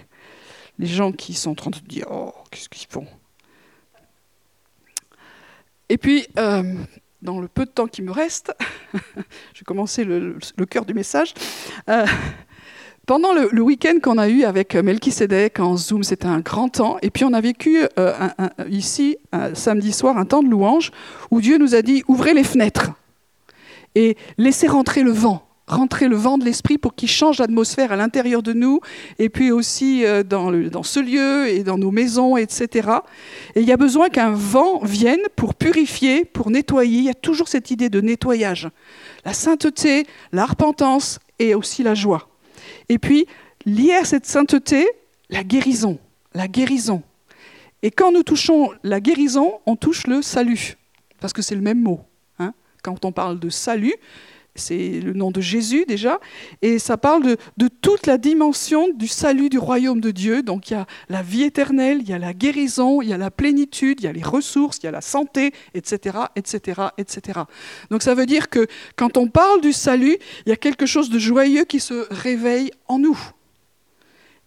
les 0.80 0.88
gens 0.88 1.12
qui 1.12 1.34
sont 1.34 1.52
en 1.52 1.54
train 1.54 1.70
de 1.70 1.78
dire 1.78 2.06
Oh, 2.10 2.34
qu'est-ce 2.50 2.68
qu'ils 2.68 2.88
font 2.90 3.06
et 5.88 5.96
puis, 5.96 6.26
euh, 6.36 6.74
dans 7.22 7.40
le 7.40 7.48
peu 7.48 7.64
de 7.64 7.70
temps 7.70 7.86
qui 7.86 8.02
me 8.02 8.10
reste, 8.10 8.52
je 8.92 9.60
vais 9.60 9.64
commencer 9.64 10.04
le, 10.04 10.38
cœur 10.68 10.84
du 10.84 10.94
message. 10.94 11.32
Euh, 11.88 12.04
pendant 13.08 13.32
le, 13.32 13.62
week-end 13.62 14.00
qu'on 14.02 14.18
a 14.18 14.28
eu 14.28 14.44
avec 14.44 14.74
Melchisedec 14.76 15.60
en 15.60 15.78
Zoom, 15.78 16.04
c'était 16.04 16.26
un 16.26 16.40
grand 16.40 16.68
temps. 16.68 16.98
Et 17.00 17.08
puis 17.08 17.24
on 17.24 17.32
a 17.32 17.40
vécu 17.40 17.78
euh, 17.98 18.12
ici, 18.68 19.16
samedi 19.54 19.94
soir, 19.94 20.18
un 20.18 20.26
temps 20.26 20.42
de 20.42 20.48
louange 20.48 20.90
où 21.30 21.40
Dieu 21.40 21.56
nous 21.56 21.74
a 21.74 21.80
dit 21.80 22.02
ouvrez 22.06 22.34
les 22.34 22.44
fenêtres 22.44 22.90
et 23.94 24.18
laissez 24.36 24.68
rentrer 24.68 25.02
le 25.02 25.10
vent 25.10 25.42
rentrer 25.66 26.08
le 26.08 26.16
vent 26.16 26.38
de 26.38 26.46
l'esprit 26.46 26.78
pour 26.78 26.94
qu'il 26.94 27.10
change 27.10 27.40
l'atmosphère 27.40 27.92
à 27.92 27.96
l'intérieur 27.96 28.42
de 28.42 28.54
nous, 28.54 28.80
et 29.18 29.28
puis 29.28 29.52
aussi 29.52 30.02
euh, 30.06 30.22
dans, 30.22 30.50
dans, 30.50 30.82
ce 30.82 30.98
lieu 30.98 31.46
et 31.48 31.62
dans 31.62 31.76
nos 31.76 31.90
maisons, 31.90 32.38
etc. 32.38 32.88
Et 33.54 33.60
il 33.60 33.68
y 33.68 33.72
a 33.72 33.76
besoin 33.76 34.08
qu'un 34.08 34.30
vent 34.30 34.80
vienne 34.82 35.20
pour 35.36 35.54
purifier, 35.54 36.24
pour 36.24 36.50
nettoyer. 36.50 36.98
Il 37.00 37.04
y 37.04 37.10
a 37.10 37.14
toujours 37.14 37.48
cette 37.48 37.70
idée 37.70 37.90
de 37.90 38.00
nettoyage. 38.00 38.70
La 39.26 39.34
sainteté, 39.34 40.06
la 40.32 40.46
repentance 40.46 41.18
et 41.38 41.54
aussi 41.54 41.82
la 41.82 41.94
joie. 41.94 42.28
Et 42.88 42.98
puis, 42.98 43.26
lié 43.64 43.94
à 43.94 44.04
cette 44.04 44.26
sainteté, 44.26 44.86
la 45.30 45.44
guérison. 45.44 45.98
La 46.34 46.48
guérison. 46.48 47.02
Et 47.82 47.90
quand 47.90 48.12
nous 48.12 48.22
touchons 48.22 48.70
la 48.82 49.00
guérison, 49.00 49.60
on 49.66 49.76
touche 49.76 50.06
le 50.06 50.22
salut, 50.22 50.76
parce 51.20 51.32
que 51.32 51.42
c'est 51.42 51.54
le 51.54 51.60
même 51.60 51.80
mot. 51.80 52.00
Hein. 52.38 52.54
quand 52.82 53.04
on 53.04 53.12
parle 53.12 53.38
de 53.38 53.50
salut, 53.50 53.94
c'est 54.58 55.00
le 55.00 55.12
nom 55.12 55.30
de 55.30 55.40
Jésus 55.40 55.84
déjà, 55.86 56.20
et 56.62 56.78
ça 56.78 56.96
parle 56.96 57.36
de, 57.56 57.68
toute 57.80 58.06
la 58.06 58.18
dimension 58.18 58.88
du 58.94 59.08
salut 59.08 59.48
du 59.48 59.58
royaume 59.58 60.00
de 60.00 60.10
Dieu. 60.10 60.42
Donc 60.42 60.70
il 60.70 60.74
y 60.74 60.76
a 60.76 60.86
la 61.08 61.22
vie 61.22 61.42
éternelle, 61.42 61.98
il 62.00 62.08
y 62.08 62.12
a 62.12 62.18
la 62.18 62.32
guérison, 62.32 63.02
il 63.02 63.08
y 63.08 63.12
a 63.12 63.18
la 63.18 63.30
plénitude, 63.30 64.00
il 64.00 64.04
y 64.04 64.08
a 64.08 64.12
les 64.12 64.22
ressources, 64.22 64.78
il 64.82 64.86
y 64.86 64.88
a 64.88 64.92
la 64.92 65.00
santé, 65.00 65.52
etc., 65.74 66.18
etc., 66.36 66.82
etc. 66.98 67.40
Donc 67.90 68.02
ça 68.02 68.14
veut 68.14 68.26
dire 68.26 68.50
que 68.50 68.66
quand 68.96 69.16
on 69.16 69.28
parle 69.28 69.60
du 69.60 69.72
salut, 69.72 70.16
il 70.46 70.50
y 70.50 70.52
a 70.52 70.56
quelque 70.56 70.86
chose 70.86 71.10
de 71.10 71.18
joyeux 71.18 71.64
qui 71.64 71.80
se 71.80 72.06
réveille 72.10 72.70
en 72.86 72.98
nous. 72.98 73.18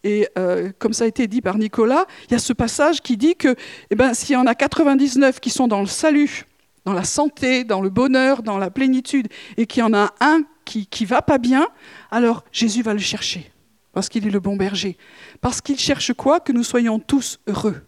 Et 0.03 0.27
euh, 0.37 0.71
comme 0.79 0.93
ça 0.93 1.03
a 1.03 1.07
été 1.07 1.27
dit 1.27 1.41
par 1.41 1.57
Nicolas, 1.57 2.05
il 2.27 2.33
y 2.33 2.35
a 2.35 2.39
ce 2.39 2.53
passage 2.53 3.01
qui 3.01 3.17
dit 3.17 3.35
que 3.35 3.55
eh 3.91 3.95
ben, 3.95 4.13
s'il 4.13 4.33
y 4.33 4.37
en 4.37 4.47
a 4.47 4.55
99 4.55 5.39
qui 5.39 5.49
sont 5.49 5.67
dans 5.67 5.81
le 5.81 5.87
salut, 5.87 6.45
dans 6.85 6.93
la 6.93 7.03
santé, 7.03 7.63
dans 7.63 7.81
le 7.81 7.89
bonheur, 7.89 8.43
dans 8.43 8.57
la 8.57 8.69
plénitude, 8.69 9.27
et 9.57 9.65
qu'il 9.67 9.81
y 9.81 9.83
en 9.83 9.93
a 9.93 10.13
un 10.19 10.43
qui 10.65 10.87
ne 11.01 11.07
va 11.07 11.21
pas 11.21 11.37
bien, 11.37 11.67
alors 12.11 12.43
Jésus 12.51 12.81
va 12.81 12.93
le 12.93 12.99
chercher, 12.99 13.51
parce 13.93 14.09
qu'il 14.09 14.25
est 14.25 14.31
le 14.31 14.39
bon 14.39 14.55
berger. 14.55 14.97
Parce 15.41 15.61
qu'il 15.61 15.77
cherche 15.77 16.13
quoi? 16.13 16.39
Que 16.39 16.51
nous 16.51 16.63
soyons 16.63 16.99
tous 16.99 17.39
heureux. 17.47 17.81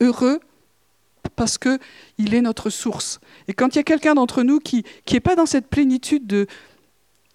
Heureux 0.00 0.40
parce 1.36 1.58
qu'il 1.58 2.34
est 2.34 2.40
notre 2.40 2.70
source. 2.70 3.20
Et 3.48 3.54
quand 3.54 3.74
il 3.74 3.76
y 3.76 3.80
a 3.80 3.84
quelqu'un 3.84 4.14
d'entre 4.14 4.42
nous 4.42 4.58
qui 4.58 4.84
n'est 5.10 5.20
pas 5.20 5.36
dans 5.36 5.46
cette 5.46 5.68
plénitude 5.68 6.26
de, 6.26 6.46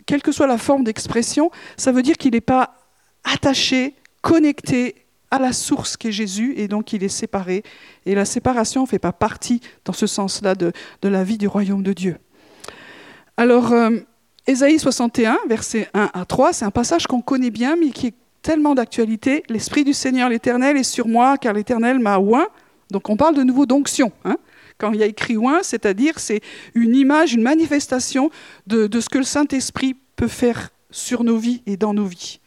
quelle 0.05 0.21
que 0.21 0.31
soit 0.31 0.47
la 0.47 0.57
forme 0.57 0.83
d'expression, 0.83 1.51
ça 1.77 1.91
veut 1.91 2.03
dire 2.03 2.17
qu'il 2.17 2.33
n'est 2.33 2.41
pas 2.41 2.75
attaché, 3.23 3.95
connecté, 4.21 5.04
à 5.31 5.39
la 5.39 5.53
source 5.53 5.97
qu'est 5.97 6.11
Jésus 6.11 6.53
et 6.57 6.67
donc 6.67 6.93
il 6.93 7.03
est 7.03 7.09
séparé. 7.09 7.63
Et 8.05 8.15
la 8.15 8.25
séparation 8.25 8.83
ne 8.83 8.87
fait 8.87 8.99
pas 8.99 9.13
partie, 9.13 9.61
dans 9.83 9.93
ce 9.93 10.07
sens-là, 10.07 10.55
de, 10.55 10.71
la 11.03 11.23
vie 11.23 11.37
du 11.37 11.47
royaume 11.47 11.83
de 11.83 11.93
Dieu. 11.93 12.17
Alors, 13.37 13.71
euh, 13.73 13.91
Ésaïe 14.47 14.79
61, 14.79 15.37
versets 15.47 15.89
1 15.93 16.09
à 16.13 16.25
3, 16.25 16.53
c'est 16.53 16.65
un 16.65 16.71
passage 16.71 17.07
qu'on 17.07 17.21
connaît 17.21 17.49
bien, 17.49 17.75
mais 17.75 17.89
qui 17.89 18.07
est 18.07 18.13
tellement 18.41 18.75
d'actualité. 18.75 19.43
L'Esprit 19.49 19.83
du 19.83 19.93
Seigneur 19.93 20.29
l'Éternel 20.29 20.77
est 20.77 20.83
sur 20.83 21.07
moi, 21.07 21.37
car 21.37 21.53
l'Éternel 21.53 21.99
m'a 21.99 22.19
oint. 22.19 22.47
Donc 22.91 23.09
on 23.09 23.17
parle 23.17 23.35
de 23.35 23.43
nouveau 23.43 23.65
d'onction. 23.65 24.11
Hein. 24.23 24.37
Quand 24.77 24.91
il 24.91 24.99
y 24.99 25.03
a 25.03 25.07
écrit 25.07 25.37
oint, 25.37 25.61
c'est-à-dire 25.63 26.19
c'est 26.19 26.41
une 26.75 26.95
image, 26.95 27.33
une 27.33 27.41
manifestation 27.41 28.29
de, 28.67 28.87
de 28.87 28.99
ce 28.99 29.09
que 29.09 29.17
le 29.17 29.23
Saint-Esprit 29.23 29.95
peut 30.15 30.27
faire 30.27 30.69
sur 30.91 31.23
nos 31.23 31.37
vies 31.37 31.63
et 31.65 31.75
dans 31.75 31.93
nos 31.93 32.05
vies. 32.05 32.39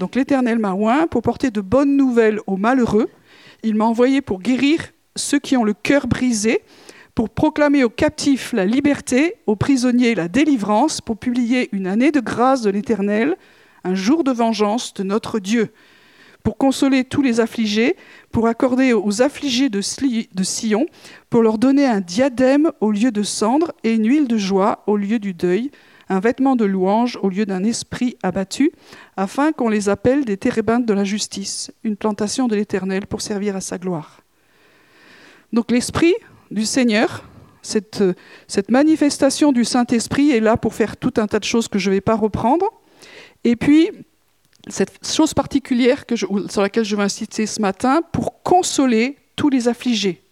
Donc 0.00 0.14
l'Éternel 0.14 0.58
m'a 0.58 0.72
oint 0.72 1.06
pour 1.06 1.20
porter 1.20 1.50
de 1.50 1.60
bonnes 1.60 1.94
nouvelles 1.94 2.40
aux 2.46 2.56
malheureux. 2.56 3.10
Il 3.62 3.74
m'a 3.74 3.84
envoyé 3.84 4.22
pour 4.22 4.40
guérir 4.40 4.80
ceux 5.14 5.38
qui 5.38 5.58
ont 5.58 5.62
le 5.62 5.74
cœur 5.74 6.06
brisé, 6.06 6.62
pour 7.14 7.28
proclamer 7.28 7.84
aux 7.84 7.90
captifs 7.90 8.54
la 8.54 8.64
liberté, 8.64 9.34
aux 9.46 9.56
prisonniers 9.56 10.14
la 10.14 10.28
délivrance, 10.28 11.02
pour 11.02 11.18
publier 11.18 11.68
une 11.72 11.86
année 11.86 12.12
de 12.12 12.20
grâce 12.20 12.62
de 12.62 12.70
l'Éternel, 12.70 13.36
un 13.84 13.94
jour 13.94 14.24
de 14.24 14.32
vengeance 14.32 14.94
de 14.94 15.02
notre 15.02 15.38
Dieu, 15.38 15.70
pour 16.42 16.56
consoler 16.56 17.04
tous 17.04 17.20
les 17.20 17.38
affligés, 17.38 17.94
pour 18.32 18.46
accorder 18.46 18.94
aux 18.94 19.20
affligés 19.20 19.68
de 19.68 19.82
Sion, 19.82 20.86
pour 21.28 21.42
leur 21.42 21.58
donner 21.58 21.84
un 21.84 22.00
diadème 22.00 22.72
au 22.80 22.90
lieu 22.90 23.10
de 23.10 23.22
cendre 23.22 23.72
et 23.84 23.92
une 23.92 24.08
huile 24.08 24.28
de 24.28 24.38
joie 24.38 24.82
au 24.86 24.96
lieu 24.96 25.18
du 25.18 25.34
deuil, 25.34 25.70
un 26.10 26.20
vêtement 26.20 26.56
de 26.56 26.64
louange 26.66 27.18
au 27.22 27.30
lieu 27.30 27.46
d'un 27.46 27.64
esprit 27.64 28.16
abattu, 28.22 28.72
afin 29.16 29.52
qu'on 29.52 29.68
les 29.68 29.88
appelle 29.88 30.24
des 30.24 30.36
térébintes 30.36 30.84
de 30.84 30.92
la 30.92 31.04
justice, 31.04 31.72
une 31.84 31.96
plantation 31.96 32.48
de 32.48 32.56
l'Éternel 32.56 33.06
pour 33.06 33.22
servir 33.22 33.56
à 33.56 33.60
sa 33.60 33.78
gloire. 33.78 34.20
Donc 35.52 35.70
l'esprit 35.70 36.14
du 36.50 36.66
Seigneur, 36.66 37.24
Cette, 37.62 38.70
manifestation 38.70 39.52
du 39.52 39.64
Saint-Esprit 39.64 40.30
est 40.30 40.40
là 40.40 40.56
pour 40.56 40.74
faire 40.74 40.96
tout 40.96 41.12
un 41.18 41.26
tas 41.26 41.38
de 41.38 41.44
choses 41.44 41.68
que 41.68 41.78
je 41.78 41.90
ne 41.90 41.96
vais 41.96 42.00
pas 42.00 42.16
reprendre. 42.16 42.66
Et 43.44 43.54
puis, 43.54 43.90
cette 44.66 45.06
chose 45.06 45.34
particulière 45.34 46.04
sur 46.48 46.62
laquelle 46.62 46.84
je 46.84 46.96
veux 46.96 47.02
insister 47.02 47.46
ce 47.46 47.60
matin, 47.60 48.02
pour 48.12 48.42
consoler 48.42 49.16
tous 49.36 49.50
les 49.50 49.68
affligés. 49.68 50.22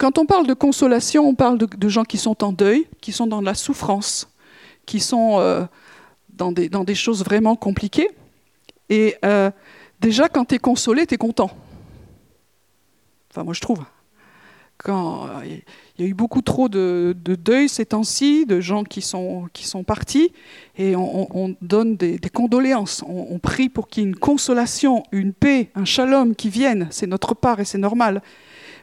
Quand 0.00 0.16
on 0.16 0.24
parle 0.24 0.46
de 0.46 0.54
consolation, 0.54 1.28
on 1.28 1.34
parle 1.34 1.58
de, 1.58 1.88
gens 1.90 2.04
qui 2.04 2.16
sont 2.16 2.42
en 2.42 2.52
deuil, 2.52 2.86
qui 3.02 3.12
sont 3.12 3.26
dans 3.26 3.42
la 3.42 3.52
souffrance, 3.52 4.30
qui 4.86 4.98
sont 4.98 5.38
euh, 5.38 5.66
dans, 6.30 6.52
des, 6.52 6.94
choses 6.94 7.22
vraiment 7.22 7.54
compliquées. 7.54 8.08
Et 8.88 9.16
euh, 9.26 9.50
déjà, 10.00 10.30
quand 10.30 10.46
tu 10.46 10.54
es 10.54 10.58
consolé, 10.58 11.06
tu 11.06 11.16
es 11.16 11.18
content. 11.18 11.50
Enfin, 13.30 13.44
moi, 13.44 13.52
je 13.52 13.60
trouve. 13.60 13.84
Quand 14.78 15.28
il 15.44 15.52
euh, 15.52 15.56
y 15.98 16.04
a 16.04 16.06
eu 16.06 16.14
beaucoup 16.14 16.40
trop 16.40 16.70
de, 16.70 17.14
deuil 17.14 17.68
ces 17.68 17.84
temps-ci, 17.84 18.46
de 18.46 18.58
gens 18.58 18.84
qui 18.84 19.02
sont, 19.02 19.50
qui 19.52 19.70
partis, 19.86 20.32
et 20.78 20.96
on, 20.96 21.54
donne 21.60 21.98
des, 21.98 22.18
condoléances. 22.32 23.04
On, 23.06 23.26
on, 23.32 23.38
prie 23.38 23.68
pour 23.68 23.88
qu'il 23.88 24.04
y 24.04 24.06
ait 24.06 24.08
une 24.08 24.16
consolation, 24.16 25.02
une 25.12 25.34
paix, 25.34 25.70
un 25.74 25.84
shalom 25.84 26.34
qui 26.34 26.48
vienne. 26.48 26.88
C'est 26.90 27.06
notre 27.06 27.34
part 27.34 27.60
et 27.60 27.66
c'est 27.66 27.76
normal. 27.76 28.22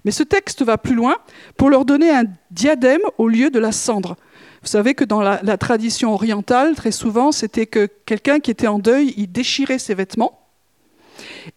Mais 0.06 0.12
ce 0.12 0.24
texte 0.24 0.64
va 0.64 0.78
plus 0.78 0.96
loin 0.96 1.18
pour 1.58 1.70
leur 1.70 1.86
donner 1.86 2.10
un 2.10 2.24
diadème 2.52 3.02
au 3.18 3.28
lieu 3.28 3.50
de 3.50 3.60
la 3.60 3.72
cendre. 3.72 4.16
Vous 4.62 4.68
savez 4.68 4.96
que 4.96 5.04
dans 5.04 5.22
la, 5.22 5.58
tradition 5.58 6.14
orientale, 6.14 6.76
très 6.76 6.92
souvent, 6.92 7.32
c'était 7.32 7.68
que 7.68 7.88
quelqu'un 8.06 8.40
qui 8.40 8.52
était 8.52 8.68
en 8.68 8.80
deuil, 8.80 9.14
il 9.18 9.32
déchirait 9.32 9.80
ses 9.80 9.94
vêtements 9.94 10.48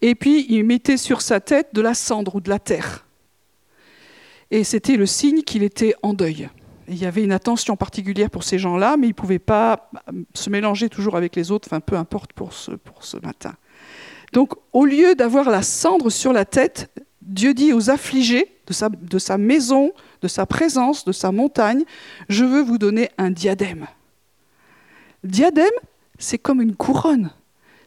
et 0.00 0.14
puis 0.14 0.46
il 0.48 0.64
mettait 0.64 0.96
sur 0.96 1.22
sa 1.22 1.40
tête 1.40 1.68
de 1.72 1.80
la 1.80 1.94
cendre 1.94 2.36
ou 2.36 2.40
de 2.40 2.48
la 2.48 2.58
terre. 2.58 3.06
Et 4.50 4.64
c'était 4.64 4.96
le 4.96 5.06
signe 5.06 5.42
qu'il 5.42 5.62
était 5.62 5.94
en 6.02 6.12
deuil. 6.12 6.48
il 6.88 6.96
y 6.96 7.06
avait 7.06 7.22
une 7.22 7.32
attention 7.32 7.76
particulière 7.76 8.30
pour 8.30 8.44
ces 8.44 8.58
gens-là, 8.58 8.96
mais 8.96 9.06
ils 9.06 9.10
ne 9.10 9.14
pouvaient 9.14 9.38
pas 9.38 9.90
se 10.34 10.50
mélanger 10.50 10.88
toujours 10.88 11.16
avec 11.16 11.36
les 11.36 11.50
autres, 11.50 11.68
enfin 11.70 11.80
peu 11.80 11.96
importe 11.96 12.32
pour 12.32 12.52
ce, 12.52 12.72
pour 12.72 13.04
ce 13.04 13.16
matin. 13.18 13.54
Donc 14.32 14.52
au 14.72 14.84
lieu 14.84 15.14
d'avoir 15.14 15.50
la 15.50 15.62
cendre 15.62 16.10
sur 16.10 16.32
la 16.32 16.44
tête, 16.44 16.90
Dieu 17.22 17.54
dit 17.54 17.72
aux 17.72 17.90
affligés 17.90 18.46
de 18.66 19.18
sa, 19.18 19.38
maison, 19.38 19.92
de 20.22 20.28
sa 20.28 20.46
présence, 20.46 21.04
de 21.04 21.12
sa 21.12 21.32
montagne, 21.32 21.82
je 22.28 22.44
veux 22.44 22.62
vous 22.62 22.78
donner 22.78 23.10
un 23.18 23.30
diadème. 23.30 23.86
Diadème, 25.24 25.66
c'est 26.18 26.38
comme 26.38 26.62
une 26.62 26.76
couronne 26.76 27.30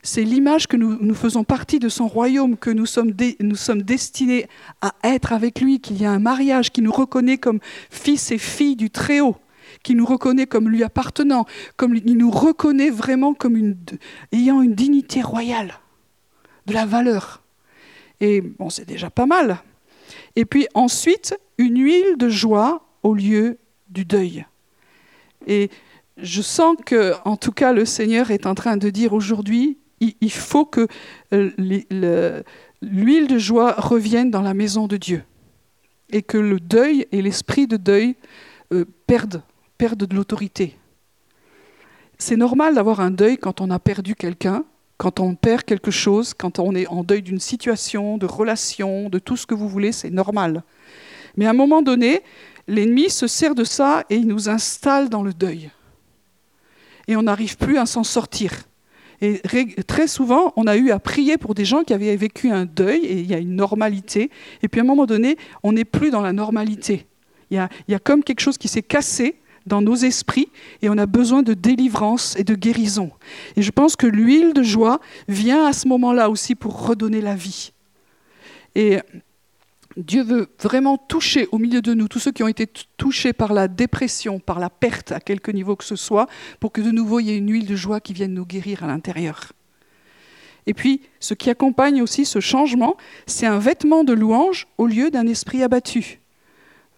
c'est 0.04 0.24
l'image 0.24 0.68
que 0.68 0.76
nous, 0.76 1.16
faisons 1.16 1.46
partie 1.46 1.80
de 1.80 1.88
son 1.88 2.08
royaume, 2.08 2.58
que 2.58 2.70
nous 2.70 2.86
sommes, 2.86 3.14
destinés 3.14 4.48
à 4.82 4.94
être 5.04 5.32
avec 5.32 5.62
lui, 5.62 5.80
qu'il 5.80 6.00
y 6.00 6.06
a 6.06 6.12
un 6.12 6.20
mariage 6.20 6.72
qui 6.72 6.82
nous 6.82 6.92
reconnaît 6.92 7.38
comme 7.38 7.60
fils 7.90 8.32
et 8.32 8.38
filles 8.38 8.76
du 8.76 8.90
Très-Haut, 8.90 9.38
qui 9.82 9.96
nous 9.96 10.06
reconnaît 10.06 10.46
comme 10.46 10.68
lui 10.68 10.84
appartenant, 10.84 11.46
comme 11.78 11.96
il 11.96 12.18
nous 12.18 12.32
reconnaît 12.32 12.90
vraiment 12.90 13.34
comme 13.34 13.76
ayant 14.34 14.62
une 14.62 14.76
dignité 14.76 15.22
royale, 15.22 15.80
de 16.68 16.74
la 16.74 16.86
valeur. 16.86 17.43
Et 18.24 18.40
bon, 18.40 18.70
c'est 18.70 18.86
déjà 18.86 19.10
pas 19.10 19.26
mal. 19.26 19.58
Et 20.38 20.46
puis 20.46 20.66
ensuite, 20.76 21.38
une 21.58 21.78
huile 21.78 22.16
de 22.18 22.30
joie 22.30 22.88
au 23.04 23.14
lieu 23.14 23.58
du 23.90 24.06
deuil. 24.06 24.46
Et 25.46 25.70
je 26.16 26.42
sens 26.42 26.78
que, 26.86 27.16
en 27.26 27.36
tout 27.36 27.52
cas, 27.52 27.74
le 27.74 27.84
Seigneur 27.84 28.32
est 28.32 28.46
en 28.46 28.56
train 28.56 28.78
de 28.78 28.90
dire 28.90 29.12
aujourd'hui, 29.12 29.78
il 30.00 30.32
faut 30.32 30.64
que 30.64 30.88
euh, 31.34 31.52
l'huile 32.82 33.28
de 33.28 33.38
joie 33.38 33.74
revienne 33.74 34.32
dans 34.32 34.42
la 34.42 34.54
maison 34.54 34.88
de 34.88 34.96
Dieu 34.96 35.24
et 36.10 36.22
que 36.22 36.38
le 36.38 36.62
deuil 36.62 37.06
et 37.12 37.22
l'esprit 37.22 37.68
de 37.68 37.76
deuil 37.76 38.16
euh, 38.72 38.86
perdent, 39.06 39.44
perdent 39.78 40.06
de 40.06 40.16
l'autorité. 40.16 40.78
C'est 42.18 42.38
normal 42.38 42.76
d'avoir 42.76 43.02
un 43.02 43.12
deuil 43.12 43.38
quand 43.38 43.60
on 43.60 43.70
a 43.70 43.80
perdu 43.80 44.16
quelqu'un, 44.16 44.64
quand 45.04 45.20
on 45.20 45.36
perd 45.36 45.64
quelque 45.64 45.92
chose, 45.92 46.34
quand 46.34 46.60
on 46.60 46.74
est 46.76 46.88
en 46.88 47.04
deuil 47.04 47.22
d'une 47.22 47.42
situation, 47.42 48.18
de 48.18 48.26
relation, 48.26 49.10
de 49.10 49.20
tout 49.20 49.36
ce 49.36 49.46
que 49.46 49.54
vous 49.54 49.68
voulez, 49.68 49.92
c'est 49.92 50.10
normal. 50.10 50.64
Mais 51.36 51.46
à 51.46 51.50
un 51.50 51.54
moment 51.54 51.82
donné, 51.82 52.22
l'ennemi 52.70 53.10
se 53.10 53.28
sert 53.28 53.54
de 53.54 53.66
ça 53.66 54.06
et 54.10 54.16
il 54.16 54.28
nous 54.28 54.48
installe 54.48 55.10
dans 55.10 55.22
le 55.22 55.34
deuil. 55.34 55.72
Et 57.10 57.18
on 57.18 57.24
n'arrive 57.24 57.58
plus 57.58 57.78
à 57.78 57.86
s'en 57.86 58.06
sortir. 58.06 58.54
Et 59.20 59.42
très 59.86 60.08
souvent, 60.08 60.54
on 60.56 60.68
a 60.68 60.78
eu 60.78 60.92
à 60.92 61.00
prier 61.00 61.38
pour 61.38 61.54
des 61.54 61.66
gens 61.66 61.84
qui 61.84 61.94
avaient 61.94 62.16
vécu 62.16 62.50
un 62.50 62.64
deuil, 62.64 63.04
et 63.04 63.20
il 63.20 63.30
y 63.30 63.34
a 63.34 63.40
une 63.40 63.58
normalité. 63.58 64.32
Et 64.62 64.70
puis 64.70 64.80
à 64.80 64.86
un 64.86 64.88
moment 64.88 65.06
donné, 65.06 65.36
on 65.64 65.74
n'est 65.74 65.84
plus 65.84 66.12
dans 66.12 66.22
la 66.22 66.32
normalité. 66.32 67.08
Il 67.52 67.58
y, 67.58 67.60
a, 67.60 67.68
il 67.90 67.92
y 67.92 67.96
a 67.96 68.00
comme 68.00 68.24
quelque 68.24 68.40
chose 68.40 68.58
qui 68.58 68.70
s'est 68.70 68.82
cassé 68.82 69.36
dans 69.66 69.82
nos 69.82 69.96
esprits, 69.96 70.50
et 70.82 70.90
on 70.90 70.98
a 70.98 71.06
besoin 71.06 71.42
de 71.44 71.54
délivrance 71.54 72.36
et 72.38 72.44
de 72.44 72.56
guérison. 72.56 73.12
Et 73.56 73.62
je 73.62 73.72
pense 73.72 73.96
que 73.96 74.08
l'huile 74.08 74.54
de 74.54 74.64
joie 74.64 75.00
vient 75.28 75.66
à 75.66 75.74
ce 75.74 75.88
moment-là 75.88 76.30
aussi 76.30 76.56
pour 76.56 76.86
redonner 76.86 77.22
la 77.22 77.36
vie. 77.36 77.72
Et 78.76 79.00
Dieu 79.96 80.24
veut 80.24 80.50
vraiment 80.60 80.98
toucher 80.98 81.48
au 81.52 81.60
milieu 81.60 81.82
de 81.82 81.94
nous 81.94 82.08
tous 82.08 82.20
ceux 82.20 82.32
qui 82.32 82.44
ont 82.44 82.48
été 82.48 82.68
touchés 82.98 83.34
par 83.34 83.54
la 83.54 83.68
dépression, 83.68 84.40
par 84.40 84.60
la 84.60 84.70
perte 84.70 85.12
à 85.12 85.20
quelque 85.20 85.52
niveau 85.52 85.76
que 85.76 85.84
ce 85.84 85.96
soit, 85.96 86.28
pour 86.60 86.72
que 86.72 86.82
de 86.82 86.92
nouveau 86.92 87.20
il 87.20 87.28
y 87.28 87.32
ait 87.32 87.38
une 87.38 87.52
huile 87.52 87.68
de 87.68 87.76
joie 87.76 88.00
qui 88.00 88.14
vienne 88.14 88.34
nous 88.34 88.46
guérir 88.46 88.84
à 88.84 88.88
l'intérieur. 88.88 89.54
Et 90.66 90.74
puis, 90.74 91.02
ce 91.20 91.34
qui 91.34 91.50
accompagne 91.50 92.02
aussi 92.02 92.26
ce 92.26 92.40
changement, 92.40 92.96
c'est 93.28 93.46
un 93.46 93.60
vêtement 93.60 94.04
de 94.04 94.14
louange 94.14 94.68
au 94.78 94.88
lieu 94.88 95.12
d'un 95.12 95.28
esprit 95.28 95.62
abattu. 95.62 96.22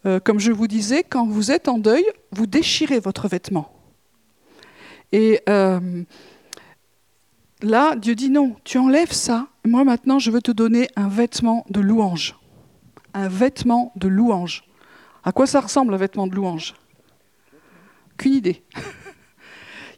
Euh, 0.06 0.20
comme 0.20 0.38
je 0.38 0.52
vous 0.52 0.66
disais, 0.66 1.02
quand 1.02 1.26
vous 1.26 1.50
êtes 1.50 1.68
en 1.68 1.78
deuil, 1.78 2.04
vous 2.32 2.46
déchirez 2.46 3.00
votre 3.00 3.28
vêtement. 3.28 3.72
Et 5.12 5.40
euh, 5.48 6.02
là, 7.62 7.96
Dieu 7.96 8.14
dit 8.14 8.30
non, 8.30 8.56
tu 8.64 8.78
enlèves 8.78 9.12
ça, 9.12 9.48
moi 9.64 9.84
maintenant 9.84 10.18
je 10.18 10.30
veux 10.30 10.42
te 10.42 10.50
donner 10.52 10.88
un 10.96 11.08
vêtement 11.08 11.64
de 11.70 11.80
louange 11.80 12.36
un 13.16 13.28
vêtement 13.28 13.92
de 13.96 14.08
louange. 14.08 14.64
À 15.24 15.32
quoi 15.32 15.46
ça 15.46 15.60
ressemble 15.60 15.94
un 15.94 15.96
vêtement 15.96 16.26
de 16.26 16.34
louange? 16.34 16.74
Qu'une 18.18 18.34
idée. 18.34 18.62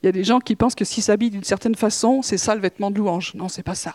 Il 0.03 0.07
y 0.07 0.09
a 0.09 0.13
des 0.13 0.25
gens 0.25 0.41
qui 0.41 0.57
pensent 0.57 0.75
que 0.75 0.85
s'ils 0.85 1.03
s'habillent 1.03 1.31
d'une 1.31 1.45
certaine 1.45 1.75
façon, 1.75 2.23
c'est 2.23 2.39
ça 2.39 2.55
le 2.55 2.61
vêtement 2.61 2.91
de 2.91 2.99
louange. 2.99 3.35
Non, 3.35 3.49
c'est 3.49 3.63
pas 3.63 3.75
ça. 3.75 3.95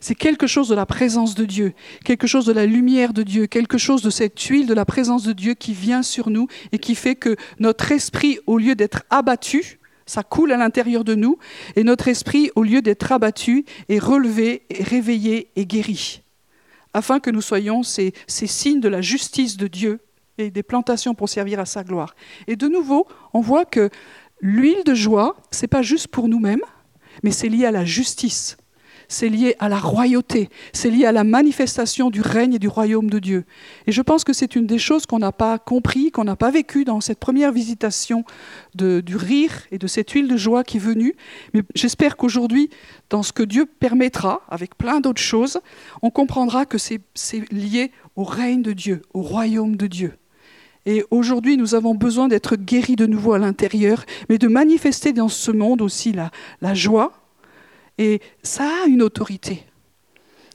C'est 0.00 0.14
quelque 0.14 0.46
chose 0.46 0.68
de 0.68 0.74
la 0.74 0.86
présence 0.86 1.34
de 1.34 1.44
Dieu, 1.44 1.72
quelque 2.04 2.26
chose 2.26 2.46
de 2.46 2.52
la 2.52 2.66
lumière 2.66 3.12
de 3.12 3.22
Dieu, 3.22 3.46
quelque 3.46 3.78
chose 3.78 4.02
de 4.02 4.10
cette 4.10 4.40
huile 4.40 4.66
de 4.66 4.74
la 4.74 4.84
présence 4.84 5.24
de 5.24 5.32
Dieu 5.32 5.54
qui 5.54 5.72
vient 5.72 6.02
sur 6.02 6.30
nous 6.30 6.48
et 6.72 6.78
qui 6.78 6.94
fait 6.94 7.14
que 7.14 7.36
notre 7.58 7.92
esprit, 7.92 8.38
au 8.46 8.58
lieu 8.58 8.74
d'être 8.74 9.02
abattu, 9.10 9.78
ça 10.06 10.22
coule 10.22 10.52
à 10.52 10.56
l'intérieur 10.56 11.02
de 11.02 11.14
nous, 11.14 11.38
et 11.76 11.82
notre 11.82 12.08
esprit, 12.08 12.50
au 12.56 12.62
lieu 12.62 12.82
d'être 12.82 13.10
abattu, 13.10 13.64
est 13.88 13.98
relevé, 13.98 14.64
est 14.68 14.82
réveillé 14.82 15.48
et 15.56 15.64
guéri 15.64 16.20
afin 16.94 17.18
que 17.20 17.30
nous 17.30 17.42
soyons 17.42 17.82
ces, 17.82 18.14
signes 18.28 18.80
de 18.80 18.88
la 18.88 19.02
justice 19.02 19.56
de 19.56 19.66
Dieu 19.66 20.00
et 20.38 20.50
des 20.50 20.62
plantations 20.62 21.14
pour 21.14 21.28
servir 21.28 21.60
à 21.60 21.66
sa 21.66 21.84
gloire. 21.84 22.14
Et 22.46 22.56
de 22.56 22.68
nouveau, 22.68 23.06
on 23.34 23.40
voit 23.40 23.64
que 23.64 23.90
l'huile 24.44 24.84
de 24.84 24.94
joie, 24.94 25.36
c'est 25.50 25.66
pas 25.66 25.82
juste 25.82 26.08
pour 26.08 26.28
nous-mêmes, 26.28 26.60
mais 27.22 27.32
c'est 27.32 27.48
lié 27.48 27.64
à 27.64 27.72
la 27.72 27.84
justice 27.84 28.56
c'est 29.08 29.28
lié 29.28 29.54
à 29.58 29.68
la 29.68 29.78
royauté, 29.78 30.48
c'est 30.72 30.90
lié 30.90 31.04
à 31.04 31.12
la 31.12 31.24
manifestation 31.24 32.10
du 32.10 32.20
règne 32.20 32.54
et 32.54 32.58
du 32.58 32.68
royaume 32.68 33.10
de 33.10 33.18
Dieu. 33.18 33.44
Et 33.86 33.92
je 33.92 34.02
pense 34.02 34.24
que 34.24 34.32
c'est 34.32 34.56
une 34.56 34.66
des 34.66 34.78
choses 34.78 35.06
qu'on 35.06 35.18
n'a 35.18 35.32
pas 35.32 35.58
compris, 35.58 36.10
qu'on 36.10 36.24
n'a 36.24 36.36
pas 36.36 36.50
vécu 36.50 36.84
dans 36.84 37.00
cette 37.00 37.18
première 37.18 37.52
visitation 37.52 38.24
du 38.74 39.16
rire 39.16 39.52
et 39.70 39.78
de 39.78 39.86
cette 39.86 40.10
huile 40.10 40.28
de 40.28 40.36
joie 40.36 40.64
qui 40.64 40.78
est 40.78 40.80
venue. 40.80 41.14
Mais 41.52 41.62
j'espère 41.74 42.16
qu'aujourd'hui, 42.16 42.70
dans 43.10 43.22
ce 43.22 43.32
que 43.32 43.42
Dieu 43.42 43.66
permettra, 43.66 44.42
avec 44.48 44.76
plein 44.76 45.00
d'autres 45.00 45.22
choses, 45.22 45.60
on 46.02 46.10
comprendra 46.10 46.66
que 46.66 46.78
c'est 46.78 47.00
lié 47.52 47.92
au 48.16 48.24
règne 48.24 48.62
de 48.62 48.72
Dieu, 48.72 49.02
au 49.12 49.22
royaume 49.22 49.76
de 49.76 49.86
Dieu. 49.86 50.14
Et 50.86 51.04
aujourd'hui, 51.10 51.56
nous 51.56 51.74
avons 51.74 51.94
besoin 51.94 52.28
d'être 52.28 52.56
guéris 52.56 52.96
de 52.96 53.06
nouveau 53.06 53.32
à 53.32 53.38
l'intérieur, 53.38 54.04
mais 54.28 54.38
de 54.38 54.48
manifester 54.48 55.12
dans 55.12 55.28
ce 55.28 55.50
monde 55.50 55.80
aussi 55.80 56.12
la, 56.60 56.74
joie, 56.74 57.12
et 57.96 58.20
ça 58.42 58.68
a 58.84 58.86
une 58.86 59.02
autorité. 59.02 59.64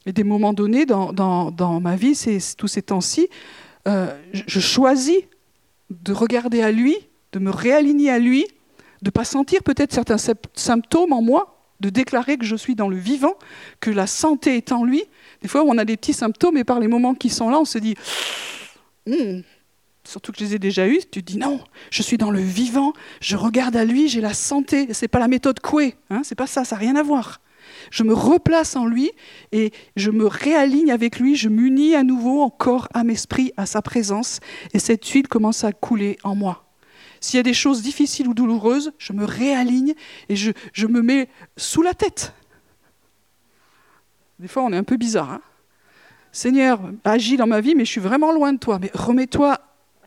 Et 0.05 0.13
des 0.13 0.23
moments 0.23 0.53
donnés 0.53 0.85
dans, 0.85 1.11
dans, 1.13 1.79
ma 1.79 1.95
vie, 1.95 2.15
c'est 2.15 2.39
tous 2.57 2.67
ces 2.67 2.83
temps-ci, 2.83 3.27
euh, 3.87 4.07
je 4.33 4.59
choisis 4.59 5.17
de 5.89 6.13
regarder 6.13 6.61
à 6.61 6.71
lui, 6.71 6.95
de 7.31 7.39
me 7.39 7.49
réaligner 7.49 8.11
à 8.11 8.19
lui, 8.19 8.45
de 9.01 9.07
ne 9.07 9.11
pas 9.11 9.23
sentir 9.23 9.63
peut-être 9.63 9.93
certains 9.93 10.17
symptômes 10.53 11.13
en 11.13 11.21
moi, 11.21 11.55
de 11.79 11.89
déclarer 11.89 12.37
que 12.37 12.45
je 12.45 12.55
suis 12.55 12.75
dans 12.75 12.89
le 12.89 12.97
vivant, 12.97 13.35
que 13.79 13.89
la 13.89 14.05
santé 14.05 14.57
est 14.57 14.71
en 14.71 14.83
lui. 14.83 15.03
Des 15.41 15.47
fois, 15.47 15.63
on 15.63 15.77
a 15.77 15.85
des 15.85 15.95
petits 15.95 16.13
symptômes 16.13 16.57
et 16.57 16.63
par 16.63 16.79
les 16.79 16.87
moments 16.87 17.15
qui 17.15 17.29
sont 17.29 17.49
là, 17.49 17.59
on 17.59 17.65
se 17.65 17.77
dit, 17.77 17.95
hmm, 19.07 19.39
surtout 20.03 20.31
que 20.31 20.39
je 20.39 20.43
les 20.45 20.55
ai 20.55 20.59
déjà 20.59 20.87
eus, 20.87 20.99
tu 21.11 21.23
te 21.23 21.31
dis 21.31 21.37
non, 21.37 21.59
je 21.91 22.01
suis 22.01 22.17
dans 22.17 22.31
le 22.31 22.39
vivant, 22.39 22.93
je 23.21 23.35
regarde 23.35 23.75
à 23.75 23.85
lui, 23.85 24.07
j'ai 24.09 24.21
la 24.21 24.33
santé. 24.33 24.87
C'est 24.93 25.07
pas 25.07 25.19
la 25.19 25.27
méthode 25.27 25.59
Coué, 25.59 25.95
hein, 26.09 26.21
c'est 26.23 26.35
pas 26.35 26.47
ça, 26.47 26.63
ça 26.65 26.75
n'a 26.75 26.79
rien 26.79 26.95
à 26.95 27.03
voir. 27.03 27.41
Je 27.91 28.03
me 28.03 28.13
replace 28.13 28.75
en 28.75 28.85
lui 28.85 29.11
et 29.51 29.71
je 29.95 30.09
me 30.09 30.25
réaligne 30.25 30.91
avec 30.91 31.19
lui, 31.19 31.35
je 31.35 31.49
m'unis 31.49 31.95
à 31.95 32.03
nouveau 32.03 32.41
en 32.41 32.49
corps, 32.49 32.87
âme, 32.93 33.09
esprit 33.09 33.53
à 33.57 33.65
sa 33.65 33.81
présence 33.81 34.39
et 34.73 34.79
cette 34.79 35.05
huile 35.05 35.27
commence 35.27 35.63
à 35.63 35.71
couler 35.71 36.17
en 36.23 36.35
moi. 36.35 36.65
S'il 37.21 37.37
y 37.37 37.39
a 37.39 37.43
des 37.43 37.53
choses 37.53 37.81
difficiles 37.81 38.27
ou 38.27 38.33
douloureuses, 38.33 38.91
je 38.97 39.13
me 39.13 39.25
réaligne 39.25 39.93
et 40.29 40.35
je, 40.35 40.51
je 40.73 40.87
me 40.87 41.01
mets 41.01 41.29
sous 41.57 41.81
la 41.81 41.93
tête. 41.93 42.33
Des 44.39 44.47
fois, 44.47 44.63
on 44.63 44.71
est 44.71 44.77
un 44.77 44.83
peu 44.83 44.95
bizarre. 44.95 45.31
Hein 45.31 45.41
Seigneur, 46.31 46.79
agis 47.03 47.37
dans 47.37 47.47
ma 47.47 47.59
vie, 47.59 47.75
mais 47.75 47.85
je 47.85 47.91
suis 47.91 48.01
vraiment 48.01 48.31
loin 48.31 48.53
de 48.53 48.59
toi. 48.59 48.79
Mais 48.79 48.91
remets-toi 48.93 49.59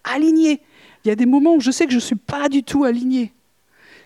aligné. 0.04 0.60
Il 1.04 1.08
y 1.08 1.10
a 1.10 1.16
des 1.16 1.26
moments 1.26 1.54
où 1.54 1.60
je 1.60 1.70
sais 1.70 1.84
que 1.86 1.90
je 1.90 1.96
ne 1.96 2.00
suis 2.00 2.16
pas 2.16 2.48
du 2.48 2.62
tout 2.62 2.84
aligné. 2.84 3.32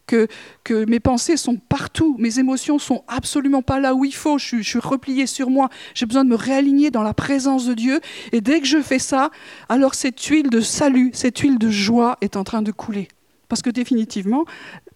Que, 0.07 0.28
que, 0.62 0.84
mes 0.84 1.01
pensées 1.01 1.36
sont 1.36 1.57
partout, 1.57 2.14
mes 2.20 2.38
émotions 2.38 2.78
sont 2.78 3.03
absolument 3.09 3.62
pas 3.62 3.80
là 3.80 3.92
où 3.92 4.05
il 4.05 4.14
faut, 4.14 4.38
je 4.38 4.59
je 4.59 4.62
suis 4.62 4.78
replié 4.78 5.26
sur 5.26 5.51
moi, 5.51 5.68
j'ai 5.94 6.07
besoin 6.07 6.22
de 6.22 6.30
me 6.30 6.36
réaligner 6.36 6.92
dans 6.92 7.03
la 7.03 7.12
présence 7.12 7.66
de 7.66 7.74
Dieu, 7.74 8.01
et 8.30 8.40
dès 8.40 8.61
que 8.61 8.68
je 8.68 8.80
fais 8.80 9.01
ça, 9.01 9.30
alors 9.68 9.97
cette 9.97 10.22
huile 10.22 10.49
de 10.49 10.61
salut, 10.61 11.11
cette 11.12 11.38
huile 11.38 11.59
de 11.59 11.70
joie 11.70 12.18
est 12.20 12.36
en 12.36 12.44
train 12.44 12.62
de 12.62 12.70
couler. 12.70 13.09
Parce 13.49 13.62
que 13.62 13.70
définitivement, 13.70 14.44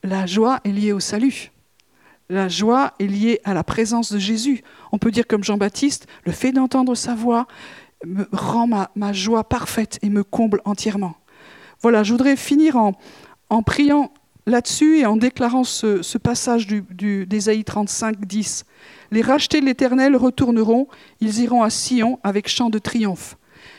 la 0.05 0.27
joie 0.27 0.61
est 0.65 0.71
liée 0.71 0.93
au 0.93 1.01
salut. 1.01 1.51
La 2.29 2.49
joie 2.49 2.95
est 3.01 3.09
liée 3.09 3.41
à 3.43 3.55
la 3.55 3.65
présence 3.65 4.13
de 4.13 4.19
Jésus. 4.21 4.63
On 4.93 4.99
peut 4.99 5.11
dire 5.11 5.27
comme 5.27 5.43
Jean-Baptiste, 5.43 6.07
le 6.25 6.31
fait 6.31 6.53
d'entendre 6.53 6.95
sa 6.95 7.17
voix 7.17 7.49
me 8.07 8.27
rend 8.33 8.67
ma, 8.67 9.13
joie 9.13 9.45
parfaite 9.45 9.99
et 10.03 10.11
me 10.11 10.25
comble 10.25 10.61
entièrement. 10.65 11.15
Voilà, 11.83 12.03
je 12.03 12.13
voudrais 12.13 12.37
finir 12.37 12.77
en, 12.77 13.63
priant 13.63 14.13
là-dessus 14.47 14.99
et 14.99 15.07
en 15.07 15.17
déclarant 15.17 15.65
ce, 15.65 16.19
passage 16.19 16.67
du, 16.67 17.27
d'Ésaïe 17.27 17.65
35, 17.65 18.25
10. 18.25 18.65
Les 19.11 19.23
rachetés 19.23 19.61
de 19.61 19.67
l'Éternel 19.67 20.17
retourneront, 20.17 20.89
ils 21.21 21.41
iront 21.41 21.63
à 21.63 21.71
Sion 21.71 22.19
avec 22.23 22.49
chant 22.49 22.71
de 22.71 22.79
triomphe. 22.79 23.37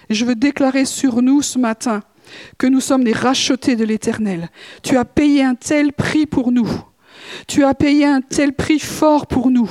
Et 0.09 0.13
je 0.13 0.26
veux 0.26 0.36
déclarer 0.36 0.86
sur 0.86 1.22
nous 1.22 1.41
ce 1.41 1.57
matin 1.57 2.01
que 2.57 2.67
nous 2.67 2.82
sommes 2.82 3.03
les 3.03 3.13
rachetés 3.13 3.76
de 3.76 3.84
l'Éternel. 3.84 4.49
Tu 4.84 4.97
as 4.97 5.05
payé 5.05 5.43
un 5.43 5.55
tel 5.55 5.93
prix 5.93 6.26
pour 6.26 6.51
nous. 6.51 6.69
Tu 7.47 7.63
as 7.63 7.73
payé 7.73 8.05
un 8.05 8.21
tel 8.21 8.53
prix 8.53 8.79
fort 8.79 9.27
pour 9.27 9.51
nous. 9.51 9.69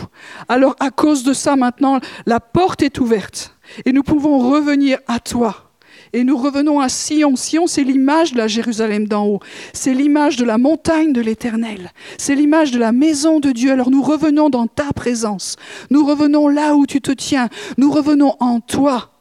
Alors 0.49 0.77
à 0.81 0.91
cause 0.91 1.23
de 1.23 1.33
ça, 1.33 1.57
maintenant, 1.57 2.01
la 2.27 2.41
porte 2.41 2.83
est 2.83 2.99
ouverte 3.01 3.57
et 3.85 3.93
nous 3.93 4.03
pouvons 4.03 4.39
revenir 4.51 4.99
à 5.07 5.21
toi. 5.21 5.71
Et 6.13 6.25
nous 6.25 6.37
revenons 6.37 6.81
à 6.81 6.89
Sion. 6.89 7.37
Sion, 7.37 7.67
c'est 7.67 7.85
l'image 7.85 8.33
de 8.33 8.39
la 8.39 8.49
Jérusalem 8.49 9.07
d'en 9.07 9.27
haut. 9.27 9.41
C'est 9.73 9.95
l'image 9.95 10.37
de 10.37 10.45
la 10.45 10.59
montagne 10.59 11.13
de 11.13 11.21
l'Éternel. 11.21 11.93
C'est 12.19 12.35
l'image 12.35 12.73
de 12.73 12.79
la 12.79 12.91
maison 12.91 13.39
de 13.39 13.53
Dieu. 13.53 13.71
Alors 13.71 13.91
nous 13.91 14.03
revenons 14.03 14.51
dans 14.51 14.67
ta 14.67 14.93
présence. 14.93 15.57
Nous 15.91 16.05
revenons 16.05 16.49
là 16.49 16.75
où 16.75 16.87
tu 16.87 17.01
te 17.01 17.13
tiens. 17.13 17.49
Nous 17.79 17.93
revenons 17.93 18.35
en 18.41 18.61
toi. 18.61 19.13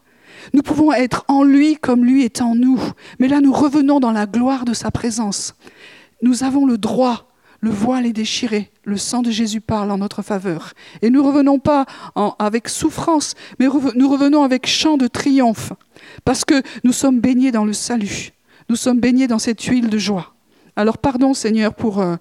Nous 0.54 0.64
pouvons 0.64 0.92
être 0.92 1.26
en 1.28 1.44
lui 1.44 1.76
comme 1.76 2.06
lui 2.06 2.24
est 2.24 2.42
en 2.42 2.56
nous. 2.56 2.80
Mais 3.20 3.28
là, 3.28 3.40
nous 3.40 3.54
revenons 3.54 4.00
dans 4.00 4.12
la 4.12 4.26
gloire 4.26 4.66
de 4.66 4.74
sa 4.74 4.90
présence. 4.90 5.54
Nous 6.24 6.44
avons 6.44 6.66
le 6.66 6.78
droit 6.78 7.29
le 7.62 7.70
voile 7.70 8.06
est 8.06 8.14
déchiré, 8.14 8.72
le 8.84 8.98
sang 8.98 9.22
de 9.22 9.32
Jésus 9.32 9.62
parle 9.62 9.92
en 9.92 9.98
notre 9.98 10.22
faveur. 10.22 10.74
Et 11.02 11.10
nous 11.10 11.24
revenons 11.24 11.60
pas 11.60 11.86
avec 12.40 12.70
souffrance, 12.70 13.36
mais 13.60 13.68
nous 13.96 14.10
revenons 14.10 14.44
avec 14.44 14.68
chant 14.68 14.98
de 14.98 15.08
triomphe, 15.08 15.74
parce 16.26 16.46
que 16.46 16.62
nous 16.84 16.94
sommes 16.94 17.20
baignés 17.20 17.52
dans 17.52 17.66
le 17.66 17.74
salut, 17.74 18.32
nous 18.70 18.76
sommes 18.76 19.00
baignés 19.00 19.28
dans 19.28 19.40
cette 19.40 19.62
huile 19.64 19.90
de 19.90 19.98
joie. 19.98 20.34
Alors 20.76 20.98
pardon 20.98 21.34
Seigneur 21.34 21.74
pour... 21.74 22.00
Euh, 22.00 22.16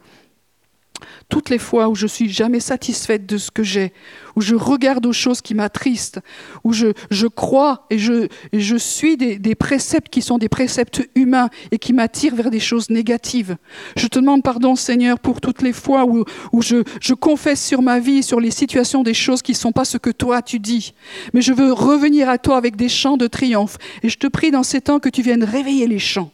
toutes 1.29 1.51
les 1.51 1.59
fois 1.59 1.89
où 1.89 1.95
je 1.95 2.07
suis 2.07 2.29
jamais 2.29 2.61
satisfaite 2.61 3.27
de 3.27 3.37
ce 3.37 3.51
que 3.51 3.63
j'ai, 3.63 3.93
où 4.37 4.41
je 4.41 4.55
regarde 4.55 5.05
aux 5.07 5.13
choses 5.13 5.41
qui 5.41 5.55
m'attristent, 5.55 6.21
où 6.65 6.73
je, 6.73 6.89
je, 7.11 7.27
crois 7.27 7.87
et 7.91 7.99
je, 7.99 8.29
je 8.53 8.77
suis 8.77 9.17
des, 9.17 9.39
des, 9.39 9.55
préceptes 9.55 10.09
qui 10.09 10.23
sont 10.23 10.39
des 10.39 10.49
préceptes 10.49 11.03
humains 11.15 11.51
et 11.71 11.79
qui 11.79 11.93
m'attirent 11.93 12.35
vers 12.35 12.51
des 12.51 12.61
choses 12.61 12.89
négatives. 12.89 13.57
Je 13.97 14.07
te 14.07 14.19
demande 14.19 14.43
pardon, 14.43 14.75
Seigneur, 14.75 15.19
pour 15.19 15.41
toutes 15.41 15.63
les 15.63 15.73
fois 15.73 16.07
où, 16.07 16.25
où 16.53 16.63
je, 16.63 16.83
je 17.01 17.15
confesse 17.15 17.65
sur 17.65 17.83
ma 17.83 18.01
vie, 18.01 18.23
sur 18.23 18.41
les 18.41 18.51
situations 18.51 19.03
des 19.03 19.15
choses 19.15 19.43
qui 19.43 19.53
ne 19.53 19.57
sont 19.59 19.73
pas 19.73 19.85
ce 19.85 19.99
que 19.99 20.11
toi 20.11 20.41
tu 20.41 20.59
dis. 20.59 20.95
Mais 21.35 21.43
je 21.43 21.53
veux 21.53 21.73
revenir 21.73 22.29
à 22.29 22.39
toi 22.39 22.57
avec 22.57 22.77
des 22.77 22.89
chants 22.89 23.17
de 23.17 23.27
triomphe. 23.27 23.77
Et 24.03 24.09
je 24.09 24.19
te 24.19 24.27
prie 24.27 24.51
dans 24.51 24.63
ces 24.63 24.81
temps 24.81 24.99
que 24.99 25.09
tu 25.09 25.23
viennes 25.23 25.45
réveiller 25.45 25.87
les 25.87 25.99
chants 25.99 26.31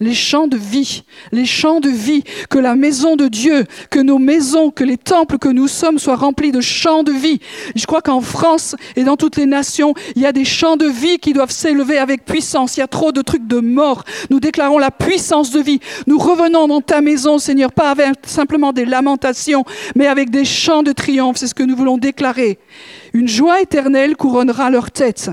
les 0.00 0.14
champs 0.14 0.46
de 0.46 0.56
vie, 0.56 1.04
les 1.32 1.46
champs 1.46 1.80
de 1.80 1.88
vie, 1.88 2.22
que 2.50 2.58
la 2.58 2.74
maison 2.74 3.16
de 3.16 3.28
Dieu, 3.28 3.64
que 3.90 3.98
nos 3.98 4.18
maisons, 4.18 4.70
que 4.70 4.84
les 4.84 4.96
temples 4.96 5.38
que 5.38 5.48
nous 5.48 5.68
sommes 5.68 5.98
soient 5.98 6.16
remplis 6.16 6.52
de 6.52 6.60
champs 6.60 7.02
de 7.02 7.12
vie. 7.12 7.40
Je 7.74 7.86
crois 7.86 8.02
qu'en 8.02 8.20
France 8.20 8.76
et 8.96 9.04
dans 9.04 9.16
toutes 9.16 9.36
les 9.36 9.46
nations, 9.46 9.94
il 10.16 10.22
y 10.22 10.26
a 10.26 10.32
des 10.32 10.44
champs 10.44 10.76
de 10.76 10.86
vie 10.86 11.18
qui 11.18 11.32
doivent 11.32 11.50
s'élever 11.50 11.98
avec 11.98 12.24
puissance. 12.24 12.76
Il 12.76 12.80
y 12.80 12.82
a 12.82 12.88
trop 12.88 13.12
de 13.12 13.22
trucs 13.22 13.46
de 13.46 13.60
mort. 13.60 14.04
Nous 14.30 14.40
déclarons 14.40 14.78
la 14.78 14.90
puissance 14.90 15.50
de 15.50 15.60
vie. 15.60 15.80
Nous 16.06 16.18
revenons 16.18 16.68
dans 16.68 16.80
ta 16.80 17.00
maison, 17.00 17.38
Seigneur, 17.38 17.72
pas 17.72 17.90
avec 17.90 18.14
simplement 18.26 18.72
des 18.72 18.84
lamentations, 18.84 19.64
mais 19.94 20.06
avec 20.06 20.30
des 20.30 20.44
chants 20.44 20.82
de 20.82 20.92
triomphe. 20.92 21.36
C'est 21.38 21.46
ce 21.46 21.54
que 21.54 21.62
nous 21.62 21.76
voulons 21.76 21.98
déclarer. 21.98 22.58
Une 23.12 23.28
joie 23.28 23.60
éternelle 23.60 24.16
couronnera 24.16 24.70
leur 24.70 24.90
tête 24.90 25.30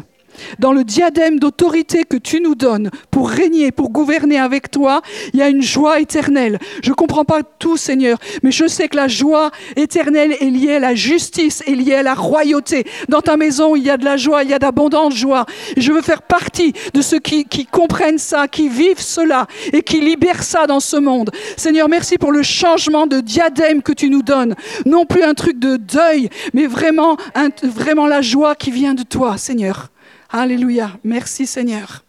dans 0.59 0.71
le 0.71 0.83
diadème 0.83 1.39
d'autorité 1.39 2.03
que 2.03 2.17
tu 2.17 2.41
nous 2.41 2.55
donnes 2.55 2.89
pour 3.11 3.29
régner, 3.29 3.71
pour 3.71 3.89
gouverner 3.89 4.39
avec 4.39 4.71
toi, 4.71 5.01
il 5.33 5.39
y 5.39 5.43
a 5.43 5.49
une 5.49 5.61
joie 5.61 5.99
éternelle. 5.99 6.59
Je 6.83 6.89
ne 6.89 6.95
comprends 6.95 7.25
pas 7.25 7.43
tout, 7.43 7.77
Seigneur, 7.77 8.17
mais 8.43 8.51
je 8.51 8.67
sais 8.67 8.87
que 8.87 8.95
la 8.95 9.07
joie 9.07 9.51
éternelle 9.75 10.35
est 10.39 10.49
liée 10.49 10.75
à 10.75 10.79
la 10.79 10.95
justice, 10.95 11.63
est 11.67 11.75
liée 11.75 11.95
à 11.95 12.03
la 12.03 12.13
royauté. 12.13 12.85
Dans 13.09 13.21
ta 13.21 13.37
maison, 13.37 13.75
il 13.75 13.83
y 13.83 13.89
a 13.89 13.97
de 13.97 14.05
la 14.05 14.17
joie, 14.17 14.43
il 14.43 14.49
y 14.49 14.53
a 14.53 14.59
d'abondante 14.59 15.13
joie. 15.13 15.45
Je 15.77 15.91
veux 15.91 16.01
faire 16.01 16.21
partie 16.21 16.73
de 16.93 17.01
ceux 17.01 17.19
qui, 17.19 17.45
comprennent 17.65 18.17
ça, 18.17 18.47
qui 18.47 18.69
vivent 18.69 19.01
cela 19.01 19.47
et 19.73 19.81
qui 19.81 19.99
libèrent 19.99 20.43
ça 20.43 20.67
dans 20.67 20.79
ce 20.79 20.97
monde. 20.97 21.31
Seigneur, 21.57 21.89
merci 21.89 22.17
pour 22.17 22.31
le 22.31 22.43
changement 22.43 23.07
de 23.07 23.19
diadème 23.19 23.81
que 23.81 23.93
tu 23.93 24.09
nous 24.09 24.21
donnes. 24.21 24.55
Non 24.85 25.05
plus 25.05 25.23
un 25.23 25.33
truc 25.33 25.59
de 25.59 25.77
deuil, 25.77 26.29
mais 26.53 26.67
vraiment, 26.67 27.17
vraiment 27.63 28.07
la 28.07 28.21
joie 28.21 28.55
qui 28.55 28.71
vient 28.71 28.93
de 28.93 29.03
toi, 29.03 29.37
Seigneur. 29.37 29.89
Alléluia. 30.29 30.97
Merci 31.03 31.45
Seigneur. 31.45 32.03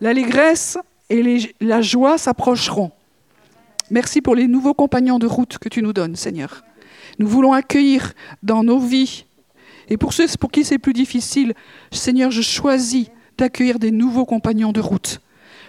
L'allégresse 0.00 0.78
et 1.08 1.54
la 1.60 1.80
joie 1.80 2.18
s'approcheront. 2.18 2.90
Merci 3.90 4.20
pour 4.20 4.34
les 4.34 4.48
nouveaux 4.48 4.74
compagnons 4.74 5.18
de 5.18 5.26
route 5.26 5.58
que 5.58 5.68
tu 5.68 5.82
nous 5.82 5.92
donnes, 5.92 6.16
Seigneur. 6.16 6.64
Nous 7.18 7.28
voulons 7.28 7.52
accueillir 7.52 8.12
dans 8.42 8.64
nos 8.64 8.78
vies, 8.78 9.24
et 9.88 9.96
pour 9.96 10.12
ceux 10.12 10.26
pour 10.38 10.50
qui 10.50 10.64
c'est 10.64 10.78
plus 10.78 10.92
difficile, 10.92 11.54
Seigneur, 11.92 12.30
je 12.30 12.42
choisis 12.42 13.06
d'accueillir 13.38 13.78
des 13.78 13.92
nouveaux 13.92 14.24
compagnons 14.24 14.72
de 14.72 14.80
route. 14.80 15.20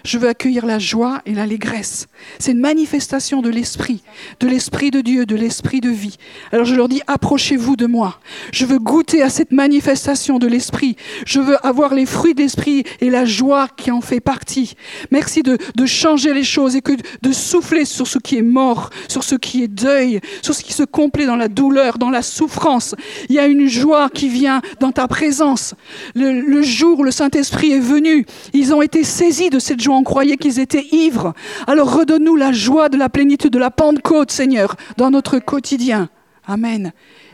Je 0.08 0.16
veux 0.16 0.28
accueillir 0.28 0.64
la 0.64 0.78
joie 0.78 1.20
et 1.26 1.34
l'allégresse. 1.34 2.06
C'est 2.38 2.52
une 2.52 2.60
manifestation 2.60 3.42
de 3.42 3.50
l'Esprit, 3.50 4.02
de 4.40 4.48
l'Esprit 4.48 4.90
de 4.90 5.02
Dieu, 5.02 5.26
de 5.26 5.36
l'Esprit 5.36 5.82
de 5.82 5.90
vie. 5.90 6.16
Alors 6.50 6.64
je 6.64 6.74
leur 6.74 6.88
dis, 6.88 7.02
approchez-vous 7.06 7.76
de 7.76 7.84
moi. 7.84 8.18
Je 8.50 8.64
veux 8.64 8.78
goûter 8.78 9.20
à 9.20 9.28
cette 9.28 9.52
manifestation 9.52 10.38
de 10.38 10.46
l'Esprit. 10.46 10.96
Je 11.26 11.40
veux 11.40 11.58
avoir 11.66 11.92
les 11.92 12.06
fruits 12.06 12.32
de 12.32 12.40
l'Esprit 12.40 12.84
et 13.02 13.10
la 13.10 13.26
joie 13.26 13.68
qui 13.68 13.90
en 13.90 14.00
fait 14.00 14.20
partie. 14.20 14.76
Merci 15.10 15.42
de, 15.42 15.58
changer 15.84 16.32
les 16.32 16.42
choses 16.42 16.74
et 16.74 16.82
de 17.20 17.32
souffler 17.32 17.84
sur 17.84 18.06
ce 18.06 18.18
qui 18.18 18.38
est 18.38 18.42
mort, 18.42 18.88
sur 19.08 19.22
ce 19.24 19.34
qui 19.34 19.62
est 19.62 19.68
deuil, 19.68 20.20
sur 20.40 20.54
ce 20.54 20.64
qui 20.64 20.72
se 20.72 20.84
complaît 20.84 21.26
dans 21.26 21.36
la 21.36 21.48
douleur, 21.48 21.98
dans 21.98 22.08
la 22.08 22.22
souffrance. 22.22 22.94
Il 23.28 23.34
y 23.34 23.38
a 23.38 23.46
une 23.46 23.68
joie 23.68 24.08
qui 24.08 24.30
vient 24.30 24.62
dans 24.80 24.90
ta 24.90 25.06
présence. 25.06 25.74
Le, 26.14 26.40
le 26.40 26.62
jour 26.62 27.00
où 27.00 27.04
le 27.04 27.10
Saint-Esprit 27.10 27.72
est 27.72 27.78
venu, 27.78 28.24
ils 28.54 28.72
ont 28.72 28.80
été 28.80 29.04
saisis 29.04 29.50
de 29.50 29.58
cette 29.58 29.82
joie 29.82 29.97
on 29.98 30.04
croyait 30.04 30.36
qu'ils 30.36 30.60
étaient 30.60 30.86
ivres. 30.92 31.34
Alors 31.66 31.92
redonne-nous 31.92 32.36
la 32.36 32.52
joie 32.52 32.88
de 32.88 32.96
la 32.96 33.08
plénitude 33.08 33.52
de 33.52 33.58
la 33.58 33.70
Pentecôte, 33.70 34.30
Seigneur, 34.30 34.76
dans 34.96 35.10
notre 35.10 35.38
quotidien. 35.38 36.08
Amen. 36.46 36.92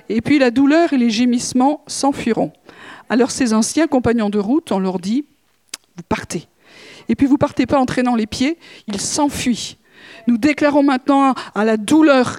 Et 0.09 0.21
puis 0.21 0.39
la 0.39 0.51
douleur 0.51 0.93
et 0.93 0.99
les 0.99 1.11
gémissements 1.11 1.83
s'enfuiront. 1.87 2.53
Alors 3.09 3.31
ces 3.31 3.53
anciens 3.53 3.87
compagnons 3.87 4.31
de 4.31 4.39
route, 4.39 4.73
on 4.73 4.79
leur 4.79 4.99
dit, 4.99 5.27
vous 5.97 6.03
partez. 6.09 6.49
Et 7.09 7.15
puis 7.15 7.27
vous 7.27 7.39
partez 7.39 7.67
pas 7.67 7.79
en 7.79 7.87
traînant 7.87 8.15
les 8.15 8.27
pieds, 8.27 8.59
ils 8.89 9.01
s'enfuient. 9.01 9.77
Nous 10.27 10.39
déclarons 10.39 10.83
maintenant 10.83 11.35
à 11.55 11.65
la 11.65 11.77
douleur 11.77 12.39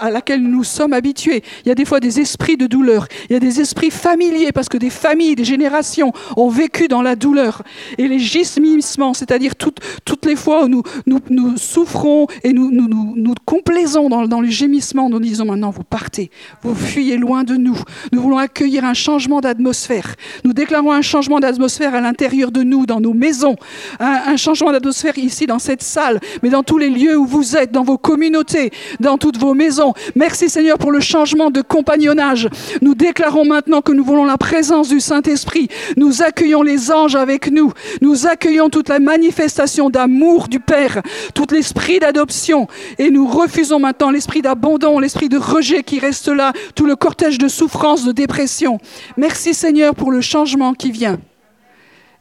à 0.00 0.10
laquelle 0.10 0.42
nous 0.42 0.64
sommes 0.64 0.92
habitués. 0.92 1.42
Il 1.64 1.68
y 1.68 1.70
a 1.70 1.74
des 1.74 1.84
fois 1.84 2.00
des 2.00 2.20
esprits 2.20 2.56
de 2.56 2.66
douleur. 2.66 3.06
Il 3.28 3.34
y 3.34 3.36
a 3.36 3.40
des 3.40 3.60
esprits 3.60 3.90
familiers 3.90 4.52
parce 4.52 4.68
que 4.68 4.78
des 4.78 4.90
familles, 4.90 5.34
des 5.34 5.44
générations 5.44 6.12
ont 6.36 6.48
vécu 6.48 6.88
dans 6.88 7.02
la 7.02 7.16
douleur. 7.16 7.62
Et 7.98 8.08
les 8.08 8.18
gismissements, 8.18 9.14
c'est-à-dire 9.14 9.56
toutes, 9.56 9.80
toutes 10.04 10.26
les 10.26 10.36
fois 10.36 10.64
où 10.64 10.68
nous, 10.68 10.82
nous, 11.06 11.56
souffrons 11.56 12.26
et 12.42 12.52
nous 12.52 12.70
nous, 12.70 13.34
complaisons 13.44 14.08
dans, 14.08 14.26
dans 14.26 14.40
le 14.40 14.48
gémissement, 14.48 15.08
nous 15.08 15.20
disons 15.20 15.44
maintenant 15.44 15.70
vous 15.70 15.84
partez, 15.84 16.30
vous 16.62 16.74
fuyez 16.74 17.16
loin 17.16 17.44
de 17.44 17.56
nous. 17.56 17.78
Nous 18.12 18.20
voulons 18.20 18.38
accueillir 18.38 18.84
un 18.84 18.94
changement 18.94 19.40
d'atmosphère. 19.40 20.14
Nous 20.44 20.52
déclarons 20.52 20.92
un 20.92 21.02
changement 21.02 21.40
d'atmosphère 21.40 21.94
à 21.94 22.00
l'intérieur 22.00 22.50
de 22.50 22.62
nous, 22.62 22.86
dans 22.86 23.00
nos 23.00 23.14
maisons, 23.14 23.56
un, 24.00 24.36
changement 24.36 24.72
d'atmosphère 24.72 25.16
ici 25.18 25.46
dans 25.46 25.58
cette 25.58 25.82
salle, 25.82 26.20
mais 26.42 26.50
dans 26.50 26.62
tous 26.62 26.78
les 26.78 26.86
les 26.86 26.90
où 27.14 27.26
vous 27.26 27.56
êtes, 27.56 27.70
dans 27.70 27.84
vos 27.84 27.98
communautés, 27.98 28.70
dans 29.00 29.18
toutes 29.18 29.38
vos 29.38 29.54
maisons. 29.54 29.94
Merci 30.14 30.48
Seigneur 30.48 30.78
pour 30.78 30.90
le 30.90 31.00
changement 31.00 31.50
de 31.50 31.60
compagnonnage. 31.60 32.48
Nous 32.82 32.94
déclarons 32.94 33.44
maintenant 33.44 33.82
que 33.82 33.92
nous 33.92 34.04
voulons 34.04 34.24
la 34.24 34.38
présence 34.38 34.88
du 34.88 35.00
Saint-Esprit. 35.00 35.68
Nous 35.96 36.22
accueillons 36.22 36.62
les 36.62 36.90
anges 36.90 37.16
avec 37.16 37.50
nous. 37.50 37.72
Nous 38.00 38.26
accueillons 38.26 38.70
toute 38.70 38.88
la 38.88 38.98
manifestation 38.98 39.90
d'amour 39.90 40.48
du 40.48 40.60
Père, 40.60 41.02
tout 41.34 41.46
l'esprit 41.50 41.98
d'adoption. 41.98 42.66
Et 42.98 43.10
nous 43.10 43.26
refusons 43.26 43.78
maintenant 43.78 44.10
l'esprit 44.10 44.42
d'abandon, 44.42 44.98
l'esprit 44.98 45.28
de 45.28 45.38
rejet 45.38 45.82
qui 45.82 45.98
reste 45.98 46.28
là, 46.28 46.52
tout 46.74 46.86
le 46.86 46.96
cortège 46.96 47.38
de 47.38 47.48
souffrance, 47.48 48.04
de 48.04 48.12
dépression. 48.12 48.78
Merci 49.16 49.54
Seigneur 49.54 49.94
pour 49.94 50.10
le 50.10 50.20
changement 50.20 50.74
qui 50.74 50.90
vient. 50.90 51.18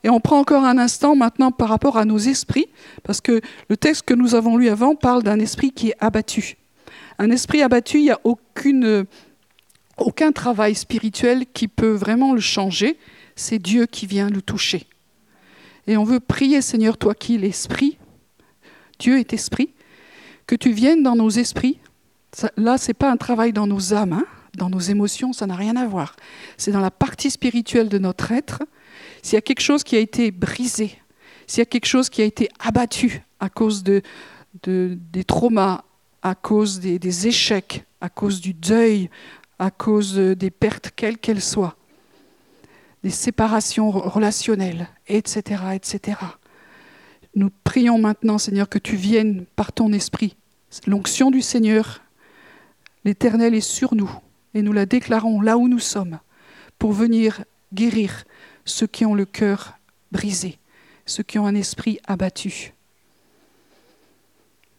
Et 0.05 0.09
on 0.09 0.19
prend 0.19 0.37
encore 0.37 0.63
un 0.63 0.77
instant 0.77 1.15
maintenant 1.15 1.51
par 1.51 1.67
rapport 1.67 1.97
à 1.97 2.05
nos 2.05 2.19
esprits, 2.19 2.67
parce 3.01 3.21
que 3.21 3.41
le 3.69 3.75
texte 3.75 4.03
que 4.03 4.13
nous 4.13 4.35
avons 4.35 4.55
lu 4.55 4.69
avant 4.69 4.93
parle 4.93 5.23
d'un 5.23 5.39
esprit 5.39 5.71
qui 5.71 5.89
est 5.89 5.95
abattu. 5.99 6.57
Un 7.17 7.31
esprit 7.31 7.63
abattu, 7.63 7.97
il 7.97 8.03
n'y 8.03 8.11
a 8.11 8.19
aucun 9.97 10.31
travail 10.31 10.75
spirituel 10.75 11.47
qui 11.51 11.67
peut 11.67 11.93
vraiment 11.93 12.33
le 12.35 12.39
changer. 12.39 12.99
C'est 13.35 13.57
Dieu 13.57 13.87
qui 13.87 14.05
vient 14.05 14.29
le 14.29 14.43
toucher. 14.43 14.85
Et 15.87 15.97
on 15.97 16.03
veut 16.03 16.19
prier, 16.19 16.61
Seigneur, 16.61 16.99
toi 16.99 17.15
qui 17.15 17.33
es 17.33 17.39
l'esprit, 17.39 17.97
Dieu 18.99 19.17
est 19.17 19.33
esprit, 19.33 19.73
que 20.45 20.55
tu 20.55 20.71
viennes 20.71 21.01
dans 21.01 21.15
nos 21.15 21.31
esprits. 21.31 21.79
là, 22.57 22.77
ce 22.77 22.89
n'est 22.89 22.93
pas 22.93 23.09
un 23.09 23.17
travail 23.17 23.53
dans 23.53 23.65
nos 23.65 23.95
âmes, 23.95 24.13
hein, 24.13 24.25
dans 24.55 24.69
nos 24.69 24.79
émotions, 24.79 25.33
ça 25.33 25.47
n'a 25.47 25.55
rien 25.55 25.75
à 25.75 25.87
voir. 25.87 26.15
C'est 26.57 26.71
dans 26.71 26.79
la 26.79 26.91
partie 26.91 27.31
spirituelle 27.31 27.89
de 27.89 27.97
notre 27.97 28.31
être. 28.31 28.61
S'il 29.25 29.33
y 29.33 29.37
a 29.37 29.41
quelque 29.41 29.61
chose 29.61 29.83
qui 29.83 29.95
a 29.95 29.99
été 29.99 30.29
brisé, 30.29 30.99
s'il 31.47 31.57
y 31.57 31.61
a 31.63 31.65
quelque 31.65 31.87
chose 31.87 32.11
qui 32.11 32.21
a 32.21 32.25
été 32.25 32.47
abattu 32.59 33.23
à 33.39 33.49
cause 33.49 33.83
de, 33.83 34.03
des 34.63 35.23
traumas, 35.23 35.83
à 36.21 36.35
cause 36.35 36.79
des, 36.79 37.27
échecs, 37.27 37.85
à 38.01 38.09
cause 38.09 38.39
du 38.39 38.53
deuil, 38.53 39.09
à 39.57 39.71
cause 39.71 40.13
des 40.13 40.51
pertes, 40.51 40.91
quelles 40.95 41.17
qu'elles 41.17 41.41
soient, 41.41 41.75
des 43.01 43.09
séparations 43.09 43.89
relationnelles, 43.89 44.89
etc., 45.07 45.63
etc. 45.73 46.19
Nous 47.33 47.49
prions 47.63 47.97
maintenant, 47.97 48.37
Seigneur, 48.37 48.69
que 48.69 48.77
tu 48.77 48.95
viennes 48.95 49.47
par 49.55 49.73
ton 49.73 49.91
esprit. 49.91 50.37
L'onction 50.85 51.31
du 51.31 51.41
Seigneur, 51.41 52.03
l'Éternel 53.05 53.55
est 53.55 53.61
sur 53.61 53.95
nous 53.95 54.11
et 54.53 54.61
nous 54.61 54.71
la 54.71 54.85
déclarons 54.85 55.41
là 55.41 55.57
où 55.57 55.67
nous 55.67 55.79
sommes 55.79 56.19
pour 56.77 56.93
venir 56.93 57.43
guérir 57.73 58.23
ceux 58.65 58.87
qui 58.87 59.05
ont 59.05 59.15
le 59.15 59.25
cœur 59.25 59.77
brisé, 60.11 60.59
ceux 61.05 61.23
qui 61.23 61.39
ont 61.39 61.47
un 61.47 61.55
esprit 61.55 61.99
abattu. 62.05 62.73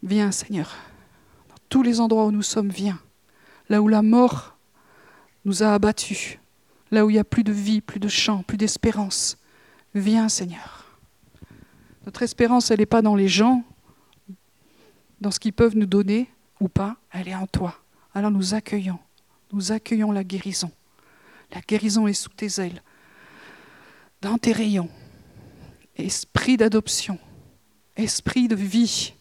Viens 0.03 0.31
Seigneur, 0.33 0.75
dans 1.49 1.57
tous 1.69 1.83
les 1.83 2.01
endroits 2.01 2.27
où 2.27 2.31
nous 2.31 2.43
sommes, 2.43 2.69
viens. 2.69 3.01
Là 3.69 3.83
où 3.83 3.89
la 3.89 4.03
mort 4.03 4.57
nous 5.45 5.63
a 5.63 5.73
abattus, 5.73 6.39
là 6.91 7.05
où 7.05 7.11
il 7.11 7.15
n'y 7.15 7.19
a 7.19 7.25
plus 7.25 7.45
de 7.45 7.53
vie, 7.53 7.81
plus 7.81 8.01
de 8.01 8.09
chant, 8.09 8.43
plus 8.43 8.57
d'espérance, 8.57 9.39
viens 9.95 10.29
Seigneur. 10.29 10.85
Notre 12.05 12.23
espérance, 12.23 12.71
elle 12.71 12.79
n'est 12.79 12.87
pas 12.87 13.03
dans 13.03 13.17
les 13.17 13.29
gens, 13.29 13.65
dans 15.21 15.31
ce 15.31 15.41
qu'ils 15.41 15.53
peuvent 15.53 15.77
nous 15.77 15.87
donner 15.87 16.31
ou 16.61 16.69
pas, 16.69 16.97
elle 17.11 17.29
est 17.29 17.35
en 17.35 17.47
toi. 17.47 17.79
Alors 18.15 18.31
nous 18.31 18.55
accueillons 18.55 18.99
nous 19.53 19.73
accueillons 19.73 20.13
la 20.13 20.25
guérison. 20.25 20.71
La 21.53 21.61
guérison 21.61 22.07
est 22.07 22.13
sous 22.13 22.31
tes 22.31 22.61
ailes, 22.61 22.83
dans 24.23 24.39
tes 24.39 24.53
rayons. 24.53 24.89
Esprit 25.97 26.57
d'adoption, 26.57 27.19
esprit 27.97 28.49
de 28.49 28.57
vie, 28.57 29.15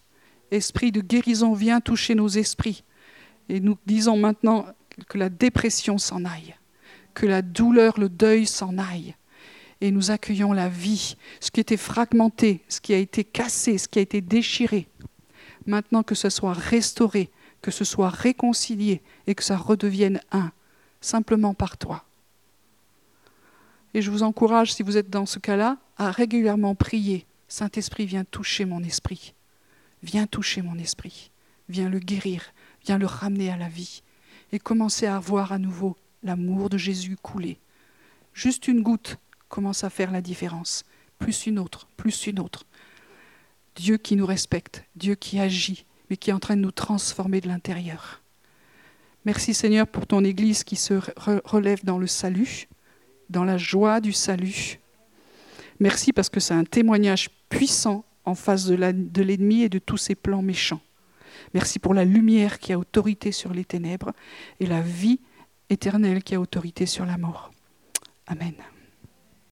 esprit 0.51 0.91
de 0.91 1.01
guérison, 1.01 1.53
viens 1.53 1.81
toucher 1.81 2.15
nos 2.15 2.27
esprits. 2.27 2.83
Et 3.49 3.59
nous 3.59 3.77
disons 3.85 4.17
maintenant 4.17 4.65
que 5.07 5.17
la 5.17 5.29
dépression 5.29 5.97
s'en 5.97 6.25
aille, 6.25 6.55
que 7.13 7.25
la 7.25 7.41
douleur, 7.41 7.99
le 7.99 8.09
deuil 8.09 8.45
s'en 8.45 8.77
aille. 8.77 9.15
Et 9.81 9.91
nous 9.91 10.11
accueillons 10.11 10.53
la 10.53 10.69
vie, 10.69 11.15
ce 11.39 11.51
qui 11.51 11.59
était 11.59 11.77
fragmenté, 11.77 12.63
ce 12.69 12.79
qui 12.79 12.93
a 12.93 12.97
été 12.97 13.23
cassé, 13.23 13.77
ce 13.77 13.87
qui 13.87 13.99
a 13.99 14.01
été 14.01 14.21
déchiré. 14.21 14.87
Maintenant 15.65 16.03
que 16.03 16.15
ce 16.15 16.29
soit 16.29 16.53
restauré, 16.53 17.29
que 17.61 17.71
ce 17.71 17.83
soit 17.83 18.09
réconcilié 18.09 19.01
et 19.27 19.35
que 19.35 19.43
ça 19.43 19.57
redevienne 19.57 20.21
un, 20.31 20.51
simplement 21.01 21.53
par 21.53 21.77
toi. 21.77 22.05
Et 23.95 24.01
je 24.01 24.11
vous 24.11 24.23
encourage, 24.23 24.73
si 24.73 24.83
vous 24.83 24.97
êtes 24.97 25.09
dans 25.09 25.25
ce 25.25 25.39
cas-là, 25.39 25.77
à 25.95 26.11
régulièrement 26.11 26.75
prier. 26.75 27.25
Saint-Esprit, 27.47 28.05
viens 28.05 28.25
toucher 28.25 28.65
mon 28.65 28.83
esprit. 28.83 29.33
Viens 30.03 30.27
toucher 30.27 30.61
mon 30.61 30.77
esprit. 30.77 31.31
Viens 31.69 31.87
le 31.87 31.99
guérir. 31.99 32.51
Viens 32.85 32.97
le 32.97 33.05
ramener 33.05 33.49
à 33.49 33.55
la 33.55 33.69
vie. 33.69 34.03
Et 34.51 34.59
commencer 34.59 35.05
à 35.05 35.17
voir 35.17 35.53
à 35.53 35.59
nouveau 35.59 35.95
l'amour 36.23 36.69
de 36.69 36.77
Jésus 36.77 37.15
couler. 37.15 37.57
Juste 38.33 38.67
une 38.67 38.81
goutte 38.81 39.15
commence 39.47 39.85
à 39.85 39.89
faire 39.89 40.11
la 40.11 40.19
différence. 40.19 40.83
Plus 41.17 41.45
une 41.45 41.57
autre, 41.57 41.87
plus 41.95 42.27
une 42.27 42.41
autre. 42.41 42.65
Dieu 43.77 43.95
qui 43.95 44.17
nous 44.17 44.25
respecte, 44.25 44.83
Dieu 44.97 45.15
qui 45.15 45.39
agit, 45.39 45.85
mais 46.09 46.17
qui 46.17 46.31
est 46.31 46.33
en 46.33 46.39
train 46.39 46.57
de 46.57 46.61
nous 46.61 46.71
transformer 46.71 47.39
de 47.39 47.47
l'intérieur. 47.47 48.21
Merci 49.23 49.53
Seigneur 49.53 49.87
pour 49.87 50.05
ton 50.05 50.25
Église 50.25 50.65
qui 50.65 50.75
se 50.75 50.99
relève 51.45 51.85
dans 51.85 51.97
le 51.97 52.07
salut, 52.07 52.67
dans 53.29 53.43
la 53.43 53.57
joie 53.57 54.01
du 54.01 54.13
salut. 54.13 54.79
Merci 55.79 56.13
parce 56.13 56.29
que 56.29 56.39
c'est 56.39 56.53
un 56.53 56.63
témoignage 56.63 57.29
puissant 57.49 58.05
en 58.23 58.35
face 58.35 58.65
de 58.65 59.21
l'ennemi 59.21 59.63
et 59.63 59.69
de 59.69 59.79
tous 59.79 59.97
ses 59.97 60.15
plans 60.15 60.41
méchants. 60.41 60.81
Merci 61.53 61.79
pour 61.79 61.93
la 61.93 62.05
lumière 62.05 62.59
qui 62.59 62.73
a 62.73 62.79
autorité 62.79 63.31
sur 63.31 63.53
les 63.53 63.65
ténèbres 63.65 64.11
et 64.59 64.65
la 64.65 64.81
vie 64.81 65.19
éternelle 65.69 66.23
qui 66.23 66.35
a 66.35 66.39
autorité 66.39 66.85
sur 66.85 67.05
la 67.05 67.17
mort. 67.17 67.51
Amen. 68.27 68.55